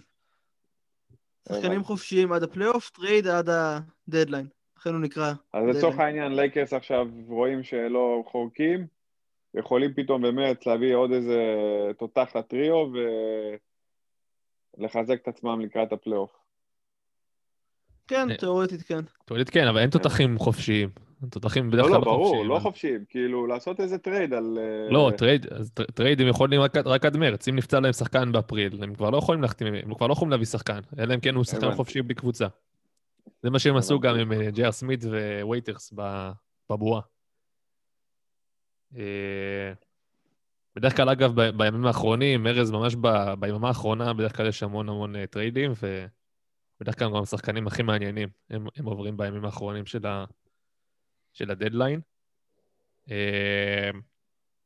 שחקנים. 1.48 1.84
חופשיים 1.84 2.32
עד 2.32 2.42
הפלייאוף, 2.42 2.90
trade 2.90 3.26
עד 3.26 3.48
הדדליין. 3.48 4.46
לכן 4.78 4.90
הוא 4.90 5.00
נקרא 5.00 5.32
אז 5.52 5.76
לצורך. 5.76 5.98
העניין, 5.98 6.32
לייקרס 6.32 6.72
עכשיו 6.72 7.08
רואים 7.26 7.62
שלא 7.62 8.24
חורקים, 8.26 8.86
יכולים 9.54 9.94
פתאום 9.94 10.22
במרץ 10.22 10.66
להביא 10.66 10.94
עוד 10.94 11.12
איזה 11.12 11.42
תותח 11.98 12.36
לטריו 12.36 12.86
ולחזק 14.78 15.18
את 15.22 15.28
עצמם 15.28 15.60
לקראת 15.60 15.92
הפלייאוף. 15.92 16.30
כן, 18.08 18.30
אה, 18.30 18.36
תיאורטית 18.36 18.82
כן. 18.82 19.00
תאורטית 19.24 19.50
כן, 19.50 19.66
אבל 19.68 19.78
אין 19.80 19.90
תותחים 19.90 20.38
חופשיים. 20.38 20.88
תותחים 21.30 21.70
בדרך 21.70 21.86
לא, 21.86 21.88
כלל 21.88 21.92
לא, 21.94 21.98
לא 21.98 22.04
ברור, 22.04 22.26
חופשיים. 22.26 22.48
לא 22.48 22.58
חופשיים, 22.58 23.04
כאילו 23.08 23.46
לעשות 23.46 23.80
איזה 23.80 23.98
טרייד 23.98 24.32
על... 24.34 24.58
אה, 24.60 24.90
לא, 24.92 25.10
טרייד, 25.18 25.46
אז 25.52 25.70
טר- 25.72 25.84
טרייד 25.84 26.20
הם 26.20 26.28
יכולים 26.28 26.60
רק, 26.60 26.76
עד- 27.06 27.16
מרץ. 27.16 27.48
אם 27.48 27.56
נפצע 27.56 27.80
להם 27.80 27.92
שחקן 27.92 28.32
באפריל, 28.32 28.82
הם 28.82 28.94
כבר 28.94 29.10
לא 29.10 29.18
יכולים 29.18 29.42
להחתים, 29.42 29.74
הם 29.74 29.94
כבר 29.94 30.06
לא 30.06 30.12
יכולים 30.12 30.30
להביא 30.30 30.46
שחקן, 30.46 30.80
אלא 30.98 31.14
אם 31.14 31.20
כן 31.20 31.34
הוא 31.34 31.44
שחקן. 31.44 31.74
חופשי 31.74 32.02
בלי 32.02 32.14
קבוצה. 32.14 32.46
זה 33.42 33.50
מה 33.50 33.58
שהם 33.58 33.76
עשו 33.76 34.00
גם. 34.00 34.16
עם 34.16 34.32
אה, 34.32 34.50
ג'יי 34.50 34.65
אר 34.65 34.72
סמית 34.72 35.00
ווייטרס 35.42 35.92
ב- 35.96 36.30
בבועה. 36.70 37.00
אה, 40.70 40.80
בדרך 40.80 40.96
כלל, 40.96 41.08
אגב, 41.08 41.40
ב- 41.40 41.56
בימים 41.56 41.86
האחרונים, 41.86 42.46
ארז, 42.46 42.70
ממש 42.70 42.94
ב- 43.00 43.34
ביממה 43.40 43.68
האחרונה, 43.68 44.12
בדרך 44.12 44.36
כלל 44.36 44.46
יש 44.46 44.62
המון 44.62 44.88
המון 44.88 45.16
אה, 45.16 45.26
טריידים, 45.26 45.72
ובדרך 46.80 46.98
כלל 46.98 47.08
גם 47.08 47.22
השחקנים 47.22 47.66
הכי 47.66 47.82
מעניינים, 47.82 48.28
הם, 48.50 48.66
הם 48.76 48.84
עוברים 48.84 49.16
בימים 49.16 49.44
האחרונים 49.44 49.86
של, 49.86 50.06
ה, 50.06 50.24
של 51.32 51.50
הדדליין. 51.50 52.00
אה, 53.10 53.90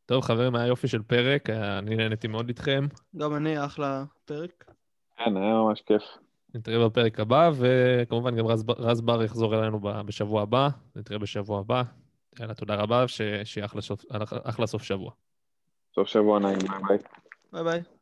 טוב, 0.06 0.22
חברים, 0.24 0.54
היה 0.54 0.66
יופי 0.66 0.88
של 0.88 1.02
פרק, 1.02 1.50
היה- 1.50 1.78
אני 1.78 1.96
נהניתי 1.96 2.28
מאוד 2.28 2.48
איתכם. 2.48 2.86
גם 3.16 3.36
אני, 3.36 3.64
אחלה 3.64 4.04
פרק. 4.24 4.64
כן, 5.16 5.36
היה 5.36 5.54
ממש 5.54 5.82
כיף. 5.86 6.02
נתראה 6.54 6.88
בפרק 6.88 7.20
הבא, 7.20 7.50
וכמובן 7.54 8.36
גם 8.36 8.46
רז, 8.46 8.64
רז 8.78 9.00
בר 9.00 9.22
יחזור 9.22 9.54
אלינו 9.54 9.80
ב- 9.80 10.00
בשבוע 10.00 10.42
הבא. 10.42 10.68
נתראה 10.96 11.18
בשבוע 11.18 11.60
הבא. 11.60 11.82
יאללה, 12.40 12.54
תודה 12.54 12.74
רבה, 12.74 13.08
ש- 13.08 13.20
שיהיה 13.44 13.66
אחלה 14.44 14.66
סוף 14.66 14.82
שבוע. 14.82 15.10
סוף 15.94 16.08
שבוע 16.08 16.38
נעים, 16.38 16.58
ביי 16.58 16.78
ביי. 16.88 16.98
ביי 17.52 17.64
ביי. 17.64 17.93